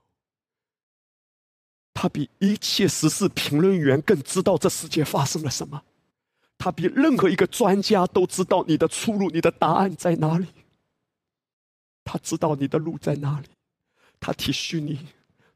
[1.95, 5.83] 他比一切时事评论员更知道这世界发生了什么。
[6.57, 10.47] 他比任何一个专家都知道你的出路、你的答案在哪里。
[12.05, 13.49] 他知道你的路在哪里，
[14.21, 15.01] 他体恤你。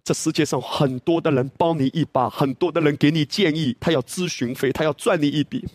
[0.04, 5.66] 这世界上很多的人帮你一把，很多的人给你建议，他要咨询费，他要赚你一笔。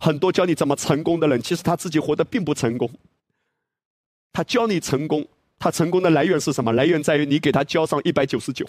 [0.00, 2.90] 很多教你怎么成功的人，其实他自己活得并不成功。
[4.32, 6.72] 他教你成功，他成功的来源是什么？
[6.72, 8.66] 来源在于你给他交上一百九十九，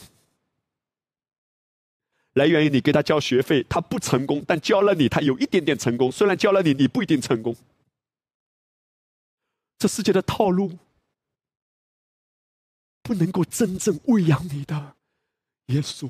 [2.33, 6.11] 来源于你给他交学费，他不成功，但教了你，他有一点点成功。
[6.11, 7.55] 虽然教了你，你不一定成功。
[9.79, 10.77] 这世界的套路。
[13.05, 14.95] 不能够真正喂养你的
[15.67, 16.09] 耶稣，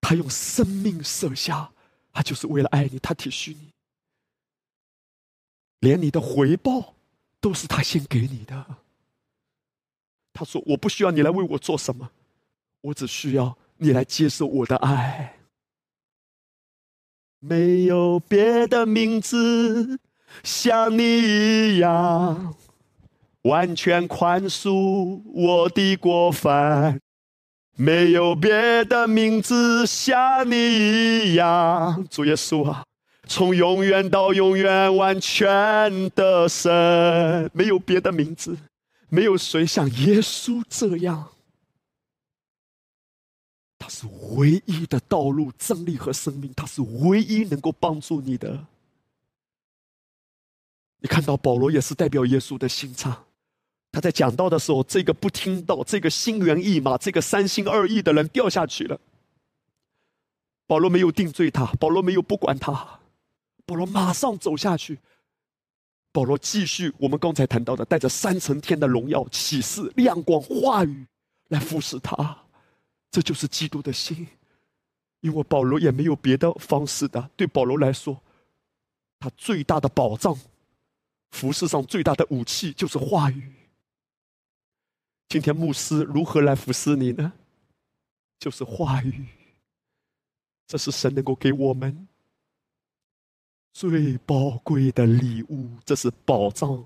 [0.00, 1.70] 他用生命舍下，
[2.10, 3.70] 他就是为了爱你，他体恤你，
[5.80, 6.94] 连你的回报
[7.38, 8.78] 都是他先给你的。
[10.32, 12.10] 他说：“我不需要你来为我做什么，
[12.80, 15.38] 我只需要你来接受我的爱。
[17.40, 20.00] 没有别的名字
[20.42, 22.56] 像你一样。”
[23.42, 27.00] 完全宽恕我的过犯，
[27.76, 32.84] 没有别的名字像你一样，主耶稣啊，
[33.26, 38.58] 从永远到永远完全的神，没有别的名字，
[39.08, 41.30] 没有谁像耶稣这样，
[43.78, 44.06] 他是
[44.36, 48.66] 唯一的道路、真理和生命，他是唯一能够帮助你的。
[51.02, 53.24] 你看到保罗也是代表耶稣的心肠。
[53.92, 58.98] 他在讲道的时候，这个不听到，这个心猿意马，这个三心二意的人掉下去了。
[60.66, 63.00] 保罗没有定罪他，保罗没有不管他，
[63.66, 65.00] 保罗马上走下去。
[66.12, 71.06] 保罗继续我们刚才谈到的，带着三层天的荣耀、启示、亮光、话语
[71.48, 72.36] 来服侍他。
[73.10, 74.26] 这就是基督的心，
[75.20, 77.28] 因为保罗也没有别的方式的。
[77.36, 78.20] 对保罗来说，
[79.18, 80.36] 他最大的保障，
[81.32, 83.52] 服饰上最大的武器就是话语。
[85.30, 87.32] 今天牧师如何来服侍你呢？
[88.40, 89.26] 就是话语，
[90.66, 92.08] 这是神能够给我们
[93.72, 96.84] 最宝贵的礼物，这是宝藏。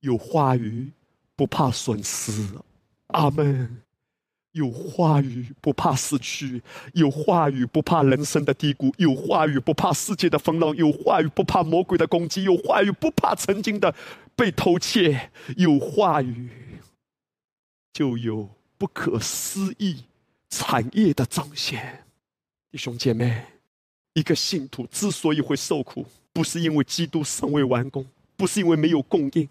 [0.00, 0.90] 有话语，
[1.36, 2.32] 不怕损失。
[3.08, 3.82] 阿门。
[4.52, 6.62] 有话语，不怕失去；
[6.94, 13.94] 有话语，不怕人生的低谷；有话语，不怕世界的风浪；有话语，不怕魔鬼的攻击；有话语，不怕曾经的
[14.34, 16.48] 被偷窃；有话语。
[17.92, 18.48] 就有
[18.78, 20.04] 不可思议
[20.48, 22.04] 产业的彰显，
[22.70, 23.44] 弟兄姐妹，
[24.14, 28.04] 一个信徒之所以会受苦，不是因为基督尚未完工，
[28.36, 29.48] 不是因为没有供应，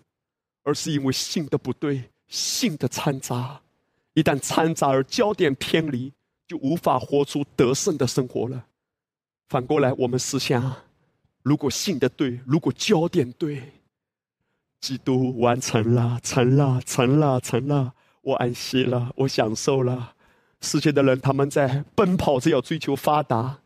[0.63, 3.61] 而是因为信的不对，信的掺杂。
[4.13, 6.11] 一旦掺杂而焦点偏离，
[6.47, 8.65] 就无法活出得胜的生活了。
[9.47, 10.75] 反过来，我们思想，
[11.43, 13.71] 如果信的对，如果焦点对，
[14.81, 17.93] 基督完成了，成了，成了，成了。
[18.21, 20.15] 我安息了，我享受了。
[20.61, 23.61] 世界的人他们在奔跑着要追求发达，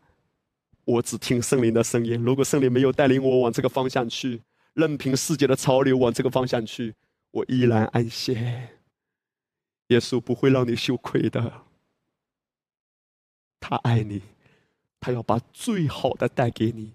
[0.84, 2.22] 我只听圣灵的声音。
[2.22, 4.42] 如果圣灵没有带领我往这个方向去，
[4.72, 6.94] 任凭世界的潮流往这个方向去，
[7.32, 8.70] 我依然安歇。
[9.88, 11.66] 耶稣不会让你羞愧的，
[13.60, 14.22] 他爱你，
[14.98, 16.94] 他要把最好的带给你，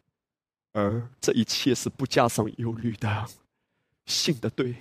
[0.74, 3.28] 而这一切是不加上忧虑的。
[4.08, 4.76] 信的对，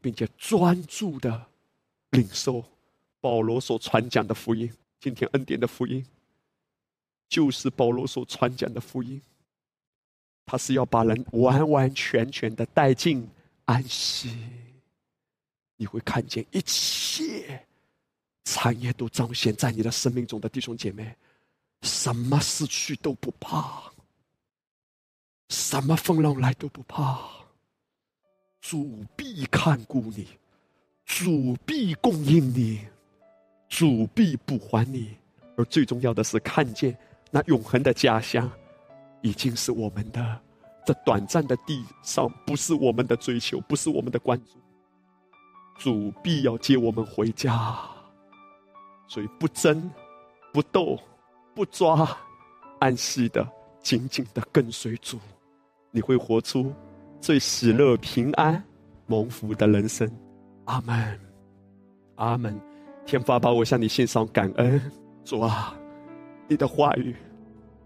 [0.00, 1.46] 并且专注的。
[2.14, 2.64] 领受
[3.20, 6.04] 保罗所传讲的福音，今天恩典的福音，
[7.28, 9.20] 就是保罗所传讲的福音。
[10.46, 13.28] 他是要把人完完全全的带进
[13.64, 14.38] 安息。
[15.76, 17.66] 你会看见一切
[18.44, 21.16] 产业都彰显在你的生命中的弟兄姐妹，
[21.82, 23.90] 什么失去都不怕，
[25.48, 27.28] 什么风浪来都不怕。
[28.60, 30.28] 主必看顾你，
[31.04, 32.80] 主必供应你，
[33.68, 35.16] 主必补还你。
[35.56, 36.96] 而最重要的是，看见
[37.30, 38.50] 那永恒的家乡
[39.22, 40.40] 已经是我们的。
[40.84, 44.58] 这短暂的地上，不是我们的追求，不是我们的关注。
[45.78, 47.78] 主必要接我们回家，
[49.06, 49.90] 所以不争、
[50.52, 50.98] 不斗、
[51.54, 52.16] 不抓，
[52.80, 53.48] 安息的、
[53.80, 55.18] 紧紧的跟随主，
[55.90, 56.72] 你会活出
[57.20, 58.62] 最喜乐、平安、
[59.06, 60.10] 蒙福的人生。
[60.64, 61.20] 阿门，
[62.16, 62.60] 阿门。
[63.06, 64.80] 天父把我向你献上感恩，
[65.24, 65.76] 主啊，
[66.48, 67.14] 你的话语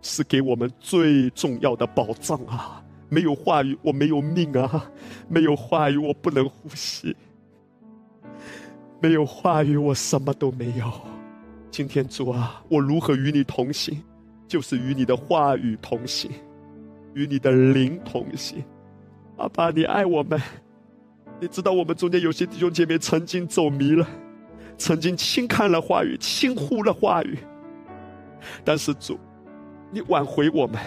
[0.00, 2.80] 是给我们最重要的保障啊！
[3.08, 4.88] 没有话语，我没有命啊！
[5.28, 7.16] 没有话语，我不能呼吸。
[9.00, 10.88] 没有话语，我什么都没有。
[11.70, 14.00] 今天主啊，我如何与你同行？
[14.46, 16.30] 就是与你的话语同行，
[17.14, 18.62] 与你的灵同行。
[19.36, 20.40] 阿爸，你爱我们，
[21.40, 24.06] 你知道我们中间有些弟兄姐妹曾经走迷了，
[24.76, 27.38] 曾经轻看了话语，轻忽了话语。
[28.64, 29.18] 但是主，
[29.90, 30.80] 你挽回我们，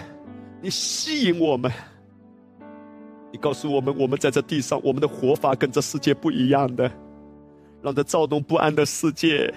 [0.60, 1.72] 你吸引我们，
[3.30, 6.90] 你告诉我们，我们在这地上，我们的活法跟这世界不一样的。
[7.82, 9.52] 让这躁动不安的世界，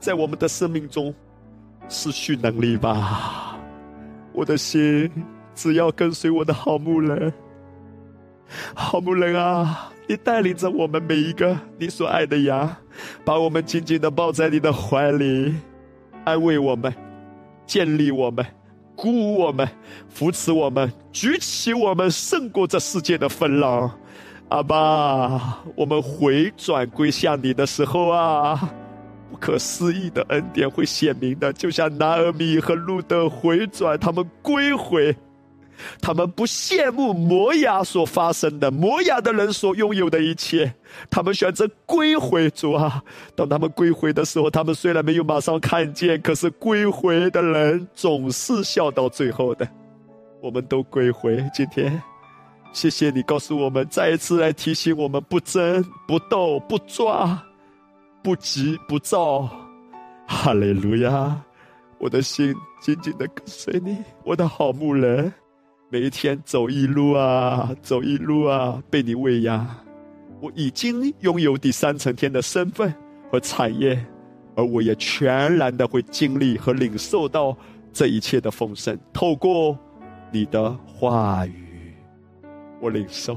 [0.00, 1.14] 在我们的生命中
[1.88, 3.56] 失去能力吧。
[4.32, 5.10] 我的心
[5.54, 7.32] 只要跟随我的好牧人，
[8.74, 12.68] 好牧人啊，你带领着我们每一个你所爱的羊，
[13.24, 15.54] 把我们紧紧的抱在你的怀里，
[16.24, 16.92] 安慰我们，
[17.64, 18.44] 建立我们，
[18.96, 19.68] 鼓舞我们，
[20.08, 23.88] 扶持我们，举起我们，胜过这世界的风浪。
[24.48, 28.68] 阿爸，我们回转归向你的时候啊，
[29.30, 35.16] 不可思议的恩典会显明的，就像拿尔米和路德回转，他们归回，
[36.00, 40.74] 他们不羡慕摩亚所发生的摩亚的人所拥有的一切，
[41.10, 43.02] 他们选择归回主啊。
[43.34, 49.68] 当他们归回的时候，他们虽然没有马上看见，可是归回的人总是笑到最后的。
[50.40, 52.02] 我们都归回，今天。
[52.72, 57.42] 谢谢你告诉我们，再一次来提醒我们：不争、不斗、不抓、
[58.22, 59.48] 不急、不躁。
[60.26, 61.36] 哈利路亚！
[61.98, 65.30] 我的心紧紧的跟随你，我的好牧人。
[65.92, 69.66] 每一天走一路啊，走一路啊，被你喂养。
[70.40, 72.94] 我已经拥有第三层天的身份
[73.28, 74.00] 和产业，
[74.54, 77.56] 而我也全然的会经历和领受到
[77.92, 79.76] 这一切的丰盛，透过
[80.30, 81.92] 你的话语。
[82.80, 83.36] 我领受，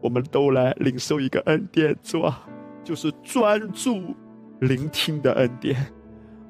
[0.00, 2.46] 我们都来领受一个恩典，主啊，
[2.84, 4.00] 就是专注
[4.60, 5.84] 聆听的恩典，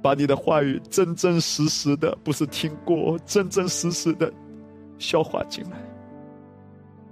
[0.03, 4.31] 把你的话语真真实实的，不是听过，真真实实的
[5.01, 5.77] 消化进来。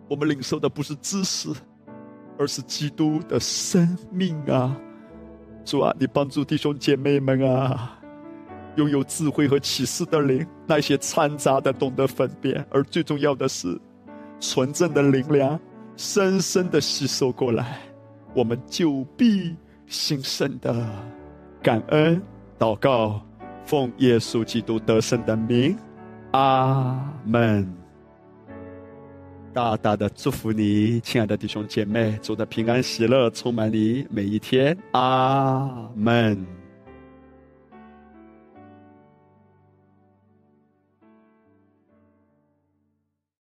[0.08, 1.48] 我们领受的不是知识，
[2.38, 4.76] 而是基督的生命啊！
[5.64, 7.98] 主啊，你帮助弟兄姐妹们啊，
[8.76, 13.76] 拥有智慧和启示的灵，那些掺杂的懂得分辨，而最重要的是。
[14.40, 15.58] 纯正的灵粮，
[15.96, 17.80] 深深的吸收过来，
[18.36, 19.56] 我们就必
[19.88, 20.88] 兴盛的
[21.60, 22.22] 感恩
[22.56, 23.20] 祷告，
[23.64, 25.76] 奉耶稣基督得胜的名，
[26.38, 27.68] 阿门。
[29.52, 36.57] 大大的祝福你，亲爱的弟兄姐妹，祝的平安喜乐充满你每一天，阿门。